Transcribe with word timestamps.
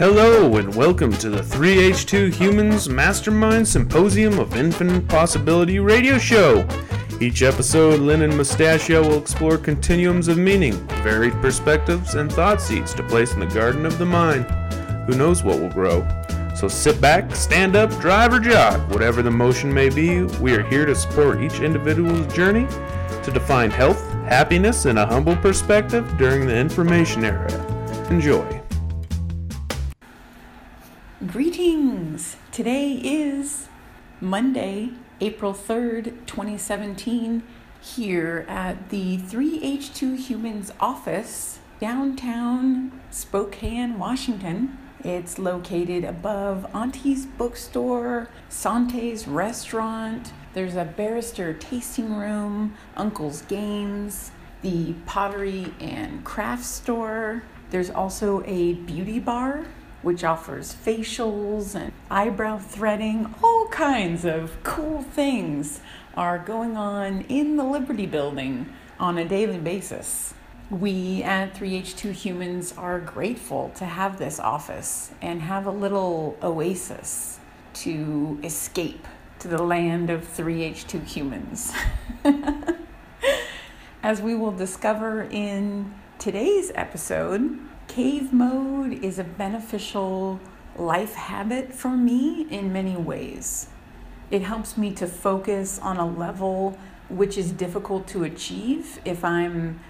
Hello, 0.00 0.56
and 0.56 0.74
welcome 0.74 1.12
to 1.12 1.28
the 1.28 1.42
3H2 1.42 2.32
Humans 2.32 2.88
Mastermind 2.88 3.68
Symposium 3.68 4.38
of 4.38 4.56
Infinite 4.56 5.06
Possibility 5.08 5.78
radio 5.78 6.16
show. 6.16 6.66
Each 7.20 7.42
episode, 7.42 8.00
Lynn 8.00 8.22
and 8.22 8.34
Mustachio 8.34 9.06
will 9.06 9.18
explore 9.18 9.58
continuums 9.58 10.28
of 10.28 10.38
meaning, 10.38 10.72
varied 11.02 11.34
perspectives, 11.42 12.14
and 12.14 12.32
thought 12.32 12.62
seeds 12.62 12.94
to 12.94 13.02
place 13.02 13.34
in 13.34 13.40
the 13.40 13.46
garden 13.48 13.84
of 13.84 13.98
the 13.98 14.06
mind. 14.06 14.46
Who 15.06 15.18
knows 15.18 15.44
what 15.44 15.60
will 15.60 15.68
grow? 15.68 16.08
So 16.56 16.66
sit 16.66 16.98
back, 16.98 17.36
stand 17.36 17.76
up, 17.76 17.90
drive, 18.00 18.32
or 18.32 18.40
jog. 18.40 18.90
Whatever 18.90 19.20
the 19.20 19.30
motion 19.30 19.70
may 19.70 19.90
be, 19.90 20.22
we 20.40 20.54
are 20.54 20.62
here 20.62 20.86
to 20.86 20.94
support 20.94 21.42
each 21.42 21.60
individual's 21.60 22.32
journey 22.32 22.66
to 23.22 23.30
define 23.30 23.70
health, 23.70 24.02
happiness, 24.24 24.86
and 24.86 24.98
a 24.98 25.04
humble 25.04 25.36
perspective 25.36 26.10
during 26.16 26.46
the 26.46 26.56
information 26.56 27.22
era. 27.22 27.52
Enjoy. 28.08 28.59
Greetings! 31.26 32.38
Today 32.50 32.92
is 32.92 33.68
Monday, 34.22 34.92
April 35.20 35.52
3rd, 35.52 36.24
2017, 36.24 37.42
here 37.78 38.46
at 38.48 38.88
the 38.88 39.18
3H2 39.18 40.16
Humans 40.16 40.72
office, 40.80 41.58
downtown 41.78 42.98
Spokane, 43.10 43.98
Washington. 43.98 44.78
It's 45.04 45.38
located 45.38 46.04
above 46.04 46.66
Auntie's 46.72 47.26
Bookstore, 47.26 48.30
Sante's 48.48 49.28
Restaurant. 49.28 50.32
There's 50.54 50.76
a 50.76 50.86
barrister 50.86 51.52
tasting 51.52 52.14
room, 52.16 52.74
Uncle's 52.96 53.42
Games, 53.42 54.30
the 54.62 54.94
Pottery 55.04 55.74
and 55.80 56.24
Craft 56.24 56.64
Store. 56.64 57.42
There's 57.68 57.90
also 57.90 58.42
a 58.46 58.72
beauty 58.72 59.18
bar 59.18 59.66
which 60.02 60.24
offers 60.24 60.74
facials 60.74 61.74
and 61.74 61.92
eyebrow 62.10 62.58
threading. 62.58 63.34
All 63.42 63.68
kinds 63.68 64.24
of 64.24 64.62
cool 64.62 65.02
things 65.02 65.80
are 66.16 66.38
going 66.38 66.76
on 66.76 67.22
in 67.22 67.56
the 67.56 67.64
Liberty 67.64 68.06
Building 68.06 68.72
on 68.98 69.18
a 69.18 69.24
daily 69.24 69.58
basis. 69.58 70.34
We 70.70 71.22
at 71.22 71.54
3H2 71.54 72.12
Humans 72.12 72.74
are 72.76 73.00
grateful 73.00 73.72
to 73.76 73.84
have 73.84 74.18
this 74.18 74.38
office 74.38 75.10
and 75.20 75.42
have 75.42 75.66
a 75.66 75.70
little 75.70 76.36
oasis 76.42 77.40
to 77.74 78.38
escape 78.42 79.06
to 79.40 79.48
the 79.48 79.62
land 79.62 80.10
of 80.10 80.22
3H2 80.22 81.04
humans. 81.06 81.72
As 84.02 84.22
we 84.22 84.34
will 84.34 84.52
discover 84.52 85.22
in 85.22 85.94
today's 86.18 86.70
episode, 86.74 87.58
Cave 87.90 88.32
mode 88.32 88.92
is 89.02 89.18
a 89.18 89.24
beneficial 89.24 90.38
life 90.76 91.14
habit 91.14 91.74
for 91.74 91.88
me 91.88 92.46
in 92.48 92.72
many 92.72 92.96
ways. 92.96 93.66
It 94.30 94.42
helps 94.42 94.78
me 94.78 94.92
to 94.92 95.08
focus 95.08 95.80
on 95.80 95.96
a 95.96 96.06
level 96.06 96.78
which 97.08 97.36
is 97.36 97.50
difficult 97.50 98.06
to 98.06 98.22
achieve 98.22 99.00
if 99.04 99.24
I'm 99.24 99.80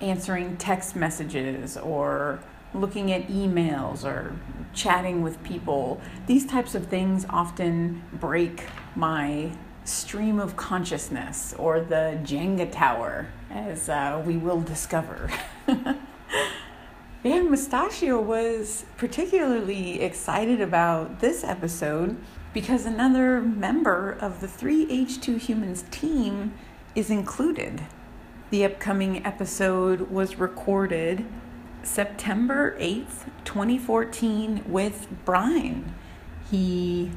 answering 0.00 0.56
text 0.56 0.94
messages 0.94 1.76
or 1.76 2.38
looking 2.74 3.10
at 3.10 3.26
emails 3.26 4.04
or 4.04 4.36
chatting 4.72 5.22
with 5.22 5.42
people. 5.42 6.00
These 6.28 6.46
types 6.46 6.76
of 6.76 6.86
things 6.86 7.26
often 7.28 8.04
break 8.12 8.66
my 8.94 9.50
stream 9.82 10.38
of 10.38 10.54
consciousness 10.56 11.54
or 11.58 11.80
the 11.80 12.20
Jenga 12.22 12.70
tower, 12.70 13.26
as 13.50 13.88
uh, 13.88 14.22
we 14.24 14.36
will 14.36 14.60
discover. 14.60 15.28
And 17.28 17.50
Mustachio 17.50 18.18
was 18.22 18.86
particularly 18.96 20.00
excited 20.00 20.62
about 20.62 21.20
this 21.20 21.44
episode 21.44 22.16
because 22.54 22.86
another 22.86 23.42
member 23.42 24.12
of 24.12 24.40
the 24.40 24.46
3H2 24.46 25.38
Humans 25.38 25.84
team 25.90 26.54
is 26.94 27.10
included. 27.10 27.82
The 28.48 28.64
upcoming 28.64 29.26
episode 29.26 30.10
was 30.10 30.38
recorded 30.38 31.26
September 31.82 32.74
8th, 32.80 33.26
2014, 33.44 34.64
with 34.66 35.06
Brian. 35.26 35.94
He 36.50 37.10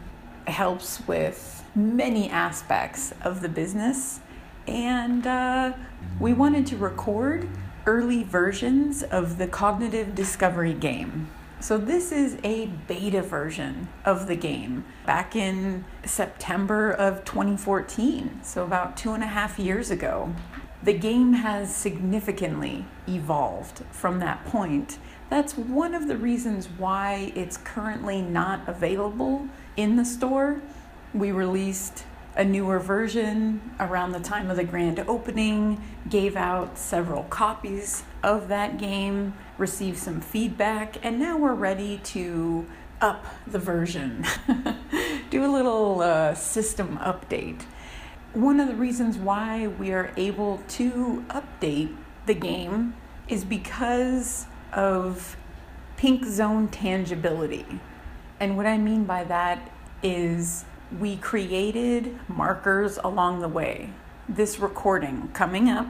helps 0.45 1.07
with 1.07 1.63
many 1.73 2.29
aspects 2.29 3.13
of 3.21 3.39
the 3.39 3.47
business, 3.47 4.19
and 4.67 5.25
uh, 5.25 5.71
we 6.19 6.33
wanted 6.33 6.67
to 6.67 6.75
record 6.75 7.47
early 7.85 8.23
versions 8.23 9.03
of 9.03 9.37
the 9.37 9.47
cognitive 9.47 10.15
discovery 10.15 10.73
game. 10.73 11.29
So, 11.59 11.77
this 11.77 12.11
is 12.11 12.37
a 12.43 12.65
beta 12.87 13.21
version 13.21 13.87
of 14.03 14.25
the 14.25 14.35
game 14.35 14.83
back 15.05 15.35
in 15.35 15.85
September 16.03 16.91
of 16.91 17.23
2014, 17.23 18.39
so 18.43 18.63
about 18.63 18.97
two 18.97 19.11
and 19.11 19.23
a 19.23 19.27
half 19.27 19.59
years 19.59 19.91
ago. 19.91 20.33
The 20.81 20.93
game 20.93 21.33
has 21.33 21.75
significantly 21.75 22.85
evolved 23.07 23.83
from 23.91 24.17
that 24.19 24.43
point. 24.45 24.97
That's 25.29 25.55
one 25.55 25.93
of 25.93 26.07
the 26.07 26.17
reasons 26.17 26.67
why 26.67 27.31
it's 27.35 27.57
currently 27.57 28.23
not 28.23 28.67
available 28.67 29.47
in 29.77 29.97
the 29.97 30.05
store. 30.05 30.61
We 31.13 31.31
released 31.31 32.05
a 32.35 32.43
newer 32.43 32.79
version 32.79 33.61
around 33.79 34.11
the 34.11 34.19
time 34.19 34.49
of 34.49 34.57
the 34.57 34.63
grand 34.63 34.99
opening, 34.99 35.83
gave 36.09 36.35
out 36.35 36.77
several 36.77 37.23
copies 37.23 38.03
of 38.23 38.47
that 38.47 38.77
game, 38.77 39.33
received 39.57 39.97
some 39.97 40.21
feedback, 40.21 41.03
and 41.05 41.19
now 41.19 41.37
we're 41.37 41.53
ready 41.53 41.99
to 42.03 42.65
up 43.01 43.25
the 43.47 43.59
version, 43.59 44.25
do 45.29 45.43
a 45.43 45.51
little 45.51 46.01
uh, 46.01 46.33
system 46.35 46.97
update. 46.99 47.63
One 48.33 48.59
of 48.59 48.67
the 48.67 48.75
reasons 48.75 49.17
why 49.17 49.67
we 49.67 49.91
are 49.91 50.13
able 50.15 50.61
to 50.69 51.25
update 51.29 51.95
the 52.27 52.35
game 52.35 52.95
is 53.27 53.43
because 53.43 54.45
of 54.71 55.35
pink 55.97 56.25
zone 56.25 56.67
tangibility. 56.67 57.65
And 58.39 58.55
what 58.55 58.65
I 58.65 58.77
mean 58.77 59.03
by 59.03 59.23
that 59.25 59.71
is 60.01 60.65
we 60.99 61.17
created 61.17 62.17
markers 62.27 62.99
along 63.03 63.39
the 63.39 63.47
way. 63.47 63.89
This 64.27 64.59
recording 64.59 65.29
coming 65.33 65.69
up 65.69 65.87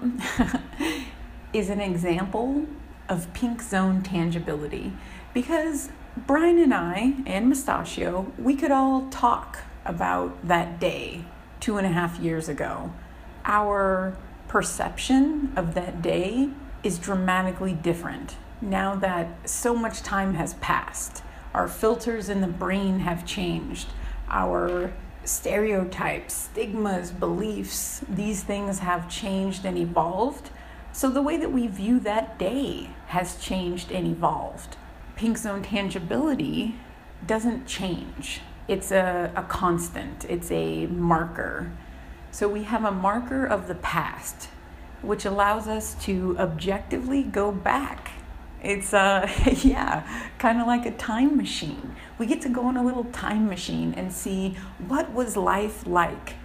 is 1.54 1.70
an 1.70 1.82
example 1.82 2.66
of 3.10 3.34
pink 3.34 3.62
zone 3.62 4.02
tangibility 4.02 4.94
because 5.34 5.90
Brian 6.16 6.60
and 6.60 6.74
I 6.74 7.16
and 7.26 7.50
Mustachio, 7.50 8.32
we 8.38 8.56
could 8.56 8.72
all 8.72 9.08
talk 9.10 9.60
about 9.86 10.48
that 10.48 10.80
day 10.80 11.26
two 11.60 11.78
and 11.78 11.88
a 11.88 11.92
half 11.92 12.20
years 12.20 12.48
ago. 12.48 12.94
Our 13.46 14.16
perception 14.48 15.54
of 15.56 15.74
that 15.74 16.02
day 16.02 16.50
is 16.84 17.00
dramatically 17.00 17.74
different 17.74 18.36
now 18.62 18.96
that 18.96 19.50
so 19.50 19.76
much 19.76 20.02
time 20.04 20.36
has 20.36 20.54
passed. 20.56 21.24
Our 21.54 21.68
filters 21.68 22.30
in 22.30 22.42
the 22.42 22.48
brain 22.48 23.00
have 23.00 23.26
changed 23.26 23.88
our 24.32 24.92
stereotypes, 25.24 26.34
stigmas, 26.34 27.12
beliefs, 27.12 28.04
these 28.10 28.44
things 28.44 28.80
have 28.80 29.10
changed 29.10 29.66
and 29.66 29.78
evolved. 29.78 30.50
So 30.94 31.10
the 31.10 31.22
way 31.22 31.38
that 31.38 31.52
we 31.52 31.68
view 31.68 32.00
that 32.02 32.40
day 32.40 32.90
has 33.08 33.38
changed 33.38 33.92
and 33.92 34.08
evolved. 34.08 34.78
Pink 35.16 35.38
zone 35.38 35.62
tangibility 35.62 36.76
doesn't 37.26 37.68
change. 37.68 38.42
It's 38.68 38.92
a, 38.92 39.32
a 39.36 39.44
constant, 39.44 40.26
it's 40.26 40.50
a 40.52 40.88
marker. 40.88 41.72
So 42.32 42.48
we 42.48 42.64
have 42.64 42.84
a 42.84 42.92
marker 42.92 43.46
of 43.46 43.68
the 43.68 43.76
past, 43.76 44.50
which 45.02 45.26
allows 45.26 45.68
us 45.68 45.94
to 46.06 46.36
objectively 46.40 47.24
go 47.24 47.52
back 47.52 48.11
it's 48.62 48.94
uh 48.94 49.28
yeah, 49.64 50.08
kind 50.38 50.60
of 50.60 50.68
like 50.68 50.86
a 50.86 50.92
time 50.92 51.36
machine. 51.36 51.96
We 52.18 52.26
get 52.26 52.42
to 52.42 52.50
go 52.50 52.66
on 52.66 52.78
a 52.78 52.84
little 52.84 53.06
time 53.06 53.48
machine 53.48 53.94
and 53.96 54.14
see 54.14 54.58
what 54.88 55.12
was 55.12 55.36
life 55.36 55.86
like 55.88 56.36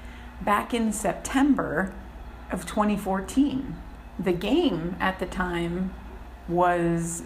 back 0.41 0.73
in 0.73 0.93
September 0.93 1.93
of 2.51 2.67
2014. 2.67 3.77
The 4.19 4.33
game 4.33 4.97
at 4.99 5.19
the 5.19 5.27
time 5.27 5.93
was 6.49 7.23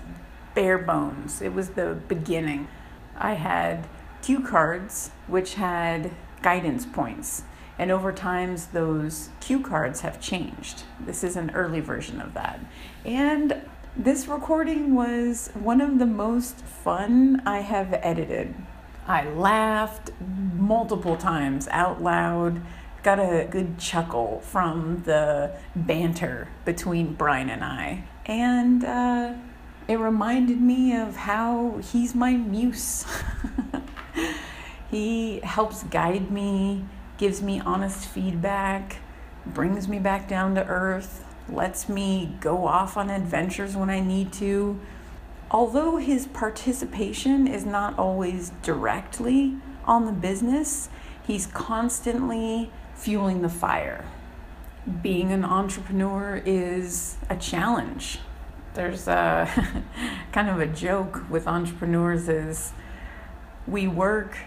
bare 0.54 0.78
bones. 0.78 1.40
It 1.40 1.54
was 1.54 1.70
the 1.70 1.98
beginning. 2.08 2.68
I 3.16 3.34
had 3.34 3.86
cue 4.22 4.40
cards 4.40 5.10
which 5.26 5.54
had 5.54 6.10
guidance 6.42 6.86
points. 6.86 7.44
And 7.78 7.90
over 7.90 8.12
times, 8.12 8.66
those 8.66 9.30
cue 9.40 9.60
cards 9.60 10.02
have 10.02 10.20
changed. 10.20 10.82
This 10.98 11.24
is 11.24 11.34
an 11.36 11.50
early 11.52 11.80
version 11.80 12.20
of 12.20 12.34
that. 12.34 12.60
And 13.06 13.62
this 13.96 14.28
recording 14.28 14.94
was 14.94 15.50
one 15.54 15.80
of 15.80 15.98
the 15.98 16.06
most 16.06 16.60
fun 16.60 17.42
I 17.44 17.58
have 17.60 17.92
edited. 17.92 18.54
I 19.06 19.28
laughed 19.28 20.10
multiple 20.54 21.16
times 21.16 21.66
out 21.68 22.00
loud, 22.00 22.62
got 23.02 23.18
a 23.18 23.48
good 23.50 23.78
chuckle 23.78 24.40
from 24.44 25.02
the 25.04 25.52
banter 25.74 26.48
between 26.64 27.14
Brian 27.14 27.50
and 27.50 27.64
I. 27.64 28.04
And 28.26 28.84
uh, 28.84 29.34
it 29.88 29.98
reminded 29.98 30.60
me 30.60 30.94
of 30.94 31.16
how 31.16 31.78
he's 31.78 32.14
my 32.14 32.34
muse. 32.34 33.04
he 34.90 35.40
helps 35.40 35.82
guide 35.84 36.30
me, 36.30 36.84
gives 37.18 37.42
me 37.42 37.60
honest 37.60 38.06
feedback, 38.06 38.98
brings 39.44 39.88
me 39.88 39.98
back 39.98 40.28
down 40.28 40.54
to 40.54 40.64
earth, 40.66 41.24
lets 41.52 41.88
me 41.88 42.36
go 42.40 42.66
off 42.66 42.96
on 42.96 43.10
adventures 43.10 43.76
when 43.76 43.90
I 43.90 44.00
need 44.00 44.32
to. 44.34 44.78
Although 45.50 45.96
his 45.96 46.26
participation 46.26 47.46
is 47.46 47.66
not 47.66 47.98
always 47.98 48.52
directly 48.62 49.56
on 49.84 50.06
the 50.06 50.12
business, 50.12 50.88
he's 51.26 51.46
constantly 51.46 52.70
fueling 52.94 53.42
the 53.42 53.48
fire. 53.48 54.04
Being 55.02 55.32
an 55.32 55.44
entrepreneur 55.44 56.40
is 56.44 57.16
a 57.28 57.36
challenge. 57.36 58.20
There's 58.74 59.08
a 59.08 59.48
kind 60.32 60.48
of 60.48 60.60
a 60.60 60.66
joke 60.66 61.28
with 61.28 61.48
entrepreneurs 61.48 62.28
is 62.28 62.72
we 63.66 63.88
work 63.88 64.38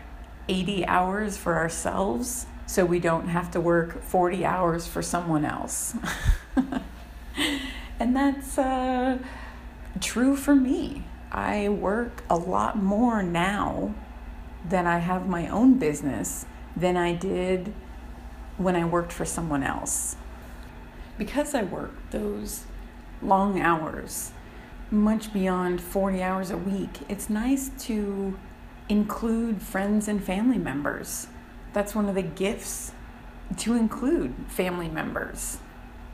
80 0.48 0.86
hours 0.86 1.38
for 1.38 1.56
ourselves 1.56 2.46
so 2.66 2.86
we 2.86 3.00
don't 3.00 3.28
have 3.28 3.52
to 3.52 3.62
work 3.62 4.02
40 4.02 4.46
hours 4.46 4.88
for 4.88 5.02
someone 5.02 5.46
else. 5.46 5.96
and 8.04 8.18
that's 8.18 8.58
uh, 8.58 9.18
true 10.02 10.36
for 10.36 10.54
me. 10.54 11.06
I 11.32 11.70
work 11.70 12.22
a 12.30 12.36
lot 12.36 12.76
more 12.76 13.24
now 13.24 13.96
that 14.68 14.86
I 14.86 14.98
have 15.00 15.30
my 15.30 15.48
own 15.48 15.80
business 15.80 16.46
than 16.76 16.98
I 16.98 17.14
did 17.14 17.74
when 18.58 18.76
I 18.76 18.84
worked 18.84 19.14
for 19.14 19.24
someone 19.24 19.64
else. 19.64 20.18
Because 21.18 21.56
I 21.56 21.64
work 21.64 21.94
those 22.12 22.66
long 23.22 23.62
hours, 23.62 24.34
much 24.92 25.32
beyond 25.32 25.80
40 25.80 26.22
hours 26.22 26.52
a 26.52 26.58
week, 26.58 27.00
it's 27.08 27.30
nice 27.30 27.72
to 27.86 28.38
include 28.90 29.62
friends 29.62 30.10
and 30.10 30.22
family 30.22 30.58
members. 30.58 31.28
That's 31.72 31.96
one 31.96 32.10
of 32.10 32.16
the 32.16 32.22
gifts 32.22 32.92
to 33.60 33.76
include 33.76 34.34
family 34.50 34.90
members 34.90 35.60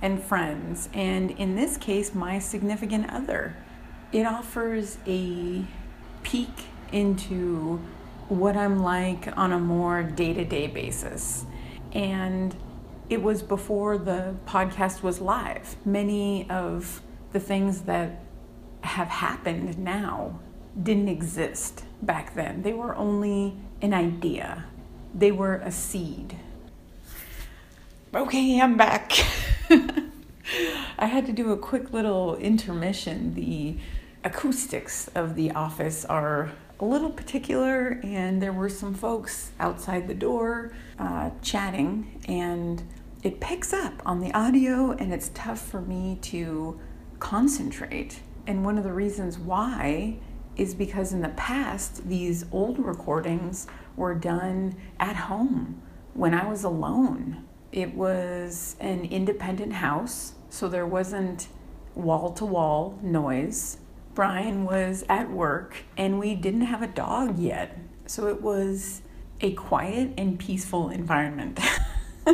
and 0.01 0.21
friends, 0.21 0.89
and 0.93 1.31
in 1.31 1.55
this 1.55 1.77
case, 1.77 2.13
my 2.13 2.39
significant 2.39 3.11
other. 3.11 3.55
It 4.11 4.25
offers 4.25 4.97
a 5.05 5.65
peek 6.23 6.49
into 6.91 7.81
what 8.27 8.55
I'm 8.55 8.81
like 8.81 9.35
on 9.37 9.51
a 9.51 9.59
more 9.59 10.03
day 10.03 10.33
to 10.33 10.45
day 10.45 10.67
basis. 10.67 11.45
And 11.91 12.55
it 13.09 13.21
was 13.21 13.41
before 13.41 13.97
the 13.97 14.35
podcast 14.45 15.01
was 15.01 15.19
live. 15.19 15.75
Many 15.83 16.49
of 16.49 17.01
the 17.33 17.39
things 17.39 17.81
that 17.81 18.23
have 18.81 19.07
happened 19.07 19.77
now 19.77 20.39
didn't 20.81 21.09
exist 21.09 21.83
back 22.01 22.35
then. 22.35 22.61
They 22.61 22.73
were 22.73 22.95
only 22.95 23.57
an 23.81 23.93
idea, 23.93 24.65
they 25.13 25.31
were 25.31 25.55
a 25.55 25.71
seed. 25.71 26.37
Okay, 28.13 28.59
I'm 28.59 28.77
back. 28.77 29.11
I 30.97 31.05
had 31.05 31.25
to 31.27 31.31
do 31.31 31.51
a 31.51 31.57
quick 31.57 31.93
little 31.93 32.35
intermission. 32.37 33.35
The 33.35 33.77
acoustics 34.23 35.07
of 35.09 35.35
the 35.35 35.51
office 35.51 36.05
are 36.05 36.51
a 36.79 36.85
little 36.85 37.11
particular, 37.11 37.99
and 38.03 38.41
there 38.41 38.53
were 38.53 38.69
some 38.69 38.93
folks 38.93 39.51
outside 39.59 40.07
the 40.07 40.13
door 40.13 40.73
uh, 40.97 41.31
chatting, 41.41 42.21
and 42.27 42.83
it 43.21 43.39
picks 43.39 43.73
up 43.73 44.01
on 44.05 44.21
the 44.21 44.33
audio, 44.33 44.91
and 44.91 45.13
it's 45.13 45.29
tough 45.33 45.61
for 45.61 45.81
me 45.81 46.17
to 46.23 46.79
concentrate. 47.19 48.21
And 48.47 48.63
one 48.65 48.77
of 48.77 48.83
the 48.83 48.93
reasons 48.93 49.37
why 49.37 50.17
is 50.55 50.73
because 50.73 51.13
in 51.13 51.21
the 51.21 51.29
past, 51.29 52.07
these 52.07 52.45
old 52.51 52.79
recordings 52.79 53.67
were 53.95 54.15
done 54.15 54.75
at 54.99 55.15
home 55.15 55.81
when 56.13 56.33
I 56.33 56.47
was 56.47 56.63
alone. 56.63 57.45
It 57.71 57.93
was 57.93 58.75
an 58.79 59.05
independent 59.05 59.73
house, 59.73 60.33
so 60.49 60.67
there 60.67 60.87
wasn't 60.87 61.47
wall 61.95 62.31
to 62.33 62.45
wall 62.45 62.97
noise. 63.01 63.77
Brian 64.15 64.65
was 64.65 65.05
at 65.07 65.29
work, 65.29 65.83
and 65.95 66.19
we 66.19 66.35
didn't 66.35 66.61
have 66.61 66.81
a 66.81 66.87
dog 66.87 67.37
yet, 67.37 67.77
so 68.05 68.27
it 68.27 68.41
was 68.41 69.01
a 69.41 69.53
quiet 69.53 70.13
and 70.17 70.39
peaceful 70.39 70.89
environment. 70.89 71.59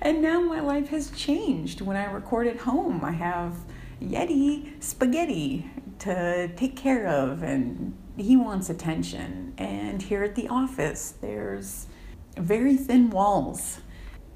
and 0.00 0.22
now 0.22 0.40
my 0.40 0.60
life 0.60 0.88
has 0.88 1.10
changed. 1.10 1.80
When 1.80 1.96
I 1.96 2.10
record 2.10 2.46
at 2.46 2.58
home, 2.58 3.04
I 3.04 3.12
have 3.12 3.56
Yeti 4.00 4.82
spaghetti 4.82 5.70
to 5.98 6.48
take 6.56 6.76
care 6.76 7.06
of, 7.08 7.42
and 7.42 7.96
he 8.16 8.36
wants 8.36 8.70
attention. 8.70 9.54
And 9.58 10.00
here 10.02 10.22
at 10.22 10.36
the 10.36 10.48
office, 10.48 11.14
there's 11.20 11.88
very 12.36 12.76
thin 12.76 13.10
walls. 13.10 13.80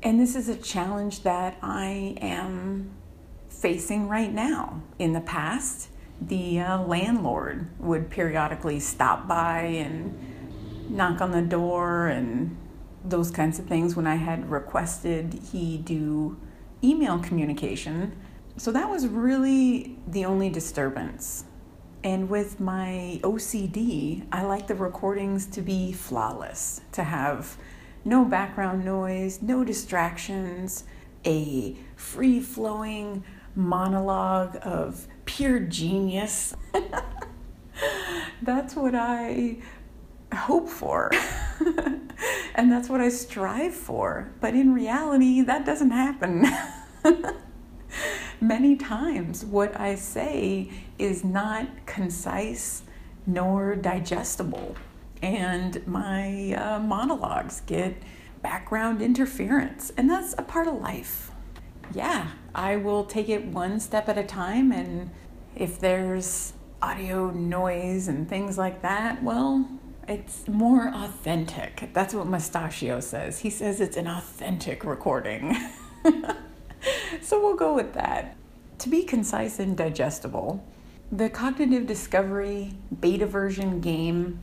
And 0.03 0.19
this 0.19 0.35
is 0.35 0.49
a 0.49 0.57
challenge 0.57 1.23
that 1.23 1.59
I 1.63 2.17
am 2.21 2.91
facing 3.49 4.09
right 4.09 4.33
now. 4.33 4.83
In 4.99 5.13
the 5.13 5.21
past, 5.21 5.91
the 6.21 6.61
uh, 6.61 6.83
landlord 6.83 7.69
would 7.79 8.11
periodically 8.11 8.81
stop 8.81 9.29
by 9.29 9.61
and 9.63 10.19
knock 10.91 11.21
on 11.21 11.31
the 11.31 11.43
door 11.43 12.09
and 12.09 12.57
those 13.05 13.31
kinds 13.31 13.59
of 13.59 13.67
things 13.67 13.97
when 13.97 14.07
I 14.07 14.17
had 14.17 14.51
requested 14.51 15.41
he 15.53 15.79
do 15.79 16.39
email 16.83 17.19
communication. 17.19 18.17
So 18.57 18.73
that 18.73 18.89
was 18.89 19.07
really 19.07 19.97
the 20.07 20.25
only 20.25 20.51
disturbance. 20.51 21.45
And 22.03 22.31
with 22.31 22.61
my 22.61 23.21
OCD, 23.23 24.27
I 24.33 24.43
like 24.43 24.67
the 24.67 24.75
recordings 24.75 25.47
to 25.47 25.63
be 25.63 25.93
flawless, 25.93 26.81
to 26.93 27.05
have 27.05 27.57
no 28.05 28.25
background 28.25 28.85
noise, 28.85 29.43
no 29.43 29.65
distractions, 29.65 30.85
a 31.25 31.77
free 31.97 32.41
flowing 32.41 33.25
monologue 33.55 34.59
of 34.63 35.07
pure 35.25 35.61
genius. 35.61 36.55
that's 38.43 38.75
what 38.75 38.95
I 38.95 39.59
hope 40.35 40.69
for. 40.69 41.11
and 42.55 42.71
that's 42.71 42.89
what 42.89 43.01
I 43.01 43.09
strive 43.09 43.75
for. 43.75 44.31
But 44.41 44.55
in 44.55 44.73
reality, 44.73 45.43
that 45.43 45.65
doesn't 45.65 45.91
happen. 45.91 46.47
Many 48.41 48.77
times, 48.77 49.45
what 49.45 49.79
I 49.79 49.97
say 49.97 50.71
is 50.99 51.25
not 51.25 51.67
concise 51.87 52.83
nor 53.27 53.77
digestible. 53.77 54.77
And 55.23 55.87
my 55.87 56.55
uh, 56.55 56.79
monologues 56.79 57.61
get 57.67 57.97
background 58.43 59.03
interference, 59.03 59.93
and 59.97 60.09
that's 60.09 60.35
a 60.39 60.43
part 60.43 60.67
of 60.67 60.75
life. 60.81 61.31
Yeah, 61.93 62.29
I 62.55 62.77
will 62.77 63.05
take 63.05 63.29
it 63.29 63.45
one 63.45 63.81
step 63.81 64.09
at 64.09 64.17
a 64.17 64.25
time, 64.25 64.73
and 64.73 65.11
if 65.55 65.79
there's 65.79 66.55
audio 66.81 67.31
noise 67.31 68.09
and 68.09 68.29
things 68.29 68.57
like 68.57 68.81
that, 68.83 69.23
well, 69.23 69.69
it's 70.09 70.49
more 70.49 70.89
authentic. 70.89 71.91
That's 71.93 72.15
what 72.15 72.27
Mustachio 72.27 73.01
says. 73.01 73.41
He 73.41 73.51
says 73.51 73.81
it's 73.81 73.97
an 73.97 74.07
authentic 74.07 74.85
recording. 74.85 75.57
so 77.21 77.41
we'll 77.41 77.57
go 77.57 77.75
with 77.75 77.93
that. 77.93 78.37
To 78.79 78.89
be 78.89 79.03
concise 79.03 79.59
and 79.59 79.77
digestible, 79.77 80.65
the 81.13 81.29
cognitive 81.29 81.87
discovery 81.87 82.73
beta 83.01 83.27
version 83.27 83.81
game 83.81 84.41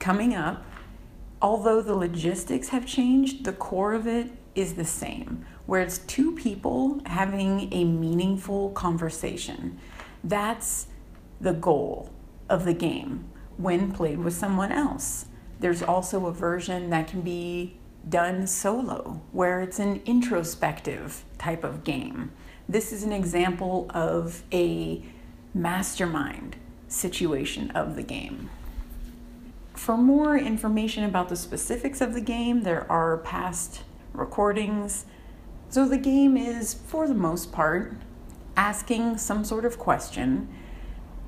coming 0.00 0.34
up, 0.34 0.64
although 1.40 1.80
the 1.80 1.94
logistics 1.94 2.70
have 2.70 2.86
changed, 2.86 3.44
the 3.44 3.52
core 3.52 3.94
of 3.94 4.06
it 4.06 4.32
is 4.54 4.74
the 4.74 4.84
same, 4.84 5.46
where 5.66 5.80
it's 5.80 5.98
two 5.98 6.34
people 6.34 7.00
having 7.06 7.72
a 7.72 7.84
meaningful 7.84 8.70
conversation. 8.70 9.78
That's 10.24 10.88
the 11.40 11.52
goal 11.52 12.10
of 12.48 12.64
the 12.64 12.74
game 12.74 13.26
when 13.56 13.92
played 13.92 14.18
with 14.18 14.34
someone 14.34 14.72
else. 14.72 15.26
There's 15.60 15.82
also 15.82 16.26
a 16.26 16.32
version 16.32 16.90
that 16.90 17.06
can 17.06 17.20
be 17.20 17.76
done 18.08 18.46
solo, 18.46 19.20
where 19.30 19.60
it's 19.60 19.78
an 19.78 20.02
introspective 20.06 21.24
type 21.38 21.62
of 21.62 21.84
game. 21.84 22.32
This 22.68 22.92
is 22.92 23.02
an 23.02 23.12
example 23.12 23.90
of 23.90 24.42
a 24.52 25.04
mastermind 25.52 26.56
situation 26.88 27.70
of 27.72 27.96
the 27.96 28.02
game. 28.02 28.50
For 29.80 29.96
more 29.96 30.36
information 30.36 31.04
about 31.04 31.30
the 31.30 31.36
specifics 31.36 32.02
of 32.02 32.12
the 32.12 32.20
game, 32.20 32.64
there 32.64 32.84
are 32.92 33.16
past 33.16 33.80
recordings. 34.12 35.06
So 35.70 35.88
the 35.88 35.96
game 35.96 36.36
is, 36.36 36.74
for 36.74 37.08
the 37.08 37.14
most 37.14 37.50
part, 37.50 37.94
asking 38.58 39.16
some 39.16 39.42
sort 39.42 39.64
of 39.64 39.78
question 39.78 40.54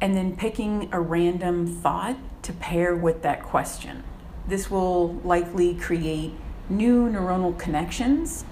and 0.02 0.14
then 0.14 0.36
picking 0.36 0.90
a 0.92 1.00
random 1.00 1.66
thought 1.66 2.18
to 2.42 2.52
pair 2.52 2.94
with 2.94 3.22
that 3.22 3.42
question. 3.42 4.04
This 4.46 4.70
will 4.70 5.14
likely 5.24 5.74
create 5.74 6.34
new 6.68 7.08
neuronal 7.08 7.58
connections. 7.58 8.44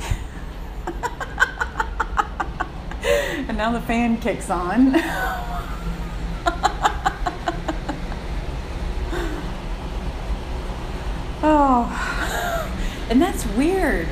and 3.46 3.56
now 3.56 3.70
the 3.70 3.80
fan 3.80 4.20
kicks 4.20 4.50
on. 4.50 4.96
oh, 11.44 13.06
and 13.10 13.20
that's 13.20 13.46
weird. 13.46 14.08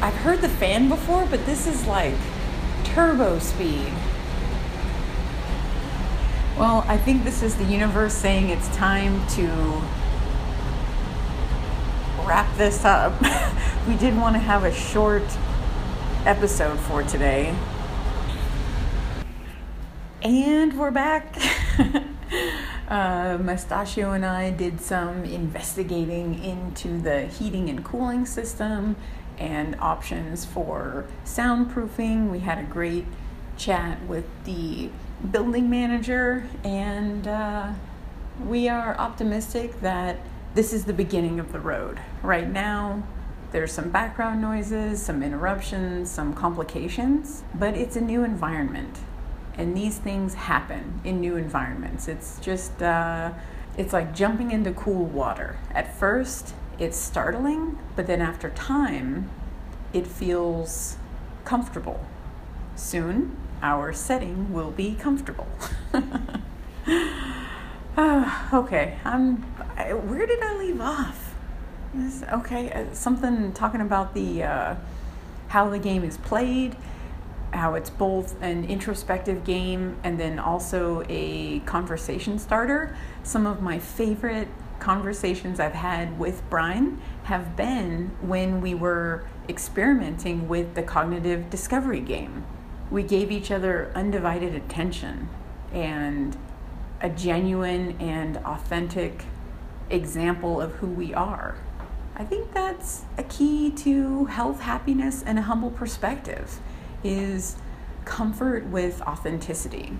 I've 0.00 0.14
heard 0.14 0.40
the 0.40 0.48
fan 0.48 0.88
before, 0.88 1.26
but 1.26 1.44
this 1.46 1.66
is 1.66 1.86
like 1.86 2.14
turbo 2.84 3.38
speed. 3.38 3.92
Well, 6.58 6.84
I 6.88 6.96
think 6.96 7.22
this 7.22 7.42
is 7.42 7.56
the 7.56 7.64
universe 7.64 8.14
saying 8.14 8.48
it's 8.48 8.68
time 8.76 9.24
to 9.28 9.46
wrap 12.26 12.52
this 12.56 12.84
up. 12.84 13.12
we 13.88 13.96
did 13.96 14.16
want 14.16 14.34
to 14.34 14.40
have 14.40 14.64
a 14.64 14.72
short 14.72 15.22
episode 16.26 16.78
for 16.80 17.02
today. 17.04 17.54
And 20.22 20.76
we're 20.78 20.90
back. 20.90 21.36
uh, 22.88 23.38
Mustachio 23.40 24.12
and 24.12 24.24
I 24.24 24.50
did 24.50 24.80
some 24.80 25.24
investigating 25.24 26.42
into 26.42 27.00
the 27.00 27.26
heating 27.26 27.68
and 27.68 27.84
cooling 27.84 28.24
system 28.26 28.96
and 29.38 29.76
options 29.78 30.44
for 30.44 31.06
soundproofing. 31.24 32.30
We 32.30 32.40
had 32.40 32.58
a 32.58 32.64
great 32.64 33.06
chat 33.56 34.02
with 34.06 34.24
the 34.44 34.90
building 35.30 35.68
manager, 35.68 36.48
and 36.64 37.26
uh, 37.28 37.72
we 38.44 38.68
are 38.68 38.96
optimistic 38.98 39.80
that 39.80 40.18
this 40.54 40.72
is 40.72 40.84
the 40.84 40.92
beginning 40.92 41.38
of 41.38 41.52
the 41.52 41.60
road. 41.60 42.00
Right 42.22 42.48
now, 42.48 43.02
there's 43.52 43.72
some 43.72 43.90
background 43.90 44.40
noises, 44.40 45.02
some 45.02 45.22
interruptions, 45.22 46.10
some 46.10 46.34
complications, 46.34 47.42
but 47.54 47.74
it's 47.74 47.96
a 47.96 48.00
new 48.00 48.24
environment. 48.24 48.98
And 49.58 49.76
these 49.76 49.98
things 49.98 50.34
happen 50.34 51.00
in 51.04 51.20
new 51.20 51.36
environments. 51.36 52.08
It's 52.08 52.38
just, 52.40 52.80
uh, 52.80 53.32
it's 53.76 53.92
like 53.92 54.14
jumping 54.14 54.52
into 54.52 54.72
cool 54.72 55.04
water. 55.04 55.58
At 55.72 55.94
first, 55.98 56.54
it's 56.78 56.96
startling, 56.96 57.76
but 57.96 58.06
then 58.06 58.22
after 58.22 58.50
time, 58.50 59.28
it 59.92 60.06
feels 60.06 60.96
comfortable. 61.44 62.06
Soon, 62.76 63.36
our 63.62 63.92
setting 63.92 64.52
will 64.52 64.70
be 64.70 64.94
comfortable. 64.94 65.48
uh, 67.96 68.48
okay, 68.52 68.98
I'm. 69.04 69.44
I, 69.76 69.92
where 69.92 70.26
did 70.26 70.40
I 70.42 70.56
leave 70.58 70.80
off? 70.80 71.34
This, 71.94 72.22
okay, 72.32 72.70
uh, 72.70 72.84
something 72.92 73.52
talking 73.52 73.80
about 73.80 74.14
the 74.14 74.44
uh, 74.44 74.74
how 75.48 75.68
the 75.70 75.78
game 75.78 76.04
is 76.04 76.18
played, 76.18 76.76
how 77.52 77.74
it's 77.74 77.90
both 77.90 78.40
an 78.42 78.64
introspective 78.64 79.44
game 79.44 79.96
and 80.04 80.18
then 80.18 80.38
also 80.38 81.04
a 81.08 81.60
conversation 81.60 82.38
starter. 82.38 82.96
Some 83.22 83.46
of 83.46 83.62
my 83.62 83.78
favorite 83.78 84.48
conversations 84.78 85.58
I've 85.58 85.72
had 85.72 86.18
with 86.18 86.42
Brian 86.50 87.00
have 87.24 87.56
been 87.56 88.12
when 88.20 88.60
we 88.60 88.74
were 88.74 89.24
experimenting 89.48 90.48
with 90.48 90.74
the 90.74 90.82
cognitive 90.82 91.50
discovery 91.50 92.00
game. 92.00 92.44
We 92.90 93.02
gave 93.02 93.30
each 93.30 93.50
other 93.50 93.90
undivided 93.94 94.54
attention 94.54 95.28
and 95.72 96.36
a 97.00 97.08
genuine 97.08 97.96
and 98.00 98.38
authentic 98.38 99.24
example 99.90 100.60
of 100.60 100.74
who 100.76 100.86
we 100.86 101.14
are. 101.14 101.56
I 102.16 102.24
think 102.24 102.52
that's 102.52 103.04
a 103.16 103.22
key 103.22 103.70
to 103.70 104.24
health, 104.26 104.60
happiness, 104.60 105.22
and 105.22 105.38
a 105.38 105.42
humble 105.42 105.70
perspective 105.70 106.60
is 107.02 107.56
comfort 108.04 108.66
with 108.66 109.00
authenticity. 109.02 109.92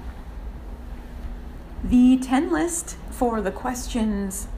The 1.84 2.18
10 2.18 2.50
list 2.50 2.96
for 3.10 3.40
the 3.40 3.52
questions 3.52 4.48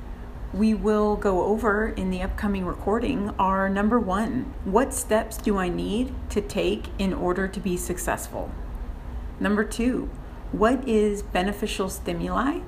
we 0.52 0.74
will 0.74 1.16
go 1.16 1.44
over 1.44 1.88
in 1.88 2.10
the 2.10 2.22
upcoming 2.22 2.64
recording 2.64 3.30
are 3.38 3.68
number 3.68 4.00
one, 4.00 4.52
what 4.64 4.92
steps 4.92 5.36
do 5.36 5.56
I 5.58 5.68
need 5.68 6.12
to 6.30 6.40
take 6.40 6.86
in 6.98 7.12
order 7.12 7.46
to 7.46 7.60
be 7.60 7.76
successful? 7.76 8.50
Number 9.38 9.62
two, 9.62 10.10
what 10.50 10.88
is 10.88 11.22
beneficial 11.22 11.88
stimuli? 11.88 12.60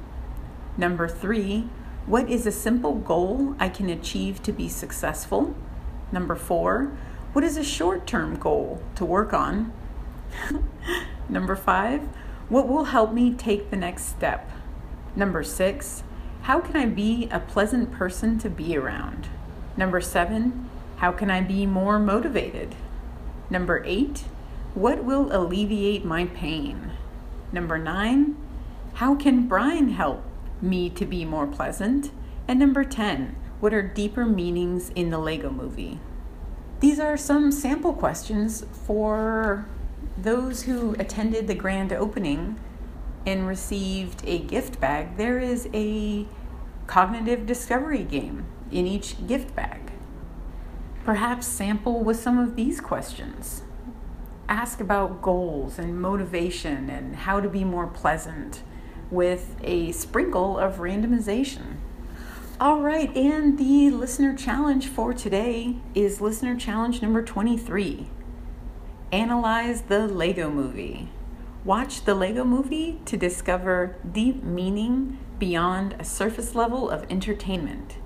Number 0.76 1.08
three, 1.08 1.68
what 2.06 2.30
is 2.30 2.46
a 2.46 2.52
simple 2.52 2.94
goal 2.94 3.56
I 3.58 3.68
can 3.68 3.90
achieve 3.90 4.42
to 4.44 4.52
be 4.52 4.68
successful? 4.68 5.54
Number 6.12 6.36
four, 6.36 6.92
what 7.32 7.44
is 7.44 7.56
a 7.56 7.64
short 7.64 8.06
term 8.06 8.36
goal 8.36 8.82
to 8.94 9.04
work 9.04 9.32
on? 9.32 9.72
Number 11.28 11.56
five, 11.56 12.02
what 12.48 12.68
will 12.68 12.84
help 12.84 13.12
me 13.12 13.32
take 13.32 13.70
the 13.70 13.76
next 13.76 14.04
step? 14.04 14.50
Number 15.16 15.42
six, 15.42 16.02
how 16.42 16.60
can 16.60 16.76
I 16.76 16.86
be 16.86 17.28
a 17.30 17.40
pleasant 17.40 17.90
person 17.90 18.38
to 18.40 18.50
be 18.50 18.76
around? 18.76 19.28
Number 19.76 20.00
seven, 20.00 20.68
how 20.96 21.12
can 21.12 21.30
I 21.30 21.40
be 21.40 21.64
more 21.64 21.98
motivated? 21.98 22.74
Number 23.48 23.82
eight, 23.86 24.24
what 24.74 25.04
will 25.04 25.34
alleviate 25.34 26.04
my 26.04 26.26
pain? 26.26 26.90
Number 27.52 27.78
nine, 27.78 28.36
how 28.94 29.14
can 29.14 29.48
Brian 29.48 29.90
help 29.90 30.22
me 30.60 30.90
to 30.90 31.06
be 31.06 31.24
more 31.24 31.46
pleasant? 31.46 32.10
And 32.46 32.58
number 32.58 32.84
10, 32.84 33.36
what 33.60 33.72
are 33.72 33.82
deeper 33.82 34.26
meanings 34.26 34.90
in 34.90 35.10
the 35.10 35.18
Lego 35.18 35.50
movie? 35.50 36.00
These 36.82 36.98
are 36.98 37.16
some 37.16 37.52
sample 37.52 37.92
questions 37.92 38.66
for 38.72 39.66
those 40.18 40.64
who 40.64 40.96
attended 40.98 41.46
the 41.46 41.54
grand 41.54 41.92
opening 41.92 42.58
and 43.24 43.46
received 43.46 44.24
a 44.26 44.40
gift 44.40 44.80
bag, 44.80 45.16
there 45.16 45.38
is 45.38 45.68
a 45.72 46.26
cognitive 46.88 47.46
discovery 47.46 48.02
game 48.02 48.46
in 48.72 48.88
each 48.88 49.28
gift 49.28 49.54
bag. 49.54 49.92
Perhaps 51.04 51.46
sample 51.46 52.02
with 52.02 52.18
some 52.18 52.36
of 52.36 52.56
these 52.56 52.80
questions. 52.80 53.62
Ask 54.48 54.80
about 54.80 55.22
goals 55.22 55.78
and 55.78 56.02
motivation 56.02 56.90
and 56.90 57.14
how 57.14 57.38
to 57.38 57.48
be 57.48 57.62
more 57.62 57.86
pleasant 57.86 58.64
with 59.08 59.54
a 59.62 59.92
sprinkle 59.92 60.58
of 60.58 60.78
randomization. 60.78 61.76
All 62.62 62.80
right, 62.80 63.10
and 63.16 63.58
the 63.58 63.90
listener 63.90 64.36
challenge 64.36 64.86
for 64.86 65.12
today 65.12 65.78
is 65.96 66.20
listener 66.20 66.54
challenge 66.54 67.02
number 67.02 67.20
23. 67.20 68.08
Analyze 69.10 69.82
the 69.82 70.06
Lego 70.06 70.48
movie. 70.48 71.08
Watch 71.64 72.04
the 72.04 72.14
Lego 72.14 72.44
movie 72.44 73.00
to 73.06 73.16
discover 73.16 73.96
deep 74.12 74.44
meaning 74.44 75.18
beyond 75.40 75.96
a 75.98 76.04
surface 76.04 76.54
level 76.54 76.88
of 76.88 77.04
entertainment. 77.10 77.96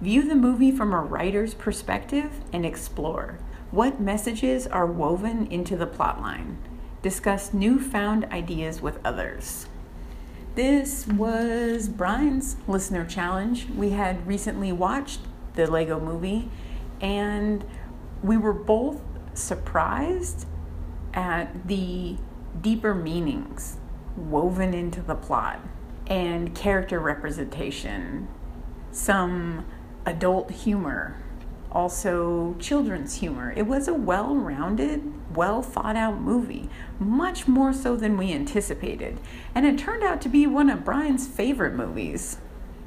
View 0.00 0.22
the 0.22 0.36
movie 0.36 0.70
from 0.70 0.92
a 0.92 1.00
writer's 1.00 1.54
perspective 1.54 2.30
and 2.52 2.64
explore 2.64 3.40
what 3.72 4.00
messages 4.00 4.68
are 4.68 4.86
woven 4.86 5.48
into 5.48 5.76
the 5.76 5.84
plotline. 5.84 6.58
Discuss 7.02 7.52
newfound 7.52 8.26
ideas 8.26 8.80
with 8.80 9.00
others. 9.04 9.65
This 10.56 11.06
was 11.06 11.86
Brian's 11.86 12.56
listener 12.66 13.04
challenge. 13.04 13.68
We 13.68 13.90
had 13.90 14.26
recently 14.26 14.72
watched 14.72 15.20
the 15.54 15.70
Lego 15.70 16.00
movie 16.00 16.50
and 16.98 17.62
we 18.22 18.38
were 18.38 18.54
both 18.54 19.02
surprised 19.34 20.46
at 21.12 21.68
the 21.68 22.16
deeper 22.58 22.94
meanings 22.94 23.76
woven 24.16 24.72
into 24.72 25.02
the 25.02 25.14
plot 25.14 25.60
and 26.06 26.54
character 26.54 27.00
representation, 27.00 28.26
some 28.90 29.66
adult 30.06 30.50
humor, 30.50 31.22
also 31.76 32.56
children's 32.58 33.16
humor. 33.16 33.52
It 33.54 33.66
was 33.66 33.86
a 33.86 33.92
well 33.92 34.34
rounded, 34.34 35.36
well 35.36 35.60
thought 35.60 35.94
out 35.94 36.18
movie, 36.18 36.70
much 36.98 37.46
more 37.46 37.74
so 37.74 37.96
than 37.96 38.16
we 38.16 38.32
anticipated. 38.32 39.20
And 39.54 39.66
it 39.66 39.76
turned 39.76 40.02
out 40.02 40.22
to 40.22 40.30
be 40.30 40.46
one 40.46 40.70
of 40.70 40.86
Brian's 40.86 41.28
favorite 41.28 41.74
movies. 41.74 42.38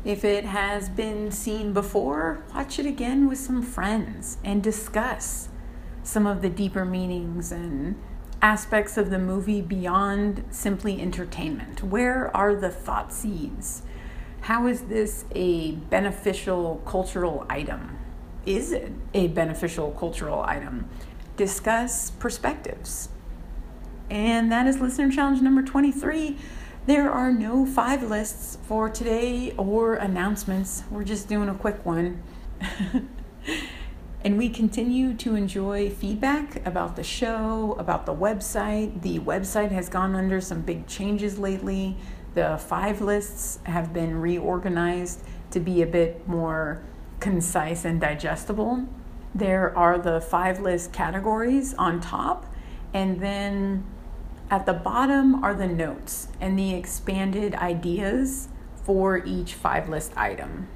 If 0.04 0.26
it 0.26 0.44
has 0.44 0.90
been 0.90 1.30
seen 1.30 1.72
before, 1.72 2.44
watch 2.56 2.80
it 2.80 2.88
again 2.88 3.28
with 3.30 3.38
some 3.38 3.62
friends 3.62 4.40
and 4.44 4.64
discuss 4.64 5.50
some 6.02 6.26
of 6.26 6.42
the 6.42 6.50
deeper 6.50 6.84
meanings 6.84 7.52
and 7.52 7.96
aspects 8.42 8.98
of 8.98 9.12
the 9.12 9.20
movie 9.20 9.62
beyond 9.62 10.44
simply 10.50 11.00
entertainment? 11.00 11.84
Where 11.84 12.36
are 12.36 12.56
the 12.56 12.72
thought 12.72 13.14
seeds? 13.14 13.84
How 14.42 14.66
is 14.66 14.84
this 14.84 15.26
a 15.36 15.74
beneficial 15.74 16.82
cultural 16.88 17.46
item? 17.52 17.99
Is 18.50 18.72
it 18.72 18.92
a 19.14 19.28
beneficial 19.28 19.92
cultural 19.92 20.42
item? 20.42 20.90
Discuss 21.38 22.10
perspectives. 22.10 23.10
And 24.10 24.52
that 24.52 24.66
is 24.66 24.80
listener 24.80 25.12
challenge 25.12 25.40
number 25.40 25.62
23. 25.62 26.36
There 26.88 27.12
are 27.12 27.32
no 27.32 27.68
five 27.68 28.02
lists 28.02 28.58
for 28.64 28.90
today 28.90 29.54
or 29.56 29.94
announcements. 29.94 30.84
We're 30.90 31.04
just 31.04 31.30
doing 31.30 31.48
a 31.48 31.54
quick 31.54 31.86
one. 31.86 32.24
And 34.22 34.38
we 34.38 34.50
continue 34.50 35.14
to 35.14 35.36
enjoy 35.36 35.90
feedback 35.90 36.68
about 36.68 36.98
the 36.98 37.04
show, 37.04 37.78
about 37.80 38.06
the 38.06 38.14
website. 38.14 39.02
The 39.02 39.20
website 39.20 39.72
has 39.72 39.88
gone 39.88 40.14
under 40.14 40.42
some 40.42 40.60
big 40.60 40.88
changes 40.88 41.40
lately. 41.40 41.96
The 42.34 42.58
five 42.58 43.00
lists 43.00 43.60
have 43.64 43.94
been 43.94 44.20
reorganized 44.20 45.24
to 45.52 45.62
be 45.62 45.82
a 45.82 45.88
bit 45.88 46.28
more 46.28 46.84
concise 47.20 47.86
and 47.86 48.00
digestible. 48.00 48.86
There 49.34 49.78
are 49.78 49.98
the 49.98 50.22
five 50.22 50.60
list 50.60 50.92
categories 50.92 51.74
on 51.76 52.02
top, 52.02 52.46
and 52.94 53.20
then 53.20 53.84
at 54.50 54.66
the 54.66 54.74
bottom 54.74 55.44
are 55.44 55.54
the 55.54 55.68
notes 55.68 56.30
and 56.42 56.58
the 56.58 56.74
expanded 56.74 57.54
ideas 57.56 58.48
for 58.84 59.24
each 59.26 59.54
five 59.54 59.88
list 59.88 60.12
item. 60.18 60.68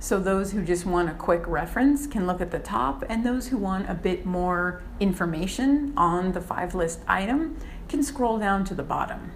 So 0.00 0.18
those 0.18 0.52
who 0.52 0.64
just 0.64 0.86
want 0.86 1.10
a 1.10 1.12
quick 1.12 1.46
reference 1.46 2.06
can 2.06 2.26
look 2.26 2.40
at 2.40 2.50
the 2.50 2.58
top, 2.58 3.04
and 3.08 3.24
those 3.24 3.48
who 3.48 3.58
want 3.58 3.88
a 3.88 3.94
bit 3.94 4.24
more 4.24 4.82
information 4.98 5.92
on 5.96 6.32
the 6.32 6.40
five 6.40 6.74
list 6.74 7.00
item 7.06 7.58
can 7.88 8.02
scroll 8.02 8.38
down 8.38 8.64
to 8.64 8.74
the 8.74 8.82
bottom. 8.82 9.32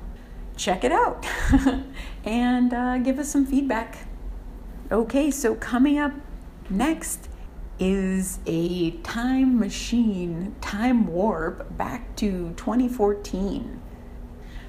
Check 0.56 0.82
it 0.82 0.90
out 0.90 1.26
and 2.24 2.72
uh, 2.72 2.98
give 2.98 3.18
us 3.18 3.28
some 3.28 3.44
feedback. 3.44 4.06
Okay, 4.90 5.30
so 5.30 5.54
coming 5.54 5.98
up 5.98 6.12
next 6.70 7.28
is 7.78 8.38
a 8.46 8.92
time 9.02 9.58
machine, 9.58 10.54
time 10.60 11.06
warp 11.06 11.76
back 11.76 12.14
to 12.16 12.52
2014. 12.56 13.80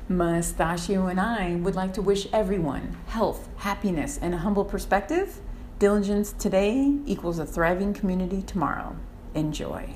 Mustachio 0.08 1.08
and 1.08 1.20
I 1.20 1.56
would 1.56 1.76
like 1.76 1.94
to 1.94 2.02
wish 2.02 2.28
everyone 2.32 2.98
health, 3.08 3.50
happiness, 3.58 4.20
and 4.22 4.34
a 4.34 4.38
humble 4.38 4.66
perspective 4.66 5.42
Diligence 5.78 6.32
today 6.32 7.00
equals 7.06 7.38
a 7.38 7.46
thriving 7.46 7.94
community 7.94 8.42
tomorrow. 8.42 8.96
Enjoy. 9.34 9.94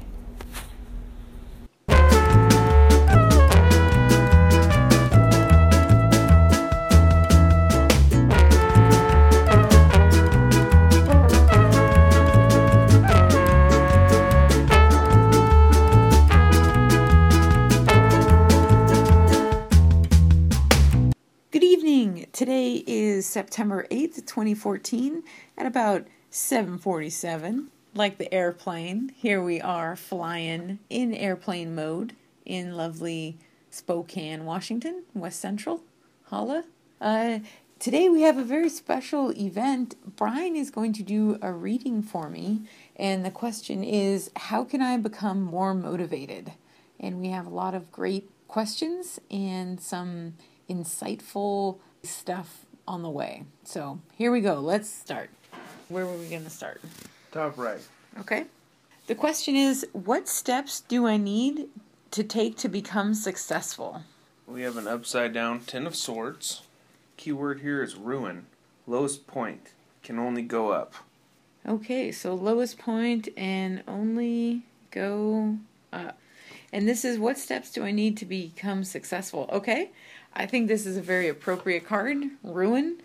September 23.30 23.86
8th, 23.92 24.26
2014, 24.26 25.24
at 25.58 25.66
about 25.66 26.08
7:47, 26.32 27.68
like 27.94 28.18
the 28.18 28.34
airplane. 28.34 29.12
Here 29.16 29.42
we 29.42 29.62
are 29.62 29.96
flying 29.96 30.80
in 30.90 31.14
airplane 31.14 31.76
mode 31.76 32.16
in 32.46 32.76
lovely 32.76 33.38
Spokane, 33.70 34.46
Washington, 34.46 35.04
West 35.14 35.40
Central. 35.40 35.84
Holla. 36.24 36.64
Uh, 37.00 37.40
today 37.78 38.10
we 38.10 38.22
have 38.24 38.38
a 38.38 38.44
very 38.44 38.70
special 38.70 39.32
event. 39.32 39.96
Brian 40.16 40.56
is 40.56 40.72
going 40.72 40.94
to 40.94 41.04
do 41.04 41.38
a 41.42 41.52
reading 41.52 42.02
for 42.02 42.30
me, 42.30 42.62
and 42.96 43.24
the 43.24 43.32
question 43.32 43.84
is, 43.84 44.32
how 44.36 44.64
can 44.64 44.82
I 44.82 44.98
become 44.98 45.42
more 45.42 45.74
motivated? 45.74 46.54
And 47.00 47.20
we 47.20 47.30
have 47.30 47.46
a 47.46 47.52
lot 47.52 47.74
of 47.76 47.92
great 47.92 48.30
questions 48.48 49.20
and 49.32 49.80
some 49.80 50.34
insightful 50.70 51.80
stuff 52.04 52.66
on 52.90 53.04
the 53.04 53.10
way. 53.10 53.44
So 53.64 54.00
here 54.16 54.32
we 54.32 54.42
go. 54.42 54.56
Let's 54.56 54.90
start. 54.90 55.30
Where 55.88 56.06
were 56.06 56.18
we 56.18 56.28
going 56.28 56.44
to 56.44 56.50
start? 56.50 56.82
Top 57.32 57.58
right. 57.58 57.80
Okay. 58.20 58.46
The 59.08 59.16
question 59.16 59.56
is 59.56 59.88
what 59.94 60.28
steps 60.28 60.82
do 60.82 61.08
I 61.08 61.18
need 61.18 61.68
to 62.12 62.24
take 62.24 62.58
to 62.58 62.68
become 62.68 63.14
successful? 63.14 64.02
We 64.48 64.64
have 64.64 64.78
an 64.78 64.88
upside 64.88 65.34
down 65.34 65.62
Ten 65.62 65.86
of 65.86 65.96
Swords. 65.96 66.64
Keyword 67.18 67.62
here 67.62 67.84
is 67.84 67.96
ruin. 67.96 68.48
Lowest 68.88 69.28
point 69.28 69.70
can 70.02 70.18
only 70.18 70.42
go 70.42 70.72
up. 70.72 70.96
Okay, 71.68 72.12
so 72.12 72.34
lowest 72.34 72.80
point 72.80 73.30
and 73.38 73.84
only 73.88 74.64
go 74.90 75.58
up. 75.94 76.18
And 76.72 76.88
this 76.88 77.06
is 77.06 77.20
what 77.20 77.38
steps 77.38 77.72
do 77.72 77.84
I 77.84 77.92
need 77.92 78.18
to 78.18 78.26
become 78.26 78.84
successful? 78.84 79.50
Okay, 79.52 79.92
I 80.34 80.46
think 80.46 80.68
this 80.68 80.86
is 80.86 80.98
a 80.98 81.02
very 81.02 81.28
appropriate 81.28 81.86
card. 81.86 82.18
Ruin, 82.44 83.02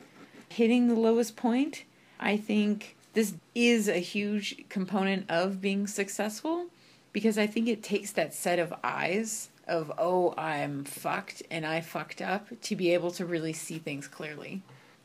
hitting 0.48 0.88
the 0.88 0.94
lowest 0.94 1.36
point. 1.36 1.84
I 2.20 2.36
think 2.36 2.96
this 3.14 3.34
is 3.54 3.88
a 3.88 3.98
huge 3.98 4.68
component 4.68 5.30
of 5.30 5.60
being 5.60 5.86
successful 5.86 6.66
because 7.12 7.38
I 7.38 7.46
think 7.46 7.68
it 7.68 7.82
takes 7.82 8.12
that 8.12 8.34
set 8.34 8.58
of 8.58 8.74
eyes 8.82 9.48
of, 9.66 9.92
oh, 9.98 10.34
I'm 10.36 10.84
fucked 10.84 11.42
and 11.50 11.64
I 11.64 11.80
fucked 11.80 12.20
up 12.20 12.48
to 12.62 12.76
be 12.76 12.92
able 12.92 13.10
to 13.12 13.24
really 13.24 13.52
see 13.52 13.78
things 13.78 14.08
clearly. 14.08 14.62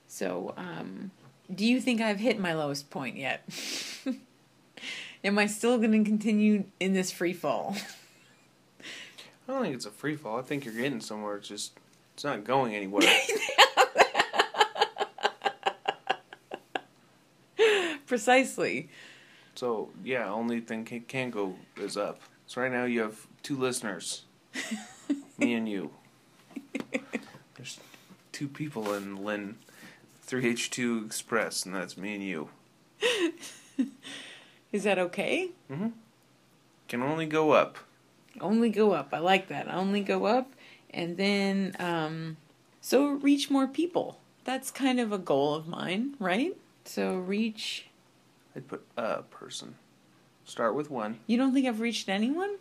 So, 0.08 0.54
um, 0.58 1.12
do 1.54 1.66
you 1.66 1.80
think 1.80 2.02
I've 2.02 2.20
hit 2.20 2.40
my 2.40 2.54
lowest 2.54 2.90
point 2.90 3.16
yet? 3.16 3.48
Am 5.24 5.38
I 5.38 5.46
still 5.48 5.78
going 5.78 5.92
to 6.04 6.10
continue 6.10 6.66
in 6.80 6.94
this 6.94 7.12
free 7.12 7.34
fall? 7.34 7.76
I 9.48 9.54
don't 9.54 9.64
think 9.64 9.76
it's 9.76 9.86
a 9.86 9.92
free 9.92 10.16
fall. 10.16 10.40
I 10.40 10.42
think 10.42 10.66
you're 10.66 10.74
getting 10.74 11.02
somewhere. 11.02 11.38
It's 11.38 11.48
just 11.48 11.80
it's 12.20 12.26
not 12.26 12.44
going 12.44 12.76
anywhere. 12.76 13.08
Precisely. 18.08 18.90
so 19.56 19.88
yeah, 20.04 20.30
only 20.30 20.60
thing 20.60 20.84
can, 20.84 21.00
can 21.00 21.30
go 21.30 21.56
is 21.78 21.96
up. 21.96 22.20
So 22.46 22.60
right 22.60 22.70
now 22.70 22.84
you 22.84 23.00
have 23.00 23.26
two 23.42 23.56
listeners, 23.56 24.24
me 25.38 25.54
and 25.54 25.70
you. 25.70 25.92
There's 27.56 27.80
two 28.34 28.50
people 28.50 28.94
in 28.96 29.24
Lynn, 29.24 29.56
three 30.22 30.46
H 30.46 30.72
two 30.72 31.04
Express, 31.06 31.66
and 31.66 31.74
that's 31.74 31.96
me 31.96 32.16
and 32.16 32.24
you. 32.24 32.50
Is 34.74 34.84
that 34.84 35.00
okay? 35.00 35.52
Mm-hmm. 35.72 35.88
Can 36.90 37.02
only 37.02 37.28
go 37.28 37.52
up. 37.52 37.78
Only 38.42 38.72
go 38.72 38.92
up. 38.92 39.14
I 39.14 39.20
like 39.20 39.48
that. 39.48 39.74
Only 39.74 40.02
go 40.02 40.26
up. 40.26 40.52
And 40.92 41.18
then, 41.18 41.76
um, 41.80 42.38
so 42.82 43.08
reach 43.08 43.50
more 43.50 43.68
people. 43.68 44.20
That's 44.44 44.72
kind 44.72 45.00
of 45.00 45.12
a 45.12 45.18
goal 45.18 45.54
of 45.54 45.68
mine, 45.68 46.16
right? 46.20 46.56
So 46.86 47.18
reach. 47.18 47.88
I'd 48.56 48.68
put 48.68 48.86
a 48.98 49.24
person. 49.24 49.76
Start 50.46 50.74
with 50.74 50.90
one. 50.90 51.20
You 51.28 51.38
don't 51.38 51.54
think 51.54 51.68
I've 51.68 51.80
reached 51.80 52.10
anyone? 52.10 52.56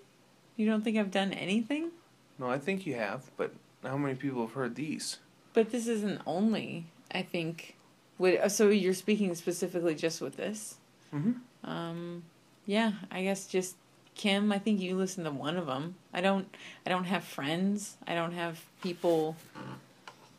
You 0.57 0.67
don't 0.67 0.83
think 0.83 0.99
I've 0.99 1.11
done 1.11 1.33
anything? 1.33 1.91
No, 2.39 2.51
I 2.51 2.59
think 2.59 2.87
you 2.87 2.95
have, 2.97 3.31
but 3.37 3.53
how 3.83 3.97
many 3.97 4.15
people 4.15 4.43
have 4.43 4.53
heard 4.53 4.75
these? 4.75 5.19
But 5.55 5.71
this 5.71 5.87
isn't 5.87 6.21
only, 6.27 6.87
I 7.11 7.23
think. 7.23 7.77
Would, 8.19 8.51
so 8.51 8.69
you're 8.69 8.95
speaking 8.95 9.35
specifically 9.35 9.95
just 9.95 10.21
with 10.21 10.37
this? 10.37 10.77
Mm-hmm. 11.15 11.69
Um, 11.69 12.25
yeah, 12.67 12.93
I 13.11 13.23
guess 13.23 13.47
just 13.47 13.77
Kim. 14.19 14.53
I 14.53 14.59
think 14.59 14.81
you 14.81 14.97
listen 14.97 15.25
to 15.25 15.31
one 15.31 15.57
of 15.57 15.67
them. 15.67 15.95
I 16.13 16.21
don't. 16.21 16.55
I 16.85 16.91
don't 16.91 17.05
have 17.05 17.25
friends. 17.25 17.97
I 18.07 18.15
don't 18.15 18.33
have 18.33 18.61
people 18.83 19.37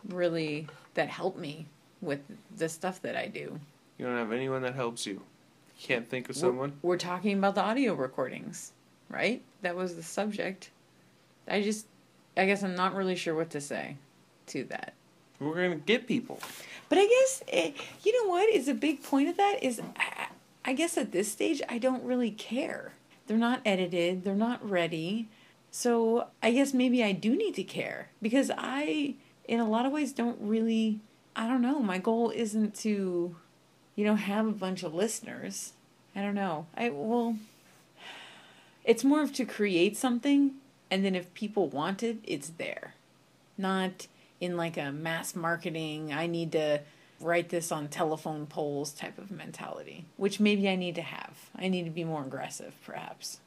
really 0.07 0.67
that 0.93 1.09
help 1.09 1.37
me 1.37 1.65
with 2.01 2.19
the 2.55 2.69
stuff 2.69 3.01
that 3.01 3.15
I 3.15 3.27
do. 3.27 3.59
You 3.97 4.05
don't 4.05 4.15
have 4.17 4.31
anyone 4.31 4.61
that 4.61 4.75
helps 4.75 5.05
you. 5.07 5.13
You 5.13 5.21
can't 5.87 6.07
think 6.07 6.29
of 6.29 6.35
We're- 6.35 6.41
someone. 6.49 6.73
We're, 6.81 6.97
talking 6.97 7.37
about 7.37 7.55
the 7.55 7.61
audio 7.61 7.93
recordings, 7.93 8.71
right? 9.09 9.41
That 9.61 9.75
was 9.75 9.95
the 9.95 10.03
subject. 10.03 10.69
I 11.47 11.61
just, 11.61 11.85
I 12.37 12.45
guess 12.45 12.63
I'm 12.63 12.75
not 12.75 12.95
really 12.95 13.15
sure 13.15 13.35
what 13.35 13.49
to 13.51 13.61
say 13.61 13.95
to 14.47 14.63
that. 14.65 14.93
We're 15.39 15.55
gonna 15.55 15.75
get 15.75 16.05
people. 16.05 16.39
But 16.89 16.97
I 16.97 17.07
guess 17.07 17.43
eh, 17.47 17.71
you 18.03 18.23
know 18.23 18.29
what 18.29 18.49
is 18.49 18.67
a 18.67 18.73
big 18.73 19.03
point 19.03 19.29
of 19.29 19.37
that 19.37 19.59
is 19.61 19.81
I, 19.97 20.27
I 20.65 20.73
guess 20.73 20.97
at 20.97 21.11
this 21.11 21.31
stage 21.31 21.61
I 21.69 21.77
don't 21.77 22.03
really 22.03 22.31
care. 22.31 22.93
They're 23.29 23.37
not 23.37 23.61
edited, 23.63 24.23
they're 24.23 24.33
not 24.33 24.67
ready. 24.67 25.29
So 25.69 26.29
I 26.41 26.49
guess 26.49 26.73
maybe 26.73 27.03
I 27.03 27.11
do 27.11 27.35
need 27.35 27.53
to 27.55 27.63
care 27.63 28.09
because 28.23 28.49
I 28.57 29.13
in 29.47 29.59
a 29.59 29.69
lot 29.69 29.85
of 29.85 29.91
ways 29.91 30.13
don't 30.13 30.37
really 30.41 30.99
I 31.35 31.47
don't 31.47 31.61
know, 31.61 31.79
my 31.79 31.99
goal 31.99 32.31
isn't 32.31 32.73
to 32.77 33.35
you 33.95 34.03
know 34.03 34.15
have 34.15 34.47
a 34.47 34.51
bunch 34.51 34.81
of 34.81 34.95
listeners. 34.95 35.73
I 36.15 36.23
don't 36.23 36.33
know. 36.33 36.65
I 36.75 36.89
well 36.89 37.37
it's 38.83 39.03
more 39.03 39.21
of 39.21 39.31
to 39.33 39.45
create 39.45 39.95
something 39.95 40.55
and 40.89 41.05
then 41.05 41.13
if 41.13 41.31
people 41.35 41.67
want 41.67 42.01
it, 42.01 42.17
it's 42.23 42.49
there. 42.57 42.95
Not 43.59 44.07
in 44.41 44.57
like 44.57 44.75
a 44.75 44.91
mass 44.91 45.35
marketing, 45.35 46.11
I 46.11 46.25
need 46.25 46.51
to 46.53 46.81
write 47.19 47.49
this 47.49 47.71
on 47.71 47.87
telephone 47.87 48.45
poles 48.45 48.91
type 48.91 49.17
of 49.17 49.31
mentality, 49.31 50.05
which 50.17 50.39
maybe 50.39 50.69
I 50.69 50.75
need 50.75 50.95
to 50.95 51.01
have. 51.01 51.49
I 51.55 51.67
need 51.67 51.83
to 51.83 51.89
be 51.89 52.03
more 52.03 52.23
aggressive, 52.23 52.75
perhaps. 52.85 53.39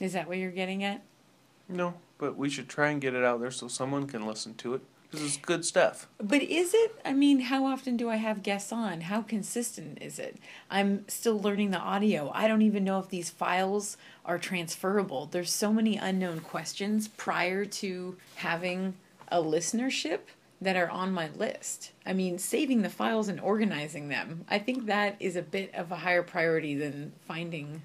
Is 0.00 0.14
that 0.14 0.28
what 0.28 0.38
you're 0.38 0.50
getting 0.50 0.82
at? 0.82 1.02
No, 1.68 1.94
but 2.18 2.36
we 2.36 2.50
should 2.50 2.68
try 2.68 2.90
and 2.90 3.00
get 3.00 3.14
it 3.14 3.24
out 3.24 3.40
there 3.40 3.50
so 3.50 3.68
someone 3.68 4.06
can 4.06 4.26
listen 4.26 4.54
to 4.56 4.74
it. 4.74 4.82
This 5.12 5.20
is 5.20 5.36
good 5.36 5.62
stuff. 5.66 6.08
But 6.16 6.42
is 6.42 6.72
it? 6.72 6.98
I 7.04 7.12
mean, 7.12 7.40
how 7.40 7.66
often 7.66 7.98
do 7.98 8.08
I 8.08 8.16
have 8.16 8.42
guests 8.42 8.72
on? 8.72 9.02
How 9.02 9.20
consistent 9.20 9.98
is 10.00 10.18
it? 10.18 10.38
I'm 10.70 11.06
still 11.06 11.38
learning 11.38 11.70
the 11.70 11.78
audio. 11.78 12.30
I 12.34 12.48
don't 12.48 12.62
even 12.62 12.82
know 12.82 12.98
if 12.98 13.10
these 13.10 13.28
files 13.28 13.98
are 14.24 14.38
transferable. 14.38 15.26
There's 15.26 15.52
so 15.52 15.70
many 15.70 15.98
unknown 15.98 16.40
questions 16.40 17.08
prior 17.08 17.66
to 17.66 18.16
having 18.36 18.94
a 19.28 19.42
listenership 19.42 20.20
that 20.62 20.76
are 20.76 20.88
on 20.88 21.12
my 21.12 21.28
list. 21.36 21.90
I 22.06 22.12
mean, 22.12 22.38
saving 22.38 22.82
the 22.82 22.88
files 22.88 23.28
and 23.28 23.40
organizing 23.40 24.08
them. 24.08 24.44
I 24.48 24.58
think 24.58 24.86
that 24.86 25.16
is 25.18 25.34
a 25.34 25.42
bit 25.42 25.74
of 25.74 25.90
a 25.90 25.96
higher 25.96 26.22
priority 26.22 26.74
than 26.74 27.12
finding 27.26 27.82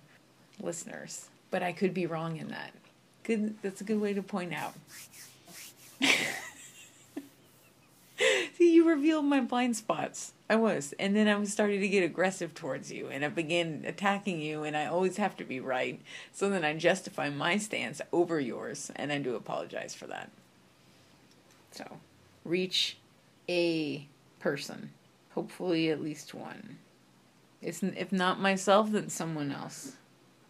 listeners. 0.62 1.30
But 1.50 1.64
I 1.64 1.72
could 1.72 1.94
be 1.94 2.06
wrong 2.06 2.38
in 2.38 2.50
that. 2.50 2.72
Good 3.24 3.56
that's 3.62 3.82
a 3.82 3.84
good 3.84 4.00
way 4.00 4.14
to 4.14 4.22
point 4.22 4.54
out. 4.54 4.74
See, 8.56 8.74
you 8.74 8.88
revealed 8.88 9.26
my 9.26 9.42
blind 9.42 9.76
spots. 9.76 10.34
I 10.50 10.56
was. 10.56 10.94
And 11.00 11.16
then 11.16 11.28
I 11.28 11.36
was 11.36 11.52
starting 11.52 11.82
to 11.82 11.88
get 11.88 12.04
aggressive 12.04 12.54
towards 12.54 12.92
you, 12.92 13.08
and 13.08 13.24
I 13.26 13.30
began 13.30 13.84
attacking 13.86 14.42
you, 14.42 14.64
and 14.64 14.78
I 14.78 14.86
always 14.86 15.18
have 15.18 15.36
to 15.38 15.44
be 15.44 15.60
right. 15.60 16.02
So 16.32 16.50
then 16.50 16.64
I 16.64 16.76
justify 16.76 17.30
my 17.30 17.58
stance 17.58 18.02
over 18.12 18.40
yours, 18.40 18.92
and 18.96 19.12
I 19.12 19.20
do 19.20 19.36
apologize 19.36 19.94
for 19.94 20.08
that. 20.08 20.32
So, 21.72 22.00
reach 22.48 22.98
a 23.50 24.08
person. 24.40 24.92
Hopefully, 25.32 25.90
at 25.90 26.02
least 26.02 26.34
one. 26.34 26.78
It's, 27.62 27.84
if 27.84 28.12
not 28.12 28.40
myself, 28.40 28.92
then 28.92 29.10
someone 29.10 29.52
else. 29.52 29.94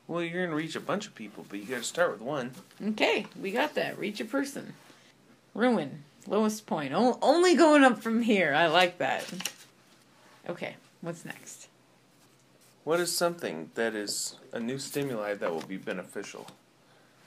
Well, 0.08 0.24
you're 0.24 0.46
gonna 0.46 0.56
reach 0.56 0.76
a 0.76 0.82
bunch 0.82 1.08
of 1.08 1.16
people, 1.16 1.46
but 1.50 1.60
you 1.60 1.66
gotta 1.66 1.84
start 1.84 2.12
with 2.12 2.22
one. 2.22 2.52
Okay, 2.82 3.26
we 3.40 3.52
got 3.52 3.76
that. 3.76 3.98
Reach 4.00 4.22
a 4.22 4.26
person. 4.26 4.74
Ruin. 5.54 6.04
Lowest 6.28 6.66
point. 6.66 6.94
O- 6.94 7.18
only 7.22 7.56
going 7.56 7.84
up 7.84 8.02
from 8.02 8.22
here. 8.22 8.54
I 8.54 8.68
like 8.68 8.98
that. 9.00 9.26
Okay, 10.48 10.76
what's 11.02 11.26
next? 11.26 11.68
What 12.84 13.00
is 13.02 13.16
something 13.16 13.70
that 13.76 13.96
is 13.96 14.36
a 14.54 14.60
new 14.60 14.80
stimuli 14.80 15.34
that 15.34 15.52
will 15.52 15.62
be 15.62 15.78
beneficial? 15.78 16.48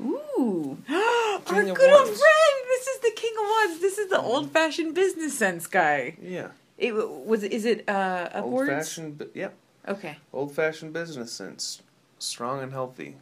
Ooh. 0.01 0.79
Our 0.89 1.43
good 1.47 1.93
old 1.93 2.09
friend! 2.09 2.57
This 2.69 2.87
is 2.87 3.01
the 3.01 3.13
King 3.15 3.33
of 3.39 3.45
Wands. 3.45 3.81
This 3.81 3.99
is 3.99 4.11
the 4.11 4.21
old 4.21 4.51
fashioned 4.51 4.95
business 4.95 5.37
sense 5.37 5.67
guy. 5.67 6.17
Yeah. 6.23 6.49
It 6.79 6.95
was 6.95 7.43
is 7.45 7.65
it 7.67 7.89
uh 7.89 8.31
Old 8.35 8.67
fashioned, 8.67 9.27
yep. 9.35 9.55
Okay. 9.87 10.17
Old 10.33 10.55
fashioned 10.55 10.93
business 10.93 11.33
sense. 11.33 11.83
Strong 12.19 12.63
and 12.63 12.73
healthy. 12.73 13.17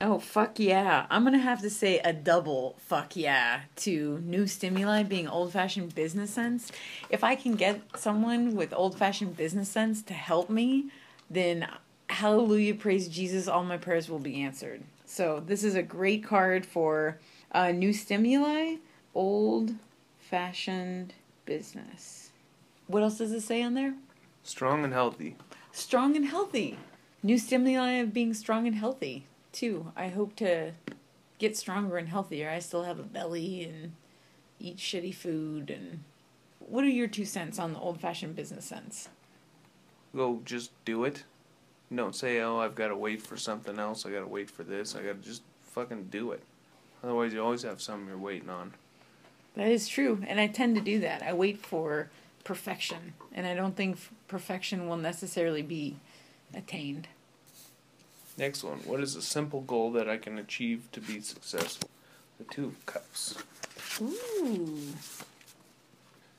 Oh 0.00 0.18
fuck 0.18 0.58
yeah. 0.58 1.06
I'm 1.10 1.24
gonna 1.24 1.38
have 1.38 1.62
to 1.62 1.70
say 1.70 1.98
a 2.00 2.12
double 2.12 2.76
fuck 2.78 3.16
yeah 3.16 3.62
to 3.76 4.20
new 4.24 4.46
stimuli 4.46 5.02
being 5.02 5.28
old 5.28 5.52
fashioned 5.52 5.94
business 5.94 6.30
sense. 6.30 6.70
If 7.08 7.24
I 7.24 7.34
can 7.34 7.54
get 7.54 7.80
someone 7.96 8.54
with 8.54 8.74
old 8.74 8.98
fashioned 8.98 9.36
business 9.36 9.68
sense 9.68 10.02
to 10.02 10.14
help 10.14 10.50
me, 10.50 10.90
then 11.30 11.66
hallelujah, 12.10 12.74
praise 12.74 13.08
Jesus, 13.08 13.48
all 13.48 13.64
my 13.64 13.76
prayers 13.76 14.08
will 14.08 14.18
be 14.18 14.42
answered. 14.42 14.82
So 15.08 15.42
this 15.44 15.64
is 15.64 15.74
a 15.74 15.82
great 15.82 16.22
card 16.22 16.66
for 16.66 17.18
uh, 17.52 17.72
new 17.72 17.94
stimuli, 17.94 18.76
old 19.14 19.72
fashioned 20.18 21.14
business. 21.46 22.30
What 22.88 23.02
else 23.02 23.16
does 23.16 23.32
it 23.32 23.40
say 23.40 23.62
on 23.62 23.72
there? 23.72 23.94
Strong 24.42 24.84
and 24.84 24.92
healthy. 24.92 25.36
strong 25.72 26.14
and 26.14 26.26
healthy. 26.26 26.76
New 27.22 27.38
stimuli 27.38 27.92
of 27.92 28.12
being 28.12 28.34
strong 28.34 28.66
and 28.66 28.76
healthy 28.76 29.24
too. 29.50 29.92
I 29.96 30.08
hope 30.08 30.36
to 30.36 30.72
get 31.38 31.56
stronger 31.56 31.96
and 31.96 32.10
healthier. 32.10 32.50
I 32.50 32.58
still 32.58 32.82
have 32.84 32.98
a 32.98 33.02
belly 33.02 33.64
and 33.64 33.92
eat 34.60 34.76
shitty 34.76 35.14
food 35.14 35.70
and 35.70 36.04
what 36.58 36.84
are 36.84 36.88
your 36.88 37.08
two 37.08 37.24
cents 37.24 37.58
on 37.58 37.72
the 37.72 37.78
old 37.78 37.98
fashioned 37.98 38.36
business 38.36 38.66
sense? 38.66 39.08
Go 40.14 40.42
just 40.44 40.70
do 40.84 41.04
it. 41.04 41.24
Don't 41.94 42.14
say, 42.14 42.40
oh, 42.40 42.58
I've 42.58 42.74
got 42.74 42.88
to 42.88 42.96
wait 42.96 43.22
for 43.22 43.36
something 43.36 43.78
else. 43.78 44.04
I 44.04 44.10
got 44.10 44.20
to 44.20 44.26
wait 44.26 44.50
for 44.50 44.62
this. 44.62 44.94
I 44.94 45.02
got 45.02 45.22
to 45.22 45.28
just 45.28 45.42
fucking 45.62 46.08
do 46.10 46.32
it. 46.32 46.42
Otherwise, 47.02 47.32
you 47.32 47.42
always 47.42 47.62
have 47.62 47.80
something 47.80 48.08
you're 48.08 48.18
waiting 48.18 48.50
on. 48.50 48.74
That 49.54 49.68
is 49.68 49.88
true, 49.88 50.22
and 50.26 50.38
I 50.38 50.46
tend 50.46 50.76
to 50.76 50.82
do 50.82 51.00
that. 51.00 51.22
I 51.22 51.32
wait 51.32 51.64
for 51.64 52.10
perfection, 52.44 53.14
and 53.32 53.46
I 53.46 53.54
don't 53.54 53.74
think 53.74 53.98
perfection 54.28 54.88
will 54.88 54.96
necessarily 54.96 55.62
be 55.62 55.96
attained. 56.54 57.08
Next 58.36 58.62
one. 58.62 58.78
What 58.78 59.00
is 59.00 59.16
a 59.16 59.22
simple 59.22 59.62
goal 59.62 59.90
that 59.92 60.08
I 60.08 60.16
can 60.16 60.38
achieve 60.38 60.88
to 60.92 61.00
be 61.00 61.20
successful? 61.20 61.90
The 62.38 62.44
Two 62.44 62.66
of 62.66 62.86
Cups. 62.86 63.34
Ooh. 64.00 64.78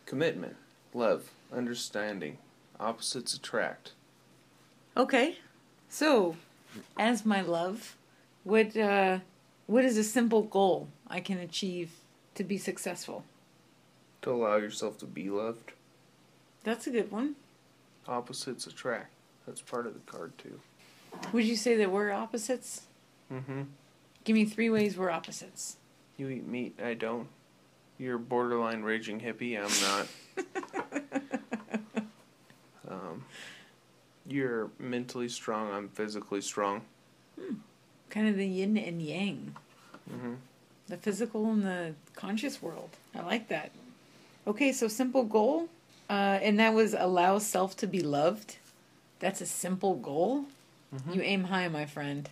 Commitment, 0.05 0.55
love, 0.93 1.29
understanding. 1.53 2.37
Opposites 2.79 3.33
attract. 3.33 3.91
Okay. 4.95 5.37
So, 5.89 6.35
as 6.97 7.25
my 7.25 7.41
love, 7.41 7.95
what 8.43 8.75
uh 8.77 9.19
what 9.67 9.85
is 9.85 9.97
a 9.97 10.03
simple 10.03 10.41
goal 10.41 10.87
I 11.07 11.19
can 11.19 11.37
achieve 11.37 11.91
to 12.35 12.43
be 12.43 12.57
successful? 12.57 13.23
To 14.23 14.31
allow 14.31 14.55
yourself 14.57 14.97
to 14.99 15.05
be 15.05 15.29
loved. 15.29 15.73
That's 16.63 16.87
a 16.87 16.89
good 16.89 17.11
one. 17.11 17.35
Opposites 18.07 18.67
attract. 18.67 19.11
That's 19.45 19.61
part 19.61 19.87
of 19.87 19.93
the 19.93 19.99
card, 20.11 20.37
too. 20.37 20.59
Would 21.33 21.45
you 21.45 21.55
say 21.55 21.75
that 21.77 21.91
we're 21.91 22.11
opposites? 22.11 22.83
Mm-hmm. 23.31 23.63
Give 24.23 24.35
me 24.35 24.45
three 24.45 24.69
ways 24.69 24.97
we're 24.97 25.09
opposites. 25.09 25.77
You 26.17 26.29
eat 26.29 26.47
meat, 26.47 26.79
I 26.83 26.93
don't. 26.93 27.27
You're 27.97 28.15
a 28.15 28.19
borderline 28.19 28.81
raging 28.83 29.19
hippie, 29.19 29.57
I'm 29.57 30.07
not. 30.37 31.27
um, 32.89 33.25
you're 34.31 34.69
mentally 34.79 35.29
strong, 35.29 35.71
I'm 35.71 35.89
physically 35.89 36.41
strong. 36.41 36.81
Kind 38.09 38.27
of 38.27 38.35
the 38.37 38.47
yin 38.47 38.77
and 38.77 39.01
yang. 39.01 39.55
Mm-hmm. 40.11 40.33
The 40.87 40.97
physical 40.97 41.51
and 41.51 41.63
the 41.63 41.93
conscious 42.15 42.61
world. 42.61 42.89
I 43.15 43.21
like 43.21 43.47
that. 43.49 43.71
Okay, 44.47 44.71
so 44.71 44.87
simple 44.87 45.23
goal. 45.23 45.69
Uh, 46.09 46.39
and 46.41 46.59
that 46.59 46.73
was 46.73 46.95
allow 46.97 47.37
self 47.37 47.77
to 47.77 47.87
be 47.87 48.01
loved. 48.01 48.57
That's 49.19 49.41
a 49.41 49.45
simple 49.45 49.95
goal. 49.95 50.45
You 51.11 51.21
aim 51.21 51.43
high, 51.43 51.67
my 51.67 51.85
friend. 51.85 52.27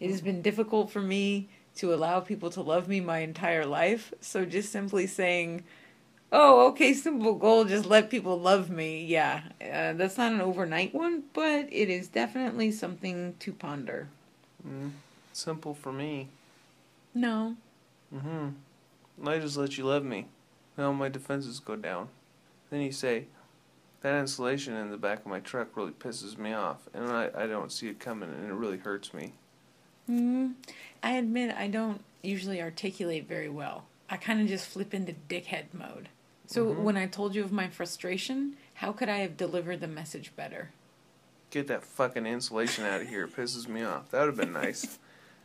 It 0.00 0.10
has 0.10 0.20
been 0.20 0.42
difficult 0.42 0.90
for 0.90 1.00
me 1.00 1.48
to 1.76 1.94
allow 1.94 2.18
people 2.18 2.50
to 2.50 2.60
love 2.60 2.88
me 2.88 3.00
my 3.00 3.20
entire 3.20 3.64
life. 3.64 4.12
So 4.20 4.44
just 4.44 4.72
simply 4.72 5.06
saying, 5.06 5.62
oh, 6.32 6.68
okay, 6.68 6.94
simple 6.94 7.34
goal, 7.34 7.64
just 7.64 7.86
let 7.86 8.10
people 8.10 8.40
love 8.40 8.70
me. 8.70 9.04
Yeah, 9.04 9.42
uh, 9.60 9.92
that's 9.92 10.18
not 10.18 10.32
an 10.32 10.40
overnight 10.40 10.94
one, 10.94 11.24
but 11.32 11.68
it 11.70 11.90
is 11.90 12.08
definitely 12.08 12.72
something 12.72 13.34
to 13.38 13.52
ponder. 13.52 14.08
Mm. 14.66 14.92
Simple 15.32 15.74
for 15.74 15.92
me. 15.92 16.28
No. 17.14 17.56
Mm-hmm. 18.14 19.28
I 19.28 19.38
just 19.38 19.56
let 19.56 19.78
you 19.78 19.84
love 19.84 20.04
me. 20.04 20.26
Now 20.76 20.92
my 20.92 21.08
defenses 21.08 21.60
go 21.60 21.76
down. 21.76 22.08
Then 22.70 22.80
you 22.80 22.92
say, 22.92 23.26
that 24.00 24.18
insulation 24.18 24.74
in 24.74 24.90
the 24.90 24.96
back 24.96 25.20
of 25.20 25.26
my 25.26 25.40
truck 25.40 25.76
really 25.76 25.92
pisses 25.92 26.36
me 26.36 26.52
off, 26.52 26.88
and 26.92 27.08
I, 27.08 27.30
I 27.36 27.46
don't 27.46 27.70
see 27.70 27.88
it 27.88 28.00
coming, 28.00 28.30
and 28.30 28.48
it 28.48 28.54
really 28.54 28.78
hurts 28.78 29.14
me. 29.14 29.34
Mm, 30.10 30.54
I 31.02 31.12
admit 31.12 31.54
I 31.56 31.68
don't 31.68 32.02
usually 32.22 32.60
articulate 32.60 33.28
very 33.28 33.48
well. 33.48 33.84
I 34.10 34.16
kind 34.16 34.40
of 34.40 34.48
just 34.48 34.66
flip 34.66 34.92
into 34.92 35.14
dickhead 35.28 35.66
mode. 35.72 36.08
So 36.52 36.66
Mhm. 36.66 36.76
when 36.82 36.96
I 36.98 37.06
told 37.06 37.34
you 37.34 37.42
of 37.42 37.50
my 37.50 37.68
frustration, 37.68 38.56
how 38.74 38.92
could 38.92 39.08
I 39.08 39.18
have 39.18 39.36
delivered 39.36 39.80
the 39.80 39.88
message 39.88 40.32
better? 40.36 40.70
Get 41.50 41.66
that 41.68 41.82
fucking 41.82 42.26
insulation 42.26 42.84
out 42.84 43.00
of 43.00 43.08
here. 43.08 43.24
It 43.24 43.34
pisses 43.34 43.66
me 43.68 43.82
off. 43.82 44.10
That 44.10 44.20
would 44.20 44.26
have 44.28 44.36
been 44.36 44.52
nice. 44.52 44.98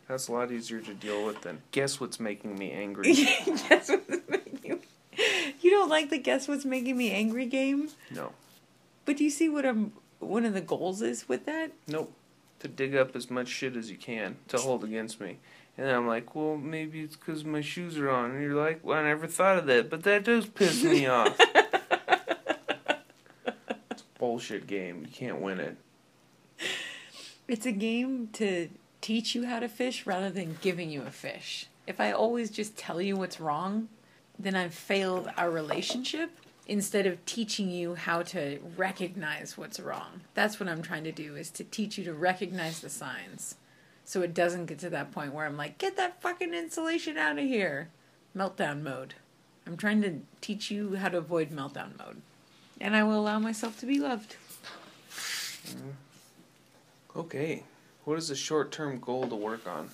That's 0.08 0.28
a 0.28 0.32
lot 0.34 0.52
easier 0.52 0.82
to 0.82 0.94
deal 0.94 1.26
with 1.26 1.42
than 1.42 1.62
guess 1.72 2.00
what's 2.00 2.20
making 2.20 2.58
me 2.58 2.72
angry. 2.72 3.14
guess 3.14 3.90
what's 3.90 4.30
making 4.30 4.60
you. 4.64 4.82
You 5.62 5.72
don't 5.72 5.90
like 5.90 6.10
the 6.12 6.20
guess 6.20 6.48
what's 6.48 6.64
making 6.66 6.96
me 6.96 7.12
angry 7.12 7.46
game? 7.48 7.90
No. 8.12 8.34
But 9.06 9.18
do 9.18 9.24
you 9.24 9.30
see 9.32 9.50
what 9.50 9.66
I'm 9.66 9.92
one 10.20 10.46
of 10.46 10.54
the 10.54 10.62
goals 10.62 11.02
is 11.02 11.28
with 11.28 11.46
that? 11.46 11.72
Nope. 11.88 12.14
To 12.60 12.68
dig 12.68 12.96
up 12.96 13.16
as 13.16 13.30
much 13.32 13.48
shit 13.48 13.76
as 13.76 13.90
you 13.90 13.98
can 13.98 14.38
to 14.50 14.58
hold 14.58 14.84
against 14.84 15.20
me. 15.20 15.38
And 15.78 15.90
I'm 15.90 16.08
like, 16.08 16.34
well, 16.36 16.58
maybe 16.58 17.02
it's 17.02 17.16
because 17.16 17.46
my 17.46 17.62
shoes 17.62 17.98
are 17.98 18.10
on. 18.10 18.32
And 18.32 18.42
you're 18.42 18.56
like, 18.56 18.80
well, 18.84 18.98
I 18.98 19.04
never 19.04 19.28
thought 19.28 19.60
of 19.60 19.68
that, 19.68 19.90
but 19.90 20.04
that 20.04 20.24
does 20.24 20.48
piss 20.48 20.84
me 20.84 21.06
off. 21.08 21.40
it's 23.92 24.02
a 24.02 24.20
bullshit 24.20 24.66
game. 24.66 25.02
You 25.02 25.12
can't 25.14 25.40
win 25.40 25.60
it. 25.60 25.78
It's 27.48 27.66
a 27.66 27.72
game 27.72 28.30
to 28.34 28.70
teach 29.02 29.36
you 29.36 29.46
how 29.46 29.60
to 29.60 29.70
fish 29.70 30.06
rather 30.08 30.30
than 30.32 30.58
giving 30.62 30.90
you 30.90 31.04
a 31.04 31.12
fish. 31.12 31.68
If 31.86 32.02
I 32.02 32.12
always 32.12 32.50
just 32.50 32.76
tell 32.76 33.02
you 33.02 33.16
what's 33.16 33.40
wrong, 33.40 33.88
then 34.38 34.56
I've 34.56 34.74
failed 34.74 35.30
our 35.38 35.50
relationship 35.50 36.32
instead 36.66 37.06
of 37.06 37.24
teaching 37.26 37.70
you 37.72 37.96
how 37.96 38.24
to 38.24 38.60
recognize 38.76 39.58
what's 39.58 39.80
wrong. 39.80 40.22
That's 40.34 40.60
what 40.60 40.68
I'm 40.68 40.82
trying 40.82 41.06
to 41.06 41.12
do 41.14 41.36
is 41.36 41.50
to 41.52 41.64
teach 41.64 41.98
you 41.98 42.04
to 42.06 42.14
recognize 42.14 42.82
the 42.82 42.90
signs. 42.90 43.56
So 44.08 44.22
it 44.22 44.34
doesn't 44.34 44.68
get 44.68 44.80
to 44.80 44.90
that 44.92 45.12
point 45.12 45.34
where 45.34 45.46
I'm 45.46 45.58
like, 45.58 45.78
"Get 45.78 45.98
that 45.98 46.22
fucking 46.22 46.54
insulation 46.54 47.18
out 47.18 47.38
of 47.38 47.44
here." 47.44 47.90
Meltdown 48.34 48.82
mode. 48.82 49.16
I'm 49.66 49.76
trying 49.76 50.02
to 50.02 50.22
teach 50.40 50.72
you 50.72 50.96
how 50.96 51.10
to 51.10 51.18
avoid 51.18 51.52
meltdown 51.52 51.98
mode. 52.00 52.22
And 52.80 52.96
I 52.96 53.04
will 53.04 53.20
allow 53.20 53.38
myself 53.38 53.78
to 53.82 53.86
be 53.86 54.00
loved. 54.00 54.38
Okay. 57.18 57.64
What 58.06 58.18
is 58.18 58.30
a 58.30 58.36
short 58.36 58.72
term 58.72 59.02
goal 59.02 59.28
to 59.28 59.36
work 59.36 59.68
on? 59.68 59.90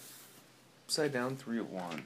Upside 0.86 1.12
down 1.12 1.36
three 1.36 1.58
of 1.58 1.72
wands. 1.72 2.04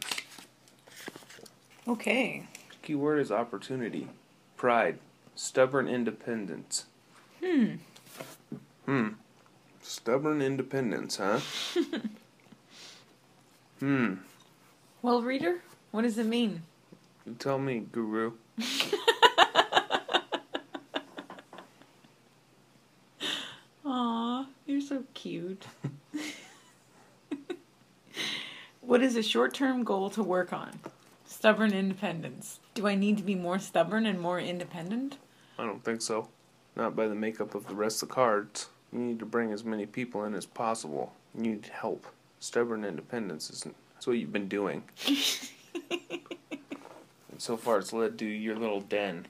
Okay. 1.89 2.46
Keyword 2.84 3.20
is 3.20 3.34
opportunity. 3.34 4.08
Pride. 4.56 5.00
Stubborn 5.36 5.89
independence. 5.89 6.86
Hmm. 7.43 7.76
Hmm. 8.86 9.10
Stubborn 9.88 10.41
independence, 10.41 11.15
huh? 11.15 11.39
hmm. 13.80 14.15
Well, 15.02 15.21
reader, 15.21 15.62
what 15.91 16.02
does 16.02 16.17
it 16.17 16.26
mean? 16.26 16.63
You 17.26 17.36
tell 17.39 17.58
me, 17.58 17.86
Guru. 17.89 18.34
Aw, 23.86 24.45
you're 24.65 24.82
so 24.82 25.06
cute. 25.13 25.65
what 28.82 29.02
is 29.02 29.15
a 29.15 29.23
short 29.23 29.54
term 29.54 29.86
goal 29.86 30.10
to 30.10 30.21
work 30.21 30.52
on? 30.52 30.82
Stubborn 31.26 31.71
independence. 31.71 32.60
Do 32.73 32.88
I 32.88 32.95
need 32.95 33.15
to 33.19 33.23
be 33.23 33.36
more 33.36 33.58
stubborn 33.58 34.06
and 34.06 34.19
more 34.19 34.41
independent? 34.41 35.17
I 35.58 35.65
don't 35.65 35.82
think 35.82 36.02
so. 36.02 36.28
Not 36.76 36.93
by 36.93 37.08
the 37.08 37.15
makeup 37.15 37.56
of 37.56 37.67
the 37.67 37.76
rest 37.76 38.04
of 38.04 38.10
the 38.10 38.15
cards. 38.15 38.67
You 38.91 39.00
need 39.00 39.19
to 39.19 39.26
bring 39.26 39.52
as 39.52 39.63
many 39.63 39.86
people 39.86 40.23
in 40.23 40.34
as 40.34 40.45
possible. 40.45 41.13
You 41.36 41.43
need 41.43 41.69
help. 41.71 42.06
Stubborn 42.39 42.86
independence 42.86 43.50
isn't. 43.50 43.76
That's 43.93 44.08
what 44.08 44.17
you've 44.17 44.32
been 44.32 44.47
doing. 44.47 44.84
and 45.08 45.17
so 47.38 47.58
far, 47.58 47.80
it's 47.80 47.93
led 47.93 48.17
to 48.19 48.26
your 48.26 48.56
little 48.56 48.82
den 48.82 49.28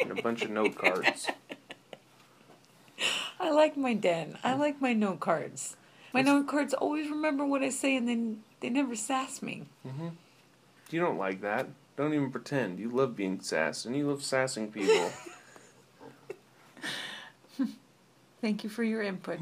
and 0.00 0.18
a 0.18 0.22
bunch 0.22 0.42
of 0.42 0.50
note 0.50 0.76
cards. 0.76 1.28
I 3.40 3.50
like 3.50 3.76
my 3.76 3.94
den. 3.94 4.38
I 4.44 4.54
like 4.54 4.80
my 4.80 4.92
note 4.92 5.20
cards. 5.20 5.76
My 6.12 6.22
note 6.22 6.46
cards 6.46 6.74
always 6.74 7.08
remember 7.08 7.44
what 7.44 7.62
I 7.62 7.70
say 7.70 7.96
and 7.96 8.08
then 8.08 8.42
they 8.60 8.68
never 8.68 8.94
sass 8.94 9.42
me. 9.42 9.64
Mm-hmm. 9.86 10.08
You 10.90 11.00
don't 11.00 11.18
like 11.18 11.40
that. 11.40 11.68
Don't 11.96 12.14
even 12.14 12.30
pretend. 12.30 12.78
You 12.78 12.90
love 12.90 13.16
being 13.16 13.40
sassed, 13.40 13.86
and 13.86 13.96
you 13.96 14.08
love 14.08 14.22
sassing 14.22 14.72
people. 14.72 15.10
Thank 18.42 18.64
you 18.64 18.70
for 18.70 18.82
your 18.82 19.00
input. 19.02 19.38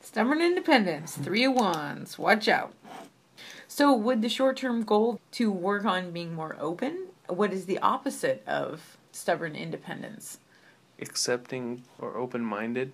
Stubborn 0.00 0.40
independence, 0.40 1.16
three 1.16 1.44
of 1.44 1.54
wands. 1.54 2.16
Watch 2.16 2.46
out. 2.46 2.72
So, 3.66 3.92
would 3.92 4.22
the 4.22 4.28
short 4.28 4.56
term 4.56 4.84
goal 4.84 5.20
to 5.32 5.50
work 5.50 5.84
on 5.84 6.12
being 6.12 6.32
more 6.32 6.56
open? 6.60 7.08
What 7.26 7.52
is 7.52 7.66
the 7.66 7.80
opposite 7.80 8.44
of 8.46 8.96
stubborn 9.10 9.56
independence? 9.56 10.38
Accepting 11.00 11.82
or 11.98 12.16
open 12.16 12.42
minded. 12.44 12.92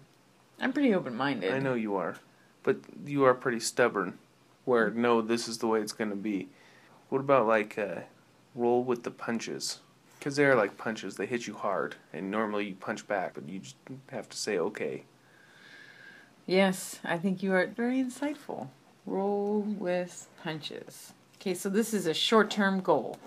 I'm 0.59 0.73
pretty 0.73 0.95
open 0.95 1.15
minded. 1.15 1.53
I 1.53 1.59
know 1.59 1.75
you 1.75 1.97
are. 1.97 2.17
But 2.63 2.79
you 3.05 3.25
are 3.25 3.35
pretty 3.35 3.61
stubborn. 3.61 4.19
Where, 4.65 4.89
no, 4.89 5.21
this 5.21 5.49
is 5.49 5.59
the 5.59 5.67
way 5.67 5.81
it's 5.81 5.93
going 5.93 6.11
to 6.11 6.17
be. 6.17 6.49
What 7.11 7.19
about, 7.19 7.47
like, 7.47 7.77
uh, 7.77 8.03
roll 8.55 8.83
with 8.83 9.03
the 9.03 9.11
punches? 9.11 9.81
Because 10.21 10.37
they're 10.37 10.55
like 10.55 10.77
punches. 10.77 11.17
They 11.17 11.27
hit 11.27 11.47
you 11.47 11.55
hard. 11.55 11.97
And 12.13 12.31
normally 12.31 12.67
you 12.67 12.75
punch 12.75 13.09
back, 13.09 13.35
but 13.35 13.49
you 13.49 13.59
just 13.59 13.77
have 14.11 14.29
to 14.29 14.37
say, 14.37 14.59
okay. 14.59 15.05
Yes, 16.47 17.01
I 17.03 17.17
think 17.17 17.43
you 17.43 17.55
are 17.55 17.67
very 17.67 18.03
insightful. 18.03 18.69
Roll 19.07 19.61
with 19.61 20.29
punches. 20.43 21.15
Okay, 21.37 21.55
so 21.55 21.71
this 21.71 21.95
is 21.95 22.07
a 22.07 22.13
short 22.13 22.51
term 22.51 22.81
goal 22.81 23.19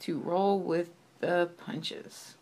to 0.00 0.18
roll 0.18 0.60
with 0.60 0.90
the 1.20 1.48
punches. 1.64 2.34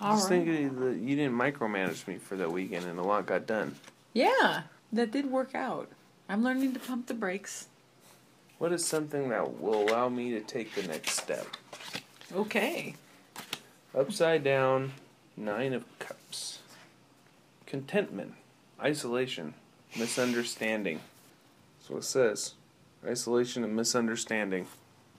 All 0.00 0.16
just 0.16 0.28
right. 0.28 0.44
thinking 0.44 0.80
that 0.80 0.96
you 0.96 1.14
didn't 1.14 1.36
micromanage 1.36 2.06
me 2.08 2.18
for 2.18 2.36
that 2.36 2.50
weekend 2.50 2.86
and 2.86 2.98
a 2.98 3.02
lot 3.02 3.24
got 3.24 3.46
done. 3.46 3.76
Yeah, 4.14 4.62
that 4.92 5.12
did 5.12 5.30
work 5.30 5.54
out. 5.54 5.88
I'm 6.28 6.42
learning 6.42 6.72
to 6.74 6.80
pump 6.80 7.06
the 7.06 7.14
brakes. 7.14 7.68
What 8.58 8.72
is 8.72 8.84
something 8.84 9.28
that 9.28 9.60
will 9.60 9.88
allow 9.88 10.08
me 10.08 10.32
to 10.32 10.40
take 10.40 10.74
the 10.74 10.82
next 10.88 11.12
step? 11.12 11.46
Okay. 12.34 12.94
Upside 13.94 14.42
down, 14.42 14.92
Nine 15.36 15.72
of 15.72 15.84
Cups. 15.98 16.60
Contentment, 17.66 18.34
isolation, 18.82 19.54
misunderstanding. 19.98 21.00
That's 21.78 21.90
what 21.90 21.98
it 21.98 22.04
says. 22.04 22.54
Isolation 23.06 23.64
and 23.64 23.74
misunderstanding. 23.76 24.66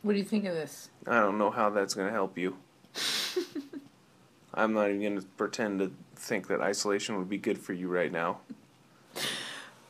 What 0.01 0.13
do 0.13 0.19
you 0.19 0.25
think 0.25 0.45
of 0.45 0.53
this? 0.53 0.89
I 1.05 1.19
don't 1.19 1.37
know 1.37 1.49
how 1.51 1.69
that's 1.69 1.93
going 1.93 2.07
to 2.07 2.13
help 2.13 2.37
you. 2.37 2.57
I'm 4.53 4.73
not 4.73 4.89
even 4.89 5.01
going 5.01 5.19
to 5.21 5.27
pretend 5.37 5.79
to 5.79 5.91
think 6.15 6.47
that 6.47 6.61
isolation 6.61 7.17
would 7.17 7.29
be 7.29 7.37
good 7.37 7.57
for 7.57 7.73
you 7.73 7.87
right 7.87 8.11
now. 8.11 8.39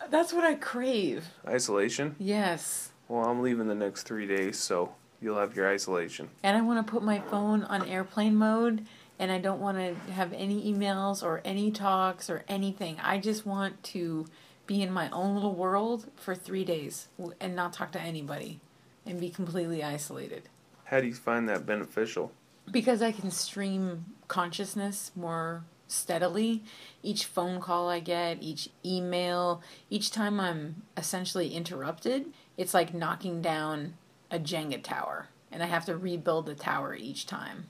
That's 0.10 0.34
what 0.34 0.44
I 0.44 0.56
crave. 0.56 1.26
Isolation? 1.48 2.16
Yes. 2.20 2.92
Well, 3.08 3.26
I'm 3.26 3.42
leaving 3.42 3.68
the 3.68 3.76
next 3.76 4.04
three 4.04 4.28
days, 4.28 4.58
so 4.58 4.94
you'll 5.22 5.40
have 5.40 5.56
your 5.56 5.68
isolation. 5.68 6.30
And 6.44 6.58
I 6.58 6.62
want 6.62 6.86
to 6.86 6.92
put 6.92 7.04
my 7.04 7.20
phone 7.20 7.64
on 7.64 7.88
airplane 7.88 8.36
mode 8.36 8.86
and 9.20 9.32
I 9.32 9.40
don't 9.40 9.60
want 9.60 9.78
to 9.78 10.12
have 10.12 10.32
any 10.34 10.72
emails 10.72 11.24
or 11.24 11.42
any 11.44 11.72
talks 11.72 12.30
or 12.30 12.44
anything. 12.48 12.98
I 13.02 13.18
just 13.18 13.46
want 13.46 13.84
to 13.86 14.28
be 14.68 14.82
in 14.82 14.92
my 14.92 15.10
own 15.12 15.34
little 15.34 15.56
world 15.56 16.12
for 16.16 16.36
three 16.36 16.66
days 16.66 17.08
and 17.40 17.56
not 17.56 17.74
talk 17.74 17.92
to 17.94 18.02
anybody 18.02 18.60
and 19.06 19.20
be 19.20 19.30
completely 19.30 19.84
isolated. 19.84 20.50
How 20.86 21.00
do 21.00 21.08
you 21.08 21.16
find 21.16 21.50
that 21.50 21.66
beneficial? 21.66 22.32
Because 22.70 23.02
I 23.02 23.12
can 23.12 23.32
stream 23.32 24.06
consciousness 24.28 25.12
more 25.16 25.64
steadily. 25.88 26.64
Each 27.02 27.26
phone 27.26 27.62
call 27.62 27.90
I 27.90 28.02
get, 28.02 28.44
each 28.44 28.70
email, 28.86 29.62
each 29.90 30.12
time 30.12 30.40
I'm 30.40 30.84
essentially 30.96 31.56
interrupted, 31.56 32.26
it's 32.58 32.74
like 32.74 32.94
knocking 32.94 33.42
down 33.42 33.94
a 34.30 34.40
Jenga 34.40 34.82
tower. 34.82 35.30
And 35.52 35.64
I 35.64 35.68
have 35.68 35.86
to 35.86 35.98
rebuild 35.98 36.46
the 36.46 36.56
tower 36.56 36.94
each 36.96 37.26
time. 37.26 37.68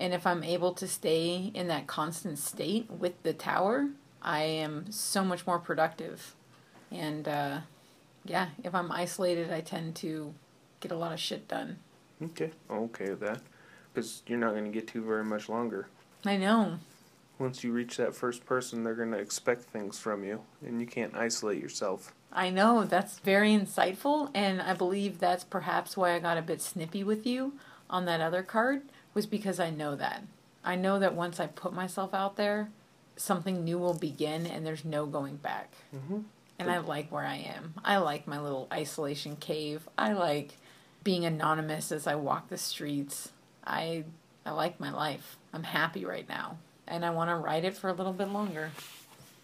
And 0.00 0.14
if 0.14 0.26
I'm 0.26 0.44
able 0.44 0.72
to 0.74 0.86
stay 0.86 1.50
in 1.54 1.68
that 1.68 1.86
constant 1.86 2.38
state 2.38 2.90
with 2.90 3.22
the 3.22 3.32
tower, 3.32 3.88
I 4.22 4.42
am 4.42 4.90
so 4.90 5.24
much 5.24 5.46
more 5.46 5.58
productive. 5.58 6.34
And 6.90 7.26
uh, 7.28 7.60
yeah, 8.24 8.48
if 8.62 8.74
I'm 8.74 8.92
isolated, 8.92 9.52
I 9.52 9.60
tend 9.60 9.96
to 9.96 10.34
get 10.80 10.92
a 10.92 10.96
lot 10.96 11.12
of 11.12 11.20
shit 11.20 11.48
done. 11.48 11.78
Okay, 12.22 12.50
okay 12.70 13.10
with 13.10 13.20
that. 13.20 13.40
Because 13.92 14.22
you're 14.26 14.38
not 14.38 14.52
going 14.52 14.64
to 14.64 14.70
get 14.70 14.86
to 14.88 15.02
very 15.02 15.24
much 15.24 15.48
longer. 15.48 15.88
I 16.24 16.36
know. 16.36 16.78
Once 17.38 17.62
you 17.62 17.72
reach 17.72 17.96
that 17.96 18.14
first 18.14 18.44
person, 18.44 18.82
they're 18.82 18.94
going 18.94 19.12
to 19.12 19.18
expect 19.18 19.62
things 19.62 19.98
from 19.98 20.24
you, 20.24 20.40
and 20.64 20.80
you 20.80 20.86
can't 20.86 21.14
isolate 21.14 21.62
yourself. 21.62 22.12
I 22.32 22.50
know 22.50 22.84
that's 22.84 23.20
very 23.20 23.50
insightful, 23.50 24.30
and 24.34 24.60
I 24.60 24.74
believe 24.74 25.18
that's 25.18 25.44
perhaps 25.44 25.96
why 25.96 26.14
I 26.14 26.18
got 26.18 26.36
a 26.38 26.42
bit 26.42 26.60
snippy 26.60 27.04
with 27.04 27.26
you 27.26 27.54
on 27.88 28.04
that 28.04 28.20
other 28.20 28.42
card, 28.42 28.82
was 29.14 29.26
because 29.26 29.60
I 29.60 29.70
know 29.70 29.94
that. 29.96 30.24
I 30.64 30.74
know 30.74 30.98
that 30.98 31.14
once 31.14 31.40
I 31.40 31.46
put 31.46 31.72
myself 31.72 32.12
out 32.12 32.36
there, 32.36 32.68
something 33.16 33.64
new 33.64 33.78
will 33.78 33.94
begin 33.94 34.46
and 34.46 34.66
there's 34.66 34.84
no 34.84 35.06
going 35.06 35.36
back. 35.36 35.72
Mm-hmm. 35.94 36.20
And 36.58 36.70
I 36.70 36.78
like 36.78 37.10
where 37.12 37.24
I 37.24 37.36
am. 37.36 37.74
I 37.84 37.98
like 37.98 38.26
my 38.26 38.40
little 38.40 38.66
isolation 38.72 39.36
cave. 39.36 39.88
I 39.96 40.12
like 40.12 40.56
being 41.04 41.24
anonymous 41.24 41.92
as 41.92 42.06
I 42.06 42.16
walk 42.16 42.48
the 42.48 42.58
streets. 42.58 43.30
I 43.64 44.04
I 44.44 44.50
like 44.50 44.80
my 44.80 44.90
life. 44.90 45.36
I'm 45.52 45.62
happy 45.62 46.04
right 46.04 46.28
now, 46.28 46.58
and 46.88 47.04
I 47.04 47.10
want 47.10 47.30
to 47.30 47.36
ride 47.36 47.64
it 47.64 47.76
for 47.76 47.88
a 47.88 47.92
little 47.92 48.12
bit 48.12 48.28
longer. 48.28 48.70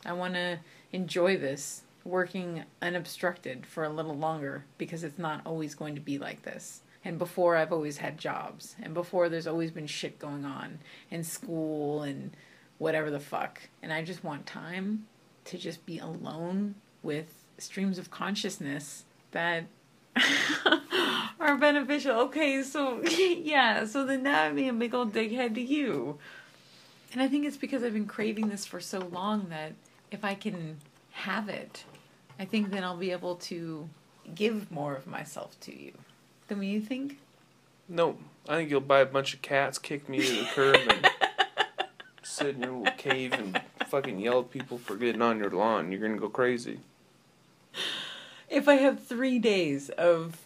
I 0.05 0.13
want 0.13 0.35
to 0.35 0.59
enjoy 0.93 1.37
this 1.37 1.83
working 2.05 2.65
unobstructed 2.83 3.67
for 3.67 3.85
a 3.85 3.89
little 3.89 4.17
longer 4.17 4.65
because 4.77 5.05
it's 5.05 5.19
not 5.19 5.41
always 5.47 5.75
going 5.75 5.95
to 5.95 6.01
be 6.01 6.19
like 6.19 6.43
this. 6.43 6.81
And 7.05 7.19
before 7.19 7.57
I've 7.57 7.73
always 7.73 7.99
had 7.99 8.19
jobs, 8.19 8.77
and 8.83 8.95
before 8.95 9.29
there's 9.29 9.47
always 9.47 9.71
been 9.71 9.87
shit 9.87 10.19
going 10.19 10.45
on, 10.45 10.79
and 11.11 11.27
school 11.27 12.03
and 12.03 12.31
whatever 12.79 13.11
the 13.11 13.21
fuck. 13.21 13.61
And 13.83 13.93
I 13.93 14.03
just 14.03 14.25
want 14.25 14.47
time 14.47 15.07
to 15.47 15.59
just 15.59 15.85
be 15.85 15.99
alone 15.99 16.77
with 17.03 17.45
streams 17.59 17.99
of 17.99 18.11
consciousness 18.11 19.05
that 19.33 19.65
are 21.41 21.57
beneficial. 21.57 22.19
Okay, 22.21 22.63
so 22.63 23.03
yeah, 23.05 23.85
so 23.85 24.07
then 24.07 24.23
now 24.23 24.45
I'm 24.45 24.57
being 24.57 24.71
a 24.71 24.73
big 24.73 24.95
old 24.95 25.13
dickhead 25.13 25.55
to 25.57 25.61
you. 25.61 26.19
And 27.15 27.23
I 27.23 27.29
think 27.29 27.47
it's 27.47 27.57
because 27.57 27.85
I've 27.85 27.93
been 27.93 28.07
craving 28.07 28.49
this 28.49 28.67
for 28.67 28.81
so 28.81 28.99
long 28.99 29.47
that 29.51 29.73
if 30.11 30.25
I 30.25 30.35
can 30.35 30.79
have 31.13 31.49
it, 31.49 31.85
I 32.41 32.45
think 32.45 32.73
then 32.73 32.83
I'll 32.83 32.97
be 32.97 33.13
able 33.13 33.37
to 33.37 33.89
give 34.35 34.69
more 34.73 34.97
of 34.97 35.07
myself 35.07 35.59
to 35.61 35.73
you. 35.73 35.93
Than 36.49 36.59
what 36.59 36.67
you 36.67 36.81
think? 36.81 37.21
No, 37.89 38.19
I 38.49 38.57
think 38.57 38.69
you'll 38.69 38.81
buy 38.81 38.99
a 38.99 39.07
bunch 39.07 39.33
of 39.33 39.43
cats, 39.43 39.79
kick 39.79 40.09
me 40.09 40.27
to 40.27 40.33
the 40.33 40.45
curb, 40.47 40.77
and 40.89 41.09
sit 42.25 42.57
in 42.57 42.63
your 42.63 42.73
little 42.79 42.95
cave 42.97 43.33
and 43.33 43.63
fucking 43.87 44.19
yell 44.19 44.41
at 44.41 44.51
people 44.51 44.79
for 44.79 44.97
getting 44.97 45.23
on 45.23 45.39
your 45.39 45.51
lawn. 45.51 45.93
You're 45.93 46.01
going 46.01 46.15
to 46.15 46.21
go 46.21 46.29
crazy. 46.29 46.81
If 48.51 48.67
I 48.67 48.75
have 48.75 49.01
three 49.01 49.39
days 49.39 49.89
of 49.91 50.39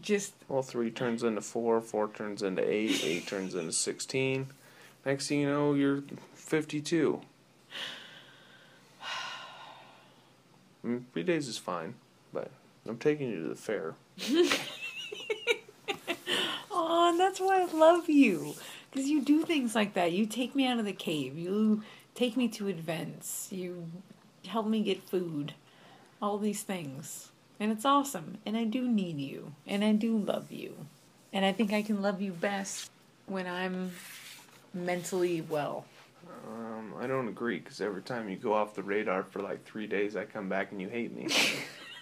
just 0.00 0.32
Well, 0.48 0.62
three 0.62 0.90
turns 0.90 1.22
into 1.22 1.42
four, 1.42 1.82
four 1.82 2.08
turns 2.08 2.42
into 2.42 2.66
eight, 2.66 3.04
eight 3.04 3.26
turns 3.26 3.54
into 3.54 3.72
16. 3.72 4.46
Next 5.04 5.28
thing 5.28 5.40
you 5.40 5.48
know, 5.48 5.74
you're 5.74 6.02
52. 6.34 7.20
I 9.02 10.86
mean, 10.86 11.06
three 11.12 11.22
days 11.22 11.48
is 11.48 11.58
fine, 11.58 11.94
but 12.32 12.50
I'm 12.88 12.98
taking 12.98 13.30
you 13.30 13.42
to 13.42 13.48
the 13.48 13.54
fair. 13.54 13.94
Oh, 16.76 17.08
and 17.08 17.20
that's 17.20 17.40
why 17.40 17.62
I 17.62 17.64
love 17.66 18.08
you. 18.08 18.54
Because 18.90 19.08
you 19.08 19.22
do 19.22 19.44
things 19.44 19.74
like 19.74 19.94
that. 19.94 20.12
You 20.12 20.26
take 20.26 20.54
me 20.54 20.66
out 20.66 20.80
of 20.80 20.84
the 20.84 20.92
cave. 20.92 21.38
You 21.38 21.82
take 22.14 22.36
me 22.36 22.48
to 22.48 22.68
events. 22.68 23.48
You 23.52 23.86
help 24.46 24.66
me 24.66 24.82
get 24.82 25.08
food. 25.08 25.54
All 26.20 26.36
these 26.36 26.62
things. 26.62 27.30
And 27.60 27.70
it's 27.70 27.84
awesome. 27.84 28.38
And 28.44 28.56
I 28.56 28.64
do 28.64 28.88
need 28.88 29.18
you. 29.18 29.54
And 29.66 29.84
I 29.84 29.92
do 29.92 30.18
love 30.18 30.50
you. 30.50 30.86
And 31.32 31.44
I 31.44 31.52
think 31.52 31.72
I 31.72 31.82
can 31.82 32.02
love 32.02 32.20
you 32.20 32.32
best 32.32 32.90
when 33.26 33.46
I'm 33.46 33.92
mentally 34.74 35.40
well. 35.42 35.84
Um, 36.48 36.94
I 37.00 37.06
don't 37.06 37.28
agree 37.28 37.58
because 37.58 37.80
every 37.80 38.02
time 38.02 38.28
you 38.28 38.36
go 38.36 38.52
off 38.52 38.74
the 38.74 38.82
radar 38.82 39.22
for 39.22 39.40
like 39.40 39.64
three 39.64 39.86
days, 39.86 40.16
I 40.16 40.24
come 40.24 40.48
back 40.48 40.72
and 40.72 40.80
you 40.80 40.88
hate 40.88 41.14
me. 41.14 41.28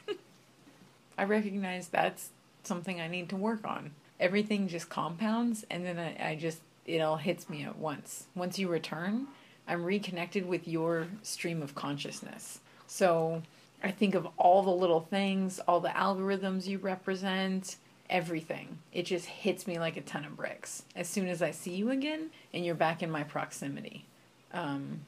I 1.19 1.25
recognize 1.25 1.89
that's 1.89 2.31
something 2.65 3.01
I 3.01 3.09
need 3.09 3.29
to 3.31 3.37
work 3.37 3.67
on. 3.67 3.93
Everything 4.19 4.69
just 4.69 4.89
compounds, 4.89 5.65
and 5.71 5.85
then 5.85 5.99
I, 5.99 6.31
I 6.31 6.35
just, 6.37 6.61
it 6.87 7.01
all 7.01 7.17
hits 7.17 7.51
me 7.51 7.65
at 7.65 7.77
once. 7.77 8.27
Once 8.35 8.59
you 8.59 8.69
return, 8.69 9.27
I'm 9.67 9.85
reconnected 9.85 10.47
with 10.47 10.67
your 10.67 11.09
stream 11.23 11.63
of 11.63 11.75
consciousness. 11.75 12.61
So 12.87 13.43
I 13.83 13.91
think 13.91 14.15
of 14.15 14.27
all 14.37 14.63
the 14.63 14.71
little 14.71 15.01
things, 15.01 15.61
all 15.67 15.81
the 15.81 15.89
algorithms 15.89 16.67
you 16.67 16.79
represent, 16.79 17.77
everything. 18.13 18.79
It 18.93 19.07
just 19.07 19.27
hits 19.27 19.67
me 19.67 19.79
like 19.81 19.97
a 19.97 20.03
ton 20.03 20.25
of 20.25 20.37
bricks 20.37 20.85
as 20.95 21.09
soon 21.09 21.27
as 21.27 21.43
I 21.43 21.51
see 21.51 21.75
you 21.75 21.91
again 21.91 22.31
and 22.55 22.65
you're 22.65 22.75
back 22.77 23.03
in 23.03 23.11
my 23.11 23.25
proximity. 23.25 24.05
Um, 24.53 25.01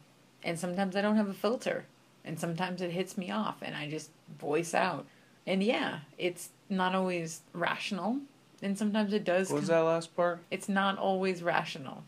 and 0.42 0.58
sometimes 0.58 0.96
I 0.96 1.02
don't 1.02 1.16
have 1.16 1.28
a 1.28 1.34
filter, 1.34 1.84
and 2.24 2.40
sometimes 2.40 2.80
it 2.82 2.90
hits 2.90 3.16
me 3.16 3.30
off, 3.30 3.56
and 3.62 3.76
I 3.76 3.88
just 3.88 4.10
voice 4.38 4.74
out. 4.74 5.06
And 5.46 5.62
yeah, 5.62 6.00
it's 6.18 6.48
not 6.70 6.94
always 6.94 7.42
rational, 7.52 8.18
and 8.62 8.76
sometimes 8.76 9.12
it 9.12 9.24
does. 9.24 9.50
what 9.50 9.60
was 9.60 9.68
come- 9.68 9.76
that 9.76 9.84
last 9.84 10.16
part? 10.16 10.40
It's 10.50 10.68
not 10.68 10.98
always 10.98 11.42
rational. 11.42 12.04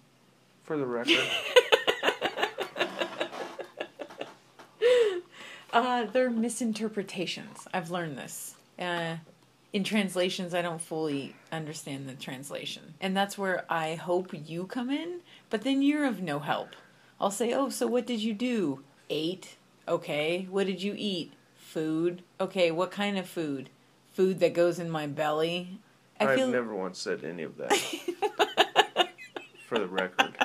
For 0.65 0.77
the 0.77 0.87
record. 0.87 1.19
Uh, 5.73 6.07
they're 6.07 6.31
misinterpretations. 6.31 7.69
I've 7.75 7.91
learned 7.91 8.17
this. 8.17 8.55
Uh, 8.79 9.17
in 9.77 9.85
translations, 9.85 10.55
I 10.55 10.62
don't 10.62 10.81
fully 10.81 11.37
understand 11.53 12.09
the 12.09 12.15
translation. 12.15 12.95
And 12.99 13.15
that's 13.15 13.37
where 13.37 13.67
I 13.69 13.97
hope 13.97 14.31
you 14.33 14.67
come 14.67 14.89
in, 14.89 15.21
but 15.51 15.65
then 15.65 15.83
you're 15.83 16.07
of 16.07 16.23
no 16.23 16.39
help. 16.39 16.71
I'll 17.21 17.31
say, 17.31 17.53
Oh, 17.53 17.69
so 17.69 17.87
what 17.87 18.07
did 18.07 18.21
you 18.21 18.33
do? 18.33 18.83
Ate. 19.11 19.57
Okay. 19.87 20.49
What 20.49 20.67
did 20.67 20.83
you 20.83 20.95
eat? 20.97 21.35
Food. 21.59 22.23
Okay, 22.41 22.71
what 22.71 22.91
kind 22.91 23.19
of 23.19 23.29
food? 23.29 23.69
Food 24.15 24.41
that 24.41 24.55
goes 24.55 24.79
in 24.79 24.89
my 24.89 25.07
belly. 25.07 25.79
I 26.19 26.29
I've 26.29 26.39
feel 26.39 26.49
never 26.49 26.75
once 26.75 26.99
said 26.99 27.23
any 27.23 27.43
of 27.43 27.59
that. 27.59 27.71
For 29.67 29.79
the 29.79 29.89
record. 29.89 30.39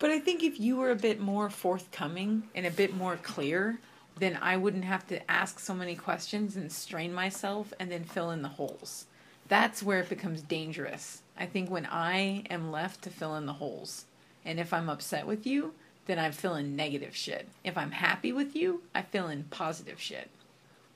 But 0.00 0.10
I 0.10 0.18
think 0.18 0.42
if 0.42 0.58
you 0.58 0.76
were 0.76 0.90
a 0.90 0.96
bit 0.96 1.20
more 1.20 1.48
forthcoming 1.50 2.48
and 2.52 2.66
a 2.66 2.70
bit 2.72 2.96
more 2.96 3.16
clear, 3.22 3.78
then 4.16 4.38
I 4.40 4.56
wouldn't 4.56 4.84
have 4.84 5.06
to 5.08 5.30
ask 5.30 5.58
so 5.58 5.74
many 5.74 5.96
questions 5.96 6.56
and 6.56 6.70
strain 6.70 7.12
myself 7.12 7.72
and 7.80 7.90
then 7.90 8.04
fill 8.04 8.30
in 8.30 8.42
the 8.42 8.48
holes. 8.48 9.06
That's 9.48 9.82
where 9.82 10.00
it 10.00 10.08
becomes 10.08 10.42
dangerous. 10.42 11.22
I 11.36 11.46
think 11.46 11.70
when 11.70 11.86
I 11.86 12.44
am 12.48 12.70
left 12.70 13.02
to 13.02 13.10
fill 13.10 13.34
in 13.36 13.46
the 13.46 13.54
holes. 13.54 14.04
And 14.44 14.60
if 14.60 14.72
I'm 14.72 14.88
upset 14.88 15.26
with 15.26 15.46
you, 15.46 15.74
then 16.06 16.18
I 16.18 16.30
fill 16.30 16.54
in 16.54 16.76
negative 16.76 17.16
shit. 17.16 17.48
If 17.64 17.76
I'm 17.76 17.90
happy 17.90 18.32
with 18.32 18.54
you, 18.54 18.82
I 18.94 19.02
fill 19.02 19.28
in 19.28 19.44
positive 19.44 20.00
shit. 20.00 20.30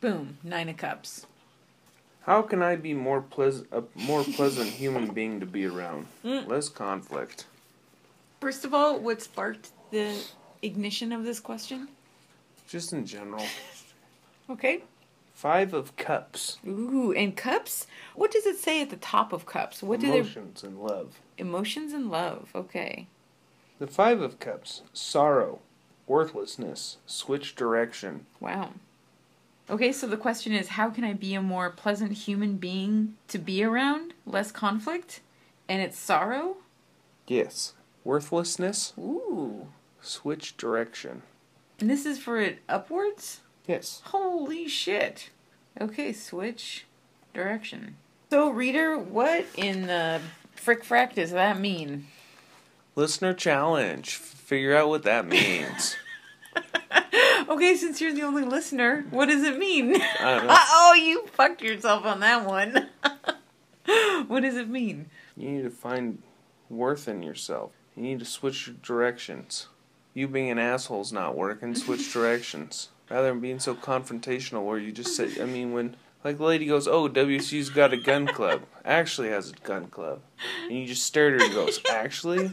Boom, 0.00 0.38
nine 0.44 0.68
of 0.68 0.76
cups. 0.76 1.26
How 2.22 2.42
can 2.42 2.62
I 2.62 2.76
be 2.76 2.92
more 2.92 3.22
pleasant, 3.22 3.68
a 3.72 3.82
more 3.94 4.22
pleasant 4.22 4.68
human 4.68 5.08
being 5.12 5.40
to 5.40 5.46
be 5.46 5.64
around? 5.64 6.06
Mm. 6.24 6.46
Less 6.46 6.68
conflict. 6.68 7.46
First 8.40 8.64
of 8.64 8.74
all, 8.74 9.00
what 9.00 9.22
sparked 9.22 9.70
the 9.90 10.22
ignition 10.62 11.10
of 11.10 11.24
this 11.24 11.40
question? 11.40 11.88
Just 12.68 12.92
in 12.92 13.04
general. 13.04 13.44
Okay. 14.50 14.82
Five 15.34 15.74
of 15.74 15.94
Cups. 15.96 16.56
Ooh, 16.66 17.12
and 17.12 17.36
cups? 17.36 17.86
What 18.14 18.30
does 18.30 18.46
it 18.46 18.56
say 18.56 18.80
at 18.80 18.88
the 18.88 18.96
top 18.96 19.34
of 19.34 19.44
cups? 19.44 19.82
What 19.82 20.00
do 20.00 20.06
they 20.10 20.20
Emotions 20.20 20.64
and 20.64 20.78
love. 20.82 21.20
emotions 21.36 21.92
and 21.92 22.10
love? 22.10 22.48
Okay. 22.54 23.08
The 23.78 23.86
Five 23.86 24.22
of 24.22 24.40
Cups. 24.40 24.80
Sorrow. 24.94 25.58
Worthlessness. 26.06 26.96
Switch 27.04 27.54
direction. 27.54 28.24
Wow. 28.40 28.70
Okay, 29.68 29.92
so 29.92 30.06
the 30.06 30.16
question 30.16 30.54
is 30.54 30.68
how 30.68 30.88
can 30.88 31.04
I 31.04 31.12
be 31.12 31.34
a 31.34 31.42
more 31.42 31.68
pleasant 31.68 32.12
human 32.12 32.56
being 32.56 33.14
to 33.28 33.36
be 33.38 33.62
around? 33.62 34.14
Less 34.24 34.50
conflict? 34.50 35.20
And 35.68 35.82
it's 35.82 35.98
sorrow? 35.98 36.56
Yes. 37.26 37.74
Worthlessness. 38.02 38.94
Ooh. 38.98 39.68
Switch 40.00 40.56
direction. 40.56 41.20
And 41.78 41.88
this 41.88 42.06
is 42.06 42.18
for 42.18 42.38
it 42.40 42.58
upwards? 42.68 43.40
Yes. 43.66 44.02
Holy 44.06 44.66
shit. 44.68 45.30
Okay, 45.80 46.12
switch 46.12 46.86
direction. 47.32 47.96
So, 48.30 48.50
reader, 48.50 48.98
what 48.98 49.46
in 49.56 49.86
the 49.86 50.20
frick 50.56 50.84
frack 50.84 51.14
does 51.14 51.30
that 51.30 51.58
mean? 51.58 52.08
Listener 52.96 53.32
challenge. 53.32 54.16
Figure 54.16 54.76
out 54.76 54.88
what 54.88 55.04
that 55.04 55.26
means. 55.26 55.96
Okay, 57.48 57.76
since 57.76 58.00
you're 58.00 58.12
the 58.12 58.22
only 58.22 58.44
listener, 58.44 59.06
what 59.10 59.26
does 59.26 59.42
it 59.42 59.58
mean? 59.58 59.96
I 60.20 60.36
don't 60.36 60.46
know. 60.46 60.54
oh, 60.56 60.94
you 60.94 61.26
fucked 61.28 61.62
yourself 61.62 62.04
on 62.04 62.20
that 62.20 62.44
one. 62.44 62.88
what 64.26 64.42
does 64.42 64.56
it 64.56 64.68
mean? 64.68 65.08
You 65.34 65.50
need 65.50 65.62
to 65.62 65.70
find 65.70 66.22
worth 66.68 67.08
in 67.08 67.22
yourself. 67.22 67.72
You 67.96 68.02
need 68.02 68.18
to 68.18 68.26
switch 68.26 68.66
your 68.66 68.76
directions. 68.82 69.68
You 70.14 70.28
being 70.28 70.50
an 70.50 70.58
asshole's 70.58 71.12
not 71.12 71.36
working. 71.36 71.74
Switch 71.74 72.12
directions. 72.12 72.88
Rather 73.10 73.28
than 73.28 73.40
being 73.40 73.58
so 73.58 73.74
confrontational 73.74 74.64
where 74.64 74.78
you 74.78 74.92
just 74.92 75.16
say, 75.16 75.40
I 75.40 75.46
mean, 75.46 75.72
when, 75.72 75.96
like, 76.24 76.36
the 76.36 76.44
lady 76.44 76.66
goes, 76.66 76.86
Oh, 76.86 77.08
WSU's 77.08 77.70
got 77.70 77.92
a 77.92 77.96
gun 77.96 78.26
club. 78.26 78.62
Actually 78.84 79.28
has 79.28 79.50
a 79.50 79.54
gun 79.54 79.86
club. 79.86 80.20
And 80.64 80.78
you 80.78 80.86
just 80.86 81.04
stare 81.04 81.34
at 81.34 81.40
her 81.40 81.46
and 81.46 81.54
goes, 81.54 81.80
Actually? 81.90 82.50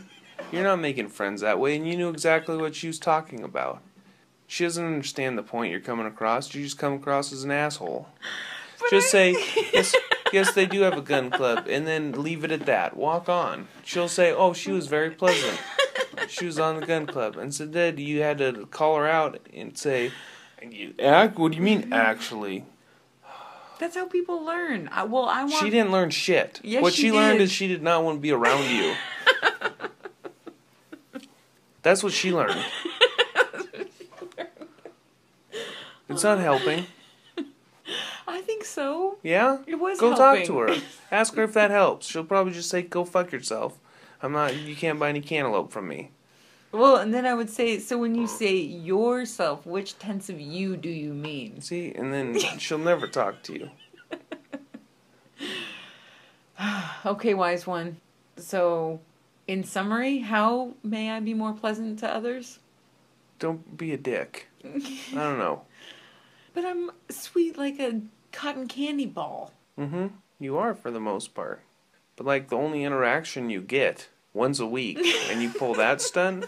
You're 0.51 0.63
not 0.63 0.79
making 0.79 1.09
friends 1.09 1.41
that 1.41 1.59
way, 1.59 1.75
and 1.75 1.87
you 1.87 1.97
knew 1.97 2.09
exactly 2.09 2.57
what 2.57 2.75
she 2.75 2.87
was 2.87 2.99
talking 2.99 3.43
about. 3.43 3.81
She 4.47 4.63
doesn't 4.63 4.85
understand 4.85 5.37
the 5.37 5.43
point 5.43 5.71
you're 5.71 5.79
coming 5.79 6.05
across. 6.05 6.53
You 6.53 6.63
just 6.63 6.77
come 6.77 6.93
across 6.93 7.33
as 7.33 7.43
an 7.43 7.51
asshole. 7.51 8.07
Just 8.89 9.09
say, 9.09 9.31
yes, 9.73 9.95
yes, 10.31 10.53
they 10.53 10.65
do 10.65 10.81
have 10.81 10.97
a 10.97 11.01
gun 11.01 11.31
club, 11.31 11.65
and 11.67 11.87
then 11.87 12.11
leave 12.11 12.43
it 12.43 12.51
at 12.51 12.65
that. 12.67 12.95
Walk 12.95 13.27
on. 13.27 13.67
She'll 13.83 14.07
say, 14.07 14.31
oh, 14.31 14.53
she 14.53 14.71
was 14.71 14.87
very 14.87 15.09
pleasant. 15.09 15.59
She 16.28 16.45
was 16.45 16.60
on 16.60 16.80
the 16.80 16.86
gun 16.86 17.06
club. 17.08 17.38
And 17.38 17.54
so 17.54 17.65
then 17.65 17.97
you 17.97 18.21
had 18.21 18.38
to 18.39 18.65
call 18.67 18.97
her 18.97 19.08
out 19.08 19.39
and 19.54 19.78
say, 19.78 20.12
act? 20.99 21.38
What 21.38 21.51
do 21.51 21.58
you 21.58 21.63
mean, 21.63 21.84
mm-hmm. 21.84 21.93
actually? 21.93 22.65
That's 23.80 23.95
how 23.95 24.06
people 24.06 24.43
learn. 24.43 24.88
I, 24.91 25.04
well, 25.04 25.25
I 25.25 25.41
want. 25.43 25.56
She 25.56 25.69
didn't 25.69 25.91
learn 25.91 26.10
shit. 26.10 26.62
Yes, 26.63 26.82
what 26.82 26.93
she 26.93 27.04
she 27.04 27.12
learned 27.12 27.41
is 27.41 27.51
she 27.51 27.67
did 27.67 27.84
not 27.84 28.04
want 28.04 28.17
to 28.17 28.21
be 28.21 28.32
around 28.32 28.69
you. 28.69 28.95
That's 31.82 32.01
what 32.01 32.13
she 32.13 32.32
learned. 32.32 32.63
It's 36.08 36.23
not 36.23 36.39
helping. 36.39 36.86
I 38.28 38.41
think 38.41 38.63
so. 38.63 39.17
Yeah? 39.23 39.58
It 39.67 39.75
was 39.75 39.99
Go 39.99 40.15
helping. 40.15 40.45
talk 40.45 40.47
to 40.47 40.58
her. 40.60 40.82
Ask 41.12 41.36
her 41.36 41.43
if 41.43 41.54
that 41.54 41.71
helps. 41.71 42.08
She'll 42.08 42.23
probably 42.23 42.54
just 42.54 42.69
say, 42.69 42.82
"Go 42.82 43.06
fuck 43.06 43.32
yourself." 43.32 43.78
I'm 44.25 44.31
not. 44.31 44.55
You 44.55 44.75
can't 44.75 44.99
buy 44.99 45.09
any 45.09 45.21
cantaloupe 45.21 45.71
from 45.71 45.88
me. 45.88 46.09
Well, 46.71 46.97
and 46.97 47.13
then 47.13 47.27
I 47.27 47.35
would 47.35 47.51
say, 47.51 47.77
so 47.77 47.99
when 47.99 48.15
you 48.15 48.25
say 48.25 48.55
yourself, 48.57 49.67
which 49.67 49.99
tense 49.99 50.29
of 50.29 50.39
you 50.41 50.75
do 50.75 50.89
you 50.89 51.13
mean? 51.13 51.61
See, 51.61 51.93
and 51.93 52.11
then 52.11 52.38
she'll 52.57 52.80
never 52.80 53.07
talk 53.07 53.43
to 53.43 53.53
you. 53.53 53.69
Okay, 57.05 57.36
wise 57.36 57.67
one. 57.67 57.97
So, 58.38 58.99
in 59.45 59.63
summary, 59.63 60.19
how 60.19 60.71
may 60.82 61.11
I 61.11 61.19
be 61.19 61.36
more 61.36 61.53
pleasant 61.53 61.99
to 61.99 62.09
others? 62.09 62.57
Don't 63.38 63.78
be 63.78 63.93
a 63.93 63.97
dick. 63.97 64.47
I 64.63 64.80
don't 65.13 65.38
know. 65.38 65.61
But 66.55 66.63
I'm 66.63 66.89
sweet 67.09 67.57
like 67.57 67.80
a 67.82 67.99
cotton 68.32 68.67
candy 68.69 69.05
ball. 69.05 69.51
Mm-hmm. 69.78 70.07
You 70.39 70.57
are 70.57 70.73
for 70.73 70.89
the 70.89 71.01
most 71.01 71.36
part, 71.36 71.61
but 72.15 72.26
like 72.26 72.47
the 72.47 72.55
only 72.55 72.86
interaction 72.86 73.49
you 73.49 73.59
get 73.59 74.07
once 74.36 74.59
a 74.59 74.65
week, 74.65 74.99
and 75.31 75.41
you 75.41 75.49
pull 75.49 75.73
that 75.75 76.01
stunt. 76.01 76.45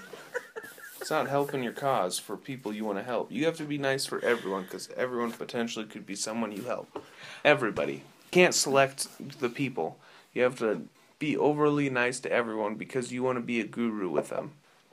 It's 0.99 1.09
not 1.09 1.29
helping 1.29 1.63
your 1.63 1.73
cause 1.73 2.19
for 2.19 2.35
people 2.35 2.73
you 2.73 2.83
want 2.83 2.97
to 2.97 3.03
help. 3.03 3.31
You 3.31 3.45
have 3.45 3.55
to 3.57 3.63
be 3.63 3.77
nice 3.77 4.05
for 4.05 4.23
everyone 4.23 4.63
because 4.63 4.89
everyone 4.97 5.31
potentially 5.31 5.85
could 5.85 6.05
be 6.05 6.15
someone 6.15 6.51
you 6.51 6.63
help. 6.63 7.01
Everybody. 7.45 8.03
Can't 8.29 8.53
select 8.53 9.07
the 9.39 9.47
people. 9.47 9.97
You 10.33 10.43
have 10.43 10.59
to 10.59 10.81
be 11.17 11.37
overly 11.37 11.89
nice 11.89 12.19
to 12.19 12.31
everyone 12.31 12.75
because 12.75 13.13
you 13.13 13.23
want 13.23 13.37
to 13.37 13.41
be 13.41 13.61
a 13.61 13.63
guru 13.63 14.09
with 14.09 14.29
them. 14.29 14.51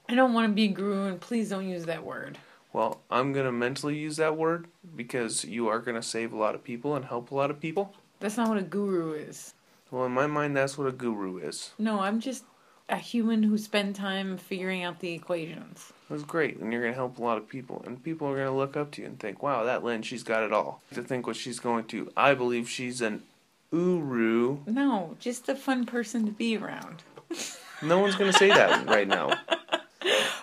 I 0.09 0.15
don't 0.15 0.33
want 0.33 0.49
to 0.49 0.55
be 0.55 0.67
a 0.67 0.69
guru, 0.69 1.09
and 1.09 1.21
please 1.21 1.51
don't 1.51 1.69
use 1.69 1.87
that 1.87 2.05
word. 2.05 2.39
Well, 2.73 3.01
I'm 3.11 3.33
going 3.33 3.47
to 3.47 3.53
mentally 3.53 3.97
use 3.97 4.17
that 4.19 4.37
word 4.37 4.69
because 4.95 5.45
you 5.45 5.69
are 5.69 5.81
going 5.81 5.97
to 5.97 6.03
save 6.03 6.33
a 6.33 6.37
lot 6.37 6.55
of 6.55 6.63
people 6.63 6.95
and 6.95 7.05
help 7.05 7.31
a 7.31 7.35
lot 7.35 7.51
of 7.51 7.61
people. 7.61 7.93
That's 8.21 8.37
not 8.37 8.49
what 8.49 8.59
a 8.59 8.63
guru 8.63 9.13
is. 9.15 9.55
Well, 9.91 10.07
in 10.07 10.13
my 10.13 10.27
mind, 10.27 10.57
that's 10.57 10.79
what 10.79 10.87
a 10.87 10.93
guru 10.93 11.39
is. 11.39 11.71
No, 11.79 12.01
I'm 12.01 12.21
just 12.21 12.45
a 12.89 12.97
human 12.97 13.43
who 13.43 13.57
spent 13.57 13.97
time 13.97 14.37
figuring 14.37 14.83
out 14.83 15.01
the 15.01 15.13
equations. 15.13 15.93
That's 16.11 16.23
great, 16.23 16.59
and 16.59 16.73
you're 16.73 16.83
going 16.83 16.93
to 16.93 16.99
help 16.99 17.19
a 17.19 17.23
lot 17.23 17.39
of 17.39 17.49
people, 17.49 17.83
and 17.87 18.03
people 18.03 18.29
are 18.29 18.35
going 18.35 18.47
to 18.47 18.53
look 18.53 18.77
up 18.77 18.91
to 18.93 19.03
you 19.03 19.09
and 19.09 19.19
think, 19.19 19.43
"Wow, 19.43 19.65
that 19.65 19.83
Lynn, 19.83 20.03
she's 20.03 20.23
got 20.23 20.43
it 20.43 20.53
all." 20.53 20.83
To 20.93 21.03
think 21.03 21.27
what 21.27 21.37
she's 21.37 21.61
going 21.61 21.85
to, 21.87 22.11
I 22.17 22.35
believe 22.35 22.69
she's 22.69 23.01
an 23.01 23.23
uru. 23.73 24.59
No, 24.67 25.17
just 25.19 25.49
a 25.49 25.55
fun 25.55 25.87
person 25.87 26.27
to 26.27 26.33
be 26.33 26.57
around. 26.57 27.03
No 27.83 27.99
one's 27.99 28.15
going 28.15 28.33
to 28.33 28.39
say 28.39 28.49
that 28.49 28.87
right 28.89 29.07
now. 29.07 29.37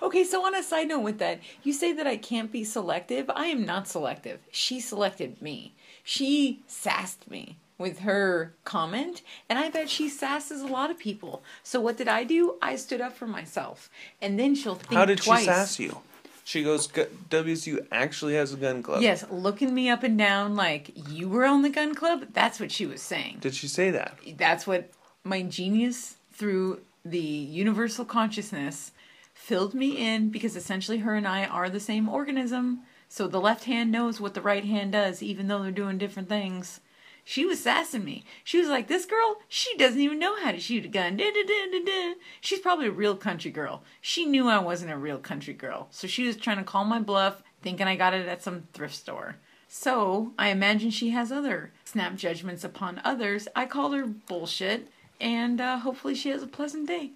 Okay, 0.03 0.23
so 0.23 0.45
on 0.45 0.55
a 0.55 0.63
side 0.63 0.87
note 0.87 1.01
with 1.01 1.19
that, 1.19 1.39
you 1.63 1.71
say 1.71 1.93
that 1.93 2.07
I 2.07 2.17
can't 2.17 2.51
be 2.51 2.63
selective. 2.63 3.29
I 3.29 3.45
am 3.45 3.63
not 3.63 3.87
selective. 3.87 4.39
She 4.51 4.79
selected 4.79 5.41
me. 5.41 5.73
She 6.03 6.63
sassed 6.67 7.29
me 7.29 7.57
with 7.81 7.99
her 7.99 8.53
comment, 8.63 9.21
and 9.49 9.59
I 9.59 9.69
bet 9.69 9.89
she 9.89 10.09
sasses 10.09 10.61
a 10.61 10.67
lot 10.71 10.89
of 10.91 10.97
people. 10.97 11.43
So 11.63 11.81
what 11.81 11.97
did 11.97 12.07
I 12.07 12.23
do? 12.23 12.55
I 12.61 12.75
stood 12.75 13.01
up 13.01 13.17
for 13.17 13.27
myself, 13.27 13.89
and 14.21 14.39
then 14.39 14.55
she'll 14.55 14.75
think 14.75 14.93
How 14.93 15.05
did 15.05 15.21
twice. 15.21 15.41
she 15.41 15.45
sass 15.45 15.79
you? 15.79 15.97
She 16.43 16.63
goes, 16.63 16.87
"Gu- 16.87 17.07
"WSU 17.29 17.85
actually 17.91 18.35
has 18.35 18.53
a 18.53 18.57
gun 18.57 18.81
club." 18.81 19.01
Yes, 19.01 19.25
looking 19.29 19.73
me 19.73 19.89
up 19.89 20.03
and 20.03 20.17
down 20.17 20.55
like 20.55 20.91
you 21.09 21.29
were 21.29 21.45
on 21.45 21.61
the 21.61 21.69
gun 21.69 21.93
club. 21.95 22.27
That's 22.33 22.59
what 22.59 22.71
she 22.71 22.85
was 22.85 23.01
saying. 23.01 23.37
Did 23.41 23.55
she 23.55 23.67
say 23.67 23.91
that? 23.91 24.17
That's 24.37 24.65
what 24.65 24.89
my 25.23 25.43
genius 25.43 26.15
through 26.33 26.81
the 27.05 27.19
universal 27.19 28.05
consciousness 28.05 28.91
filled 29.33 29.73
me 29.73 29.97
in 29.97 30.29
because 30.29 30.55
essentially 30.55 30.99
her 30.99 31.15
and 31.15 31.27
I 31.27 31.45
are 31.45 31.69
the 31.69 31.79
same 31.79 32.07
organism. 32.09 32.81
So 33.07 33.27
the 33.27 33.41
left 33.41 33.65
hand 33.65 33.91
knows 33.91 34.21
what 34.21 34.33
the 34.33 34.41
right 34.41 34.63
hand 34.65 34.93
does, 34.93 35.21
even 35.21 35.47
though 35.47 35.61
they're 35.61 35.71
doing 35.71 35.97
different 35.97 36.29
things. 36.29 36.79
She 37.23 37.45
was 37.45 37.63
sassing 37.63 38.03
me. 38.03 38.23
She 38.43 38.59
was 38.59 38.67
like, 38.67 38.87
"This 38.87 39.05
girl, 39.05 39.37
she 39.47 39.75
doesn't 39.77 39.99
even 39.99 40.19
know 40.19 40.41
how 40.41 40.51
to 40.51 40.59
shoot 40.59 40.85
a 40.85 40.87
gun." 40.87 41.17
Da, 41.17 41.31
da, 41.31 41.43
da, 41.43 41.71
da, 41.71 41.83
da. 41.83 42.13
She's 42.41 42.59
probably 42.59 42.87
a 42.87 42.91
real 42.91 43.15
country 43.15 43.51
girl. 43.51 43.83
She 44.01 44.25
knew 44.25 44.47
I 44.49 44.59
wasn't 44.59 44.91
a 44.91 44.97
real 44.97 45.19
country 45.19 45.53
girl, 45.53 45.87
so 45.91 46.07
she 46.07 46.25
was 46.25 46.35
trying 46.37 46.57
to 46.57 46.63
call 46.63 46.83
my 46.85 46.99
bluff, 46.99 47.43
thinking 47.61 47.87
I 47.87 47.95
got 47.95 48.13
it 48.13 48.27
at 48.27 48.43
some 48.43 48.63
thrift 48.73 48.95
store. 48.95 49.37
So 49.67 50.33
I 50.37 50.49
imagine 50.49 50.89
she 50.89 51.11
has 51.11 51.31
other 51.31 51.71
snap 51.85 52.15
judgments 52.15 52.63
upon 52.63 53.01
others. 53.05 53.47
I 53.55 53.65
call 53.65 53.91
her 53.91 54.05
bullshit, 54.05 54.89
and 55.19 55.61
uh, 55.61 55.77
hopefully 55.79 56.15
she 56.15 56.29
has 56.29 56.43
a 56.43 56.47
pleasant 56.47 56.87
day. 56.87 57.11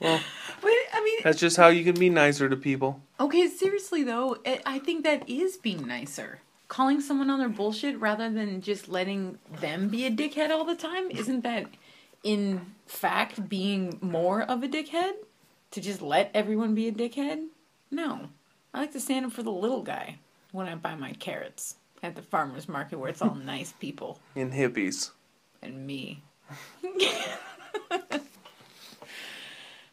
Well, 0.00 0.20
But 0.60 0.72
I 0.92 1.02
mean, 1.04 1.18
that's 1.24 1.38
just 1.40 1.56
how 1.56 1.68
you 1.68 1.84
can 1.84 1.98
be 1.98 2.10
nicer 2.10 2.48
to 2.48 2.56
people. 2.56 3.00
Okay, 3.18 3.48
seriously 3.48 4.02
though, 4.02 4.38
it, 4.44 4.62
I 4.66 4.78
think 4.78 5.04
that 5.04 5.28
is 5.28 5.56
being 5.56 5.86
nicer. 5.86 6.40
Calling 6.68 7.00
someone 7.00 7.30
on 7.30 7.38
their 7.40 7.48
bullshit 7.48 7.98
rather 7.98 8.30
than 8.30 8.60
just 8.60 8.88
letting 8.88 9.38
them 9.60 9.88
be 9.88 10.06
a 10.06 10.10
dickhead 10.10 10.50
all 10.50 10.64
the 10.64 10.76
time, 10.76 11.10
isn't 11.10 11.42
that 11.42 11.66
in 12.22 12.74
fact 12.86 13.48
being 13.48 13.98
more 14.00 14.42
of 14.42 14.62
a 14.62 14.68
dickhead? 14.68 15.12
To 15.72 15.80
just 15.80 16.02
let 16.02 16.30
everyone 16.34 16.74
be 16.74 16.88
a 16.88 16.92
dickhead? 16.92 17.46
No. 17.90 18.28
I 18.74 18.80
like 18.80 18.92
to 18.92 19.00
stand 19.00 19.26
up 19.26 19.32
for 19.32 19.42
the 19.42 19.50
little 19.52 19.82
guy 19.82 20.18
when 20.52 20.66
I 20.68 20.74
buy 20.74 20.94
my 20.94 21.12
carrots 21.12 21.76
at 22.02 22.14
the 22.16 22.22
farmer's 22.22 22.68
market 22.68 22.98
where 22.98 23.08
it's 23.10 23.22
all 23.22 23.34
nice 23.44 23.72
people 23.72 24.20
and 24.36 24.52
hippies. 24.52 25.10
and 25.62 25.86
me. 25.86 26.22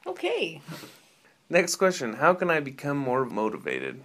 okay. 0.07 0.61
Next 1.49 1.75
question: 1.75 2.13
How 2.13 2.33
can 2.33 2.49
I 2.49 2.59
become 2.59 2.97
more 2.97 3.25
motivated? 3.25 4.01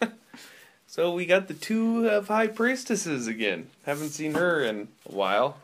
so 0.86 1.12
we 1.12 1.26
got 1.26 1.48
the 1.48 1.54
two 1.54 2.08
of 2.08 2.28
high 2.28 2.48
priestesses 2.48 3.26
again. 3.26 3.68
Haven't 3.84 4.10
seen 4.10 4.34
her 4.34 4.62
in 4.62 4.88
a 5.08 5.14
while. 5.14 5.58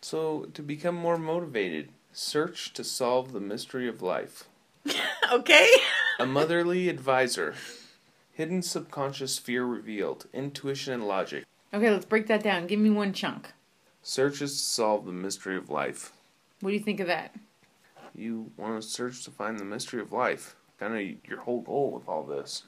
So 0.00 0.48
to 0.54 0.62
become 0.62 0.94
more 0.94 1.18
motivated, 1.18 1.88
search 2.12 2.72
to 2.74 2.84
solve 2.84 3.32
the 3.32 3.40
mystery 3.40 3.88
of 3.88 4.02
life. 4.02 4.44
Okay. 5.32 5.70
A 6.20 6.26
motherly 6.26 6.90
advisor. 6.90 7.54
Hidden 8.34 8.62
subconscious 8.62 9.38
fear 9.38 9.64
revealed. 9.64 10.26
Intuition 10.34 10.92
and 10.92 11.08
logic. 11.08 11.44
Okay, 11.72 11.90
let's 11.90 12.04
break 12.04 12.26
that 12.26 12.42
down. 12.42 12.66
Give 12.66 12.78
me 12.78 12.90
one 12.90 13.14
chunk. 13.14 13.52
Searches 14.02 14.52
to 14.52 14.58
solve 14.58 15.06
the 15.06 15.12
mystery 15.12 15.56
of 15.56 15.70
life. 15.70 16.12
What 16.60 16.70
do 16.70 16.74
you 16.76 16.82
think 16.82 17.00
of 17.00 17.06
that? 17.06 17.34
You 18.14 18.52
want 18.56 18.80
to 18.80 18.88
search 18.88 19.24
to 19.24 19.30
find 19.30 19.58
the 19.58 19.64
mystery 19.64 20.00
of 20.00 20.12
life. 20.12 20.56
Kind 20.78 20.96
of 20.96 21.28
your 21.28 21.40
whole 21.40 21.62
goal 21.62 21.90
with 21.90 22.08
all 22.08 22.22
this. 22.22 22.64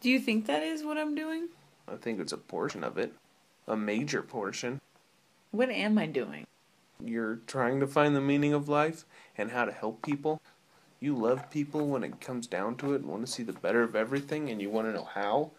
Do 0.00 0.10
you 0.10 0.20
think 0.20 0.46
that 0.46 0.62
is 0.62 0.84
what 0.84 0.98
I'm 0.98 1.14
doing? 1.14 1.48
I 1.88 1.96
think 1.96 2.20
it's 2.20 2.32
a 2.32 2.38
portion 2.38 2.84
of 2.84 2.98
it. 2.98 3.12
A 3.66 3.76
major 3.76 4.22
portion. 4.22 4.80
What 5.50 5.70
am 5.70 5.98
I 5.98 6.06
doing? 6.06 6.46
You're 7.02 7.40
trying 7.46 7.80
to 7.80 7.86
find 7.86 8.14
the 8.14 8.20
meaning 8.20 8.52
of 8.52 8.68
life 8.68 9.04
and 9.36 9.50
how 9.50 9.64
to 9.64 9.72
help 9.72 10.02
people. 10.02 10.40
You 11.00 11.14
love 11.14 11.50
people 11.50 11.86
when 11.88 12.04
it 12.04 12.20
comes 12.20 12.46
down 12.46 12.76
to 12.76 12.94
it 12.94 13.02
and 13.02 13.06
want 13.06 13.26
to 13.26 13.32
see 13.32 13.42
the 13.42 13.52
better 13.52 13.82
of 13.82 13.96
everything 13.96 14.50
and 14.50 14.60
you 14.60 14.70
want 14.70 14.86
to 14.86 14.92
know 14.92 15.08
how. 15.14 15.50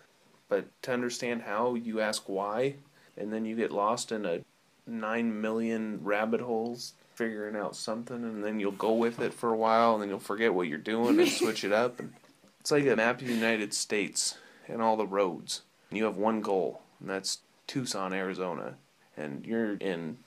But 0.47 0.65
to 0.83 0.93
understand 0.93 1.43
how, 1.43 1.75
you 1.75 1.99
ask 1.99 2.23
why, 2.27 2.75
and 3.17 3.33
then 3.33 3.45
you 3.45 3.55
get 3.55 3.71
lost 3.71 4.11
in 4.11 4.25
a 4.25 4.41
nine 4.87 5.41
million 5.41 5.99
rabbit 6.03 6.41
holes 6.41 6.93
figuring 7.15 7.55
out 7.55 7.75
something, 7.75 8.23
and 8.23 8.43
then 8.43 8.59
you'll 8.59 8.71
go 8.71 8.93
with 8.93 9.19
it 9.19 9.33
for 9.33 9.51
a 9.51 9.57
while, 9.57 9.93
and 9.93 10.01
then 10.01 10.09
you'll 10.09 10.19
forget 10.19 10.53
what 10.53 10.67
you're 10.67 10.77
doing 10.77 11.19
and 11.19 11.29
switch 11.29 11.63
it 11.63 11.71
up. 11.71 11.99
And 11.99 12.13
it's 12.59 12.71
like 12.71 12.85
a 12.85 12.95
map 12.95 13.21
of 13.21 13.27
the 13.27 13.33
United 13.33 13.73
States 13.73 14.37
and 14.67 14.81
all 14.81 14.97
the 14.97 15.07
roads. 15.07 15.61
And 15.89 15.97
you 15.97 16.05
have 16.05 16.17
one 16.17 16.41
goal, 16.41 16.81
and 16.99 17.09
that's 17.09 17.39
Tucson, 17.67 18.13
Arizona, 18.13 18.75
and 19.17 19.45
you're 19.45 19.75
in 19.75 20.17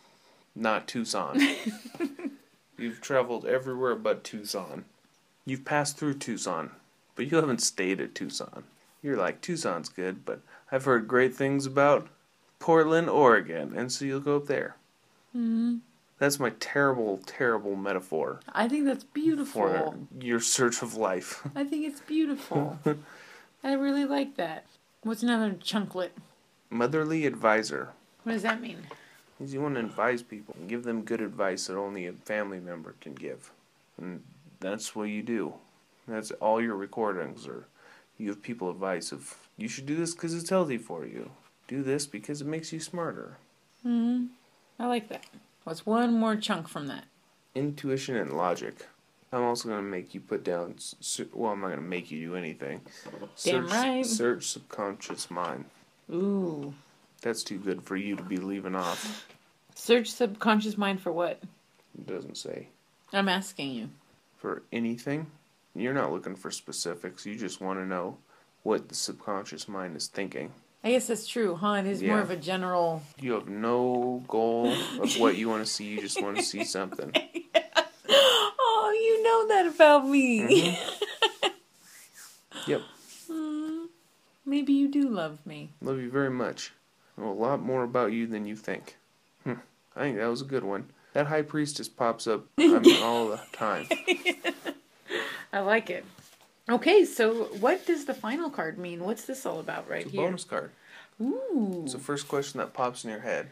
not 0.55 0.89
Tucson. 0.89 1.41
You've 2.79 3.01
traveled 3.01 3.45
everywhere 3.45 3.97
but 3.97 4.25
Tucson. 4.25 4.85
You've 5.45 5.65
passed 5.65 5.99
through 5.99 6.15
Tucson, 6.15 6.71
but 7.15 7.31
you 7.31 7.37
haven't 7.37 7.63
stayed 7.63 8.01
at 8.01 8.15
Tucson. 8.15 8.65
You're 9.03 9.17
like, 9.17 9.41
Tucson's 9.41 9.89
good, 9.89 10.25
but 10.25 10.41
I've 10.71 10.85
heard 10.85 11.09
great 11.09 11.35
things 11.35 11.67
about 11.67 12.09
Portland, 12.59 13.09
Oregon, 13.09 13.73
and 13.77 13.91
so 13.91 14.05
you'll 14.05 14.21
go 14.21 14.37
up 14.37 14.47
there. 14.47 14.77
Hmm. 15.33 15.77
That's 16.19 16.41
my 16.41 16.51
terrible, 16.59 17.21
terrible 17.27 17.77
metaphor 17.77 18.41
I 18.53 18.69
think 18.69 18.87
that's 18.87 19.05
beautiful. 19.05 19.63
for 19.63 19.95
your 20.21 20.41
search 20.41 20.83
of 20.83 20.95
life. 20.95 21.47
I 21.55 21.65
think 21.65 21.87
it's 21.87 22.01
beautiful. 22.01 22.79
I 23.63 23.73
really 23.73 24.05
like 24.05 24.37
that. 24.37 24.67
What's 25.03 25.23
another 25.23 25.53
chunklet? 25.53 26.11
Motherly 26.71 27.25
advisor. 27.25 27.91
What 28.25 28.33
does 28.33 28.43
that 28.43 28.61
mean? 28.61 28.79
is 29.41 29.55
you 29.55 29.61
want 29.61 29.75
to 29.75 29.81
advise 29.81 30.23
people 30.23 30.55
and 30.59 30.69
give 30.69 30.83
them 30.85 31.03
good 31.03 31.21
advice 31.21 31.67
that 31.67 31.77
only 31.77 32.07
a 32.07 32.13
family 32.13 32.61
member 32.61 32.95
can 33.01 33.15
give. 33.15 33.51
And 33.97 34.23
that's 34.61 34.97
what 34.97 35.05
you 35.05 35.23
do. 35.23 35.55
That's 36.07 36.31
all 36.33 36.61
your 36.61 36.77
recordings 36.77 37.47
are. 37.47 37.67
You 38.17 38.27
give 38.27 38.43
people 38.43 38.71
advice 38.71 39.13
of 39.13 39.37
you 39.57 39.69
should 39.69 39.87
do 39.87 39.97
this 39.97 40.15
because 40.15 40.35
it's 40.35 40.51
healthy 40.51 40.79
for 40.79 41.07
you. 41.07 41.31
Do 41.69 41.83
this 41.83 42.07
because 42.07 42.41
it 42.41 42.47
makes 42.47 42.73
you 42.73 42.81
smarter. 42.81 43.37
Hmm. 43.83 44.27
I 44.79 44.87
like 44.87 45.09
that. 45.09 45.25
What's 45.69 45.85
one 45.85 46.15
more 46.15 46.35
chunk 46.35 46.67
from 46.67 46.87
that? 46.87 47.05
Intuition 47.55 48.17
and 48.17 48.33
logic. 48.33 48.87
I'm 49.31 49.43
also 49.43 49.69
going 49.69 49.85
to 49.85 49.87
make 49.87 50.15
you 50.15 50.21
put 50.21 50.43
down. 50.43 50.77
Well, 51.35 51.53
I'm 51.53 51.61
not 51.61 51.67
going 51.67 51.79
to 51.81 51.85
make 51.85 52.11
you 52.11 52.27
do 52.27 52.37
anything. 52.37 52.81
Damn 53.45 53.69
search, 53.69 53.71
right. 53.71 54.07
Search 54.07 54.47
subconscious 54.47 55.31
mind. 55.31 55.67
Ooh. 56.11 56.73
That's 57.21 57.43
too 57.43 57.59
good 57.59 57.83
for 57.83 57.97
you 57.97 58.17
to 58.17 58.23
be 58.23 58.39
leaving 58.39 58.75
off. 58.75 59.29
Search 59.75 60.11
subconscious 60.11 60.79
mind 60.79 61.03
for 61.03 61.13
what? 61.13 61.39
It 61.99 62.07
doesn't 62.07 62.39
say. 62.39 62.69
I'm 63.13 63.29
asking 63.29 63.73
you. 63.73 63.91
for 64.39 64.63
anything. 64.73 65.27
You're 65.75 65.93
not 65.93 66.11
looking 66.13 66.35
for 66.35 66.51
specifics. 66.51 67.27
You 67.27 67.37
just 67.37 67.61
want 67.61 67.79
to 67.79 67.85
know 67.85 68.17
what 68.63 68.89
the 68.89 68.95
subconscious 68.95 69.69
mind 69.69 69.99
is 69.99 70.07
thinking. 70.07 70.51
I 70.89 70.93
guess 70.93 71.09
that's 71.09 71.27
true, 71.27 71.55
huh? 71.55 71.73
It 71.75 71.87
is 71.87 72.03
more 72.03 72.19
of 72.19 72.31
a 72.31 72.37
general. 72.37 73.03
You 73.21 73.33
have 73.33 73.47
no 73.47 74.25
goal 74.27 74.73
of 74.73 75.19
what 75.19 75.37
you 75.37 75.47
want 75.47 75.63
to 75.63 75.71
see. 75.71 75.85
You 75.85 76.01
just 76.01 76.23
want 76.23 76.39
to 76.39 76.43
see 76.43 76.65
something. 76.65 77.13
oh, 78.09 78.95
you 78.99 79.23
know 79.23 79.49
that 79.49 79.67
about 79.67 80.09
me. 80.09 80.41
Mm-hmm. 80.41 81.49
Yep. 82.71 82.81
Hmm. 83.31 83.85
Maybe 84.47 84.73
you 84.73 84.89
do 84.89 85.11
love 85.11 85.45
me. 85.45 85.73
Love 85.83 85.99
you 85.99 86.11
very 86.11 86.31
much. 86.31 86.73
I 87.19 87.21
know 87.21 87.33
a 87.33 87.35
lot 87.35 87.61
more 87.61 87.83
about 87.83 88.13
you 88.13 88.27
than 88.27 88.47
you 88.47 88.57
think. 88.57 88.97
Hmm. 89.45 89.61
I 89.95 90.01
think 90.01 90.17
that 90.17 90.27
was 90.29 90.41
a 90.41 90.47
good 90.47 90.65
one. 90.65 90.87
That 91.13 91.27
high 91.27 91.43
priestess 91.43 91.91
pops 91.91 92.27
up 92.27 92.47
I 92.57 92.67
mean, 92.67 92.97
all 93.03 93.29
the 93.29 93.43
time. 93.53 93.87
I 95.53 95.61
like 95.61 95.91
it. 95.91 96.07
Okay, 96.71 97.05
so 97.07 97.45
what 97.61 97.87
does 97.87 98.05
the 98.05 98.15
final 98.15 98.49
card 98.51 98.79
mean? 98.79 99.05
What's 99.05 99.25
this 99.25 99.45
all 99.47 99.61
about 99.61 99.89
right 99.89 100.05
It's 100.05 100.15
a 100.15 100.17
here? 100.17 100.27
bonus 100.27 100.45
card. 100.45 100.71
Ooh. 101.21 101.83
It's 101.85 101.93
the 101.93 101.99
first 101.99 102.29
question 102.29 102.59
that 102.59 102.73
pops 102.73 103.05
in 103.05 103.11
your 103.11 103.21
head. 103.21 103.49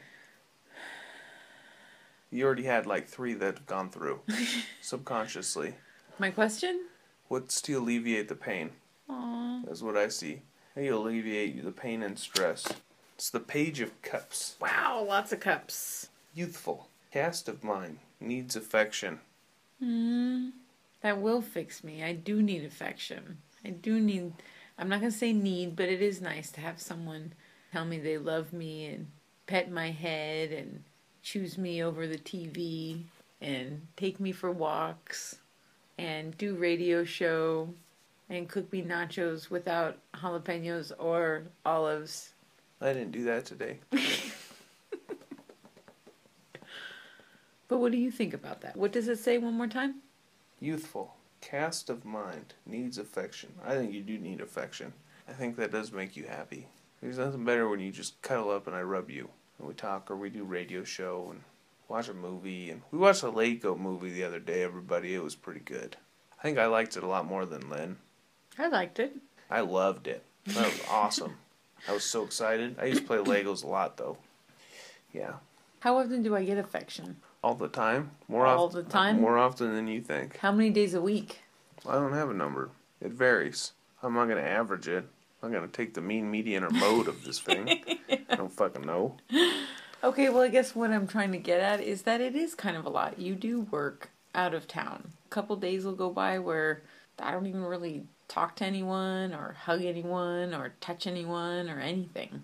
You 2.30 2.44
already 2.44 2.64
had 2.64 2.86
like 2.86 3.08
three 3.08 3.34
that 3.34 3.54
have 3.54 3.66
gone 3.66 3.90
through 3.90 4.20
subconsciously. 4.80 5.74
My 6.18 6.30
question? 6.30 6.86
What's 7.28 7.60
to 7.62 7.78
alleviate 7.78 8.28
the 8.28 8.34
pain? 8.34 8.70
Aw. 9.08 9.62
That's 9.64 9.82
what 9.82 9.96
I 9.96 10.08
see. 10.08 10.42
How 10.74 10.82
you 10.82 10.96
alleviate 10.96 11.64
the 11.64 11.72
pain 11.72 12.02
and 12.02 12.18
stress. 12.18 12.66
It's 13.14 13.30
the 13.30 13.40
Page 13.40 13.80
of 13.80 14.00
Cups. 14.02 14.56
Wow, 14.60 15.04
lots 15.08 15.32
of 15.32 15.40
cups. 15.40 16.10
Youthful. 16.34 16.88
Cast 17.12 17.48
of 17.48 17.64
mind. 17.64 17.98
Needs 18.20 18.56
affection. 18.56 19.20
Mm, 19.82 20.50
that 21.00 21.20
will 21.20 21.40
fix 21.40 21.82
me. 21.82 22.02
I 22.02 22.12
do 22.12 22.42
need 22.42 22.64
affection. 22.64 23.38
I 23.64 23.70
do 23.70 23.98
need, 23.98 24.32
I'm 24.78 24.88
not 24.88 25.00
going 25.00 25.12
to 25.12 25.16
say 25.16 25.32
need, 25.32 25.76
but 25.76 25.88
it 25.88 26.02
is 26.02 26.20
nice 26.20 26.50
to 26.52 26.60
have 26.60 26.80
someone 26.80 27.32
tell 27.76 27.84
me 27.84 27.98
they 27.98 28.16
love 28.16 28.54
me 28.54 28.86
and 28.86 29.06
pet 29.46 29.70
my 29.70 29.90
head 29.90 30.50
and 30.50 30.82
choose 31.22 31.58
me 31.58 31.82
over 31.84 32.06
the 32.06 32.16
TV 32.16 33.02
and 33.42 33.86
take 33.98 34.18
me 34.18 34.32
for 34.32 34.50
walks 34.50 35.40
and 35.98 36.34
do 36.38 36.54
radio 36.54 37.04
show 37.04 37.68
and 38.30 38.48
cook 38.48 38.72
me 38.72 38.80
nachos 38.80 39.50
without 39.50 39.98
jalapenos 40.14 40.90
or 40.98 41.42
olives. 41.66 42.32
I 42.80 42.94
didn't 42.94 43.12
do 43.12 43.24
that 43.24 43.44
today. 43.44 43.80
But 47.68 47.78
what 47.78 47.90
do 47.90 47.98
you 47.98 48.12
think 48.12 48.32
about 48.32 48.60
that? 48.60 48.76
What 48.76 48.92
does 48.92 49.08
it 49.08 49.18
say 49.18 49.38
one 49.38 49.54
more 49.54 49.66
time? 49.66 49.96
Youthful. 50.60 51.16
Cast 51.40 51.90
of 51.90 52.04
mind. 52.04 52.54
Needs 52.64 52.96
affection. 52.96 53.52
I 53.66 53.74
think 53.74 53.92
you 53.92 54.02
do 54.02 54.18
need 54.18 54.40
affection. 54.40 54.92
I 55.28 55.32
think 55.32 55.56
that 55.56 55.72
does 55.72 55.90
make 55.90 56.16
you 56.16 56.26
happy. 56.26 56.68
There's 57.00 57.18
nothing 57.18 57.44
better 57.44 57.68
when 57.68 57.80
you 57.80 57.92
just 57.92 58.20
cuddle 58.22 58.50
up 58.50 58.66
and 58.66 58.74
I 58.74 58.82
rub 58.82 59.10
you. 59.10 59.28
And 59.58 59.68
we 59.68 59.74
talk 59.74 60.10
or 60.10 60.16
we 60.16 60.30
do 60.30 60.44
radio 60.44 60.84
show 60.84 61.28
and 61.30 61.42
watch 61.88 62.08
a 62.08 62.14
movie. 62.14 62.70
And 62.70 62.82
we 62.90 62.98
watched 62.98 63.22
a 63.22 63.30
Lego 63.30 63.76
movie 63.76 64.10
the 64.10 64.24
other 64.24 64.40
day, 64.40 64.62
everybody. 64.62 65.14
It 65.14 65.22
was 65.22 65.34
pretty 65.34 65.60
good. 65.60 65.96
I 66.38 66.42
think 66.42 66.58
I 66.58 66.66
liked 66.66 66.96
it 66.96 67.02
a 67.02 67.08
lot 67.08 67.26
more 67.26 67.46
than 67.46 67.68
Lynn. 67.70 67.96
I 68.58 68.68
liked 68.68 68.98
it. 68.98 69.16
I 69.50 69.60
loved 69.60 70.06
it. 70.06 70.22
That 70.46 70.66
was 70.66 70.82
awesome. 70.90 71.36
I 71.88 71.92
was 71.92 72.04
so 72.04 72.24
excited. 72.24 72.76
I 72.80 72.86
used 72.86 73.02
to 73.02 73.06
play 73.06 73.18
Legos 73.18 73.64
a 73.64 73.66
lot 73.66 73.96
though. 73.96 74.16
Yeah. 75.12 75.34
How 75.80 75.98
often 75.98 76.22
do 76.22 76.34
I 76.34 76.44
get 76.44 76.58
affection? 76.58 77.16
All 77.42 77.54
the 77.54 77.68
time. 77.68 78.10
More 78.28 78.46
All 78.46 78.66
often 78.66 78.84
the 78.84 78.90
time? 78.90 79.20
More 79.20 79.38
often 79.38 79.74
than 79.74 79.86
you 79.86 80.00
think. 80.00 80.38
How 80.38 80.50
many 80.52 80.70
days 80.70 80.94
a 80.94 81.00
week? 81.00 81.42
I 81.88 81.94
don't 81.94 82.12
have 82.12 82.30
a 82.30 82.34
number. 82.34 82.70
It 83.00 83.12
varies. 83.12 83.72
I'm 84.02 84.14
not 84.14 84.28
gonna 84.28 84.40
average 84.40 84.88
it. 84.88 85.06
I'm 85.46 85.52
gonna 85.52 85.68
take 85.68 85.94
the 85.94 86.00
mean 86.00 86.28
median 86.28 86.64
or 86.64 86.70
mode 86.70 87.06
of 87.06 87.22
this 87.22 87.38
thing. 87.38 87.68
I 88.28 88.34
don't 88.34 88.50
fucking 88.50 88.84
know. 88.84 89.16
Okay, 90.02 90.28
well, 90.28 90.42
I 90.42 90.48
guess 90.48 90.74
what 90.74 90.90
I'm 90.90 91.06
trying 91.06 91.30
to 91.32 91.38
get 91.38 91.60
at 91.60 91.80
is 91.80 92.02
that 92.02 92.20
it 92.20 92.34
is 92.34 92.56
kind 92.56 92.76
of 92.76 92.84
a 92.84 92.88
lot. 92.88 93.20
You 93.20 93.36
do 93.36 93.60
work 93.60 94.10
out 94.34 94.54
of 94.54 94.66
town. 94.66 95.12
A 95.24 95.28
couple 95.28 95.54
days 95.54 95.84
will 95.84 95.94
go 95.94 96.10
by 96.10 96.40
where 96.40 96.82
I 97.20 97.30
don't 97.30 97.46
even 97.46 97.62
really 97.62 98.06
talk 98.26 98.56
to 98.56 98.64
anyone 98.64 99.32
or 99.32 99.56
hug 99.56 99.84
anyone 99.84 100.52
or 100.52 100.74
touch 100.80 101.06
anyone 101.06 101.70
or 101.70 101.78
anything. 101.78 102.42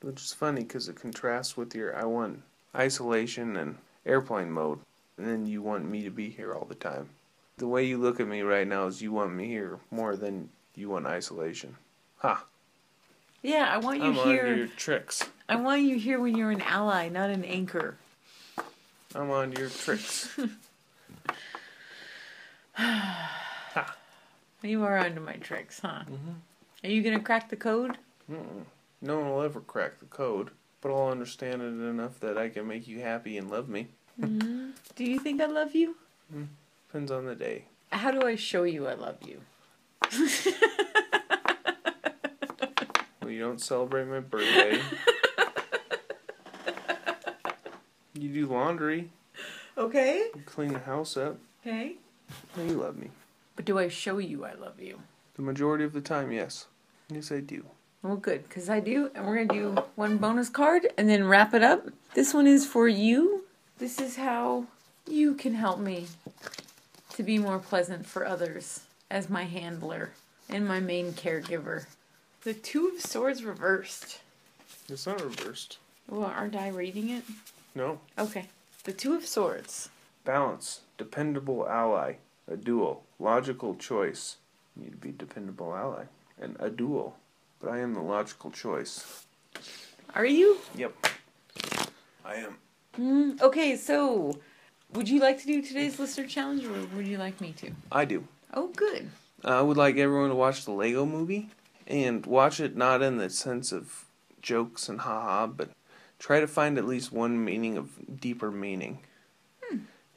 Which 0.00 0.22
is 0.22 0.32
funny 0.32 0.62
because 0.62 0.88
it 0.88 0.94
contrasts 0.94 1.56
with 1.56 1.74
your 1.74 1.96
I 1.96 2.04
want 2.04 2.40
isolation 2.76 3.56
and 3.56 3.78
airplane 4.06 4.52
mode, 4.52 4.78
and 5.18 5.26
then 5.26 5.44
you 5.48 5.60
want 5.60 5.90
me 5.90 6.04
to 6.04 6.10
be 6.10 6.30
here 6.30 6.54
all 6.54 6.66
the 6.66 6.76
time. 6.76 7.10
The 7.56 7.66
way 7.66 7.84
you 7.84 7.98
look 7.98 8.20
at 8.20 8.28
me 8.28 8.42
right 8.42 8.66
now 8.66 8.86
is 8.86 9.02
you 9.02 9.10
want 9.10 9.34
me 9.34 9.48
here 9.48 9.80
more 9.90 10.14
than 10.14 10.50
you 10.76 10.90
want 10.90 11.06
isolation. 11.06 11.76
Ha! 12.24 12.42
Yeah, 13.42 13.68
I 13.70 13.76
want 13.76 13.98
you 14.00 14.06
I'm 14.06 14.14
here. 14.14 14.46
on 14.46 14.56
your 14.56 14.66
tricks. 14.68 15.22
I 15.46 15.56
want 15.56 15.82
you 15.82 15.98
here 15.98 16.18
when 16.18 16.34
you're 16.34 16.50
an 16.50 16.62
ally, 16.62 17.10
not 17.10 17.28
an 17.28 17.44
anchor. 17.44 17.98
I'm 19.14 19.30
on 19.30 19.52
your 19.52 19.68
tricks. 19.68 20.34
You 24.62 24.82
are 24.84 24.96
onto 24.96 25.20
my 25.20 25.34
tricks, 25.34 25.80
huh? 25.80 26.04
Mhm. 26.10 26.36
Are 26.82 26.88
you 26.88 27.02
gonna 27.02 27.20
crack 27.20 27.50
the 27.50 27.56
code? 27.56 27.98
Mm-mm. 28.32 28.64
No 29.02 29.18
one 29.20 29.28
will 29.28 29.42
ever 29.42 29.60
crack 29.60 29.98
the 30.00 30.06
code, 30.06 30.52
but 30.80 30.90
I'll 30.90 31.10
understand 31.10 31.60
it 31.60 31.66
enough 31.66 32.18
that 32.20 32.38
I 32.38 32.48
can 32.48 32.66
make 32.66 32.88
you 32.88 33.00
happy 33.00 33.36
and 33.36 33.50
love 33.50 33.68
me. 33.68 33.88
hmm 34.18 34.70
Do 34.96 35.04
you 35.04 35.18
think 35.18 35.42
I 35.42 35.46
love 35.46 35.74
you? 35.74 35.96
Depends 36.88 37.10
on 37.12 37.26
the 37.26 37.34
day. 37.34 37.66
How 37.92 38.10
do 38.10 38.26
I 38.26 38.36
show 38.36 38.62
you 38.62 38.86
I 38.86 38.94
love 38.94 39.18
you? 39.22 39.42
Well, 43.24 43.32
you 43.32 43.40
don't 43.40 43.60
celebrate 43.60 44.04
my 44.06 44.20
birthday. 44.20 44.78
you 48.12 48.28
do 48.28 48.46
laundry. 48.46 49.08
Okay. 49.78 50.28
You 50.34 50.42
clean 50.44 50.74
the 50.74 50.80
house 50.80 51.16
up. 51.16 51.38
Okay. 51.62 51.94
You 52.58 52.74
love 52.74 52.98
me. 52.98 53.08
But 53.56 53.64
do 53.64 53.78
I 53.78 53.88
show 53.88 54.18
you 54.18 54.44
I 54.44 54.52
love 54.52 54.78
you? 54.78 55.00
The 55.36 55.42
majority 55.42 55.84
of 55.84 55.94
the 55.94 56.02
time, 56.02 56.32
yes. 56.32 56.66
Yes, 57.08 57.32
I 57.32 57.40
do. 57.40 57.64
Well, 58.02 58.16
good, 58.16 58.46
because 58.46 58.68
I 58.68 58.80
do. 58.80 59.10
And 59.14 59.26
we're 59.26 59.36
going 59.36 59.48
to 59.48 59.54
do 59.54 59.82
one 59.94 60.18
bonus 60.18 60.50
card 60.50 60.88
and 60.98 61.08
then 61.08 61.24
wrap 61.24 61.54
it 61.54 61.62
up. 61.62 61.88
This 62.12 62.34
one 62.34 62.46
is 62.46 62.66
for 62.66 62.88
you. 62.88 63.44
This 63.78 64.02
is 64.02 64.16
how 64.16 64.66
you 65.08 65.32
can 65.32 65.54
help 65.54 65.78
me 65.80 66.08
to 67.14 67.22
be 67.22 67.38
more 67.38 67.58
pleasant 67.58 68.04
for 68.04 68.26
others 68.26 68.82
as 69.10 69.30
my 69.30 69.44
handler 69.44 70.10
and 70.50 70.68
my 70.68 70.78
main 70.78 71.14
caregiver. 71.14 71.86
The 72.44 72.52
Two 72.52 72.88
of 72.88 73.00
Swords 73.00 73.42
reversed. 73.42 74.20
It's 74.90 75.06
not 75.06 75.24
reversed. 75.24 75.78
Well, 76.10 76.24
aren't 76.24 76.54
I 76.54 76.68
reading 76.68 77.08
it? 77.08 77.24
No. 77.74 78.00
Okay. 78.18 78.48
The 78.82 78.92
Two 78.92 79.14
of 79.14 79.24
Swords. 79.24 79.88
Balance. 80.26 80.80
Dependable 80.98 81.66
ally. 81.66 82.16
A 82.46 82.58
duel. 82.58 83.02
Logical 83.18 83.74
choice. 83.76 84.36
You 84.76 84.82
need 84.82 84.90
to 84.90 84.96
be 84.98 85.12
dependable 85.12 85.74
ally. 85.74 86.04
And 86.38 86.54
a 86.60 86.68
duel. 86.68 87.16
But 87.62 87.70
I 87.70 87.78
am 87.78 87.94
the 87.94 88.02
logical 88.02 88.50
choice. 88.50 89.24
Are 90.14 90.26
you? 90.26 90.58
Yep. 90.76 90.92
I 92.26 92.34
am. 92.34 92.58
Mm, 93.00 93.40
okay, 93.40 93.74
so 93.74 94.38
would 94.92 95.08
you 95.08 95.18
like 95.18 95.40
to 95.40 95.46
do 95.46 95.62
today's 95.62 95.98
listener 95.98 96.26
challenge 96.26 96.66
or 96.66 96.72
would 96.94 97.06
you 97.06 97.16
like 97.16 97.40
me 97.40 97.54
to? 97.56 97.70
I 97.90 98.04
do. 98.04 98.28
Oh, 98.52 98.68
good. 98.76 99.08
I 99.42 99.62
would 99.62 99.78
like 99.78 99.96
everyone 99.96 100.28
to 100.28 100.34
watch 100.34 100.66
the 100.66 100.72
Lego 100.72 101.06
movie 101.06 101.48
and 101.86 102.24
watch 102.26 102.60
it 102.60 102.76
not 102.76 103.02
in 103.02 103.18
the 103.18 103.30
sense 103.30 103.72
of 103.72 104.04
jokes 104.42 104.88
and 104.88 105.00
haha, 105.00 105.46
but 105.46 105.70
try 106.18 106.40
to 106.40 106.46
find 106.46 106.78
at 106.78 106.86
least 106.86 107.12
one 107.12 107.44
meaning 107.44 107.76
of 107.76 108.20
deeper 108.20 108.50
meaning 108.50 109.00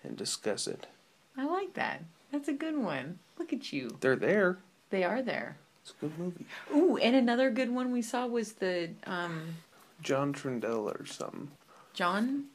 and 0.04 0.18
discuss 0.18 0.68
it. 0.68 0.88
I 1.38 1.46
like 1.46 1.74
that. 1.74 2.04
That's 2.32 2.48
a 2.48 2.54
good 2.54 2.78
one. 2.78 3.20
Look 3.38 3.54
at 3.54 3.72
you. 3.72 3.98
They're 4.00 4.16
there. 4.16 4.58
They 4.90 5.04
are 5.04 5.22
there. 5.22 5.58
It's 5.82 5.92
a 5.92 6.06
good 6.06 6.20
movie. 6.20 6.46
Ooh, 6.74 6.98
and 6.98 7.16
another 7.16 7.50
good 7.50 7.70
one 7.70 7.92
we 7.92 8.02
saw 8.02 8.26
was 8.26 8.54
the 8.54 8.90
um, 9.06 9.56
John 10.02 10.34
Trindle 10.34 10.88
or 10.88 11.06
something. 11.06 11.52
John 11.94 12.46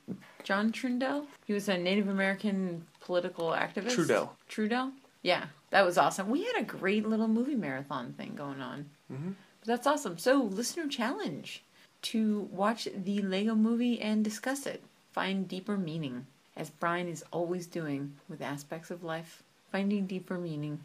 John 0.44 0.72
Trundell. 0.72 1.26
He 1.46 1.52
was 1.52 1.68
a 1.68 1.76
Native 1.76 2.08
American 2.08 2.86
political 3.00 3.50
activist. 3.50 3.96
Trudell. 3.96 4.30
Trudell. 4.50 4.92
Yeah, 5.22 5.46
that 5.70 5.84
was 5.86 5.96
awesome. 5.98 6.28
We 6.30 6.44
had 6.44 6.56
a 6.56 6.64
great 6.64 7.06
little 7.06 7.28
movie 7.28 7.54
marathon 7.54 8.12
thing 8.12 8.34
going 8.34 8.60
on. 8.60 8.90
Mhm. 9.10 9.34
But 9.60 9.66
that's 9.66 9.86
awesome. 9.86 10.18
So, 10.18 10.42
listener 10.42 10.88
challenge 10.88 11.62
to 12.02 12.48
watch 12.50 12.88
the 12.94 13.22
Lego 13.22 13.54
movie 13.54 14.00
and 14.00 14.24
discuss 14.24 14.66
it. 14.66 14.82
Find 15.12 15.46
deeper 15.46 15.76
meaning, 15.76 16.26
as 16.56 16.70
Brian 16.70 17.06
is 17.08 17.24
always 17.30 17.66
doing 17.66 18.16
with 18.28 18.42
aspects 18.42 18.90
of 18.90 19.04
life. 19.04 19.42
Finding 19.70 20.06
deeper 20.06 20.36
meaning. 20.38 20.80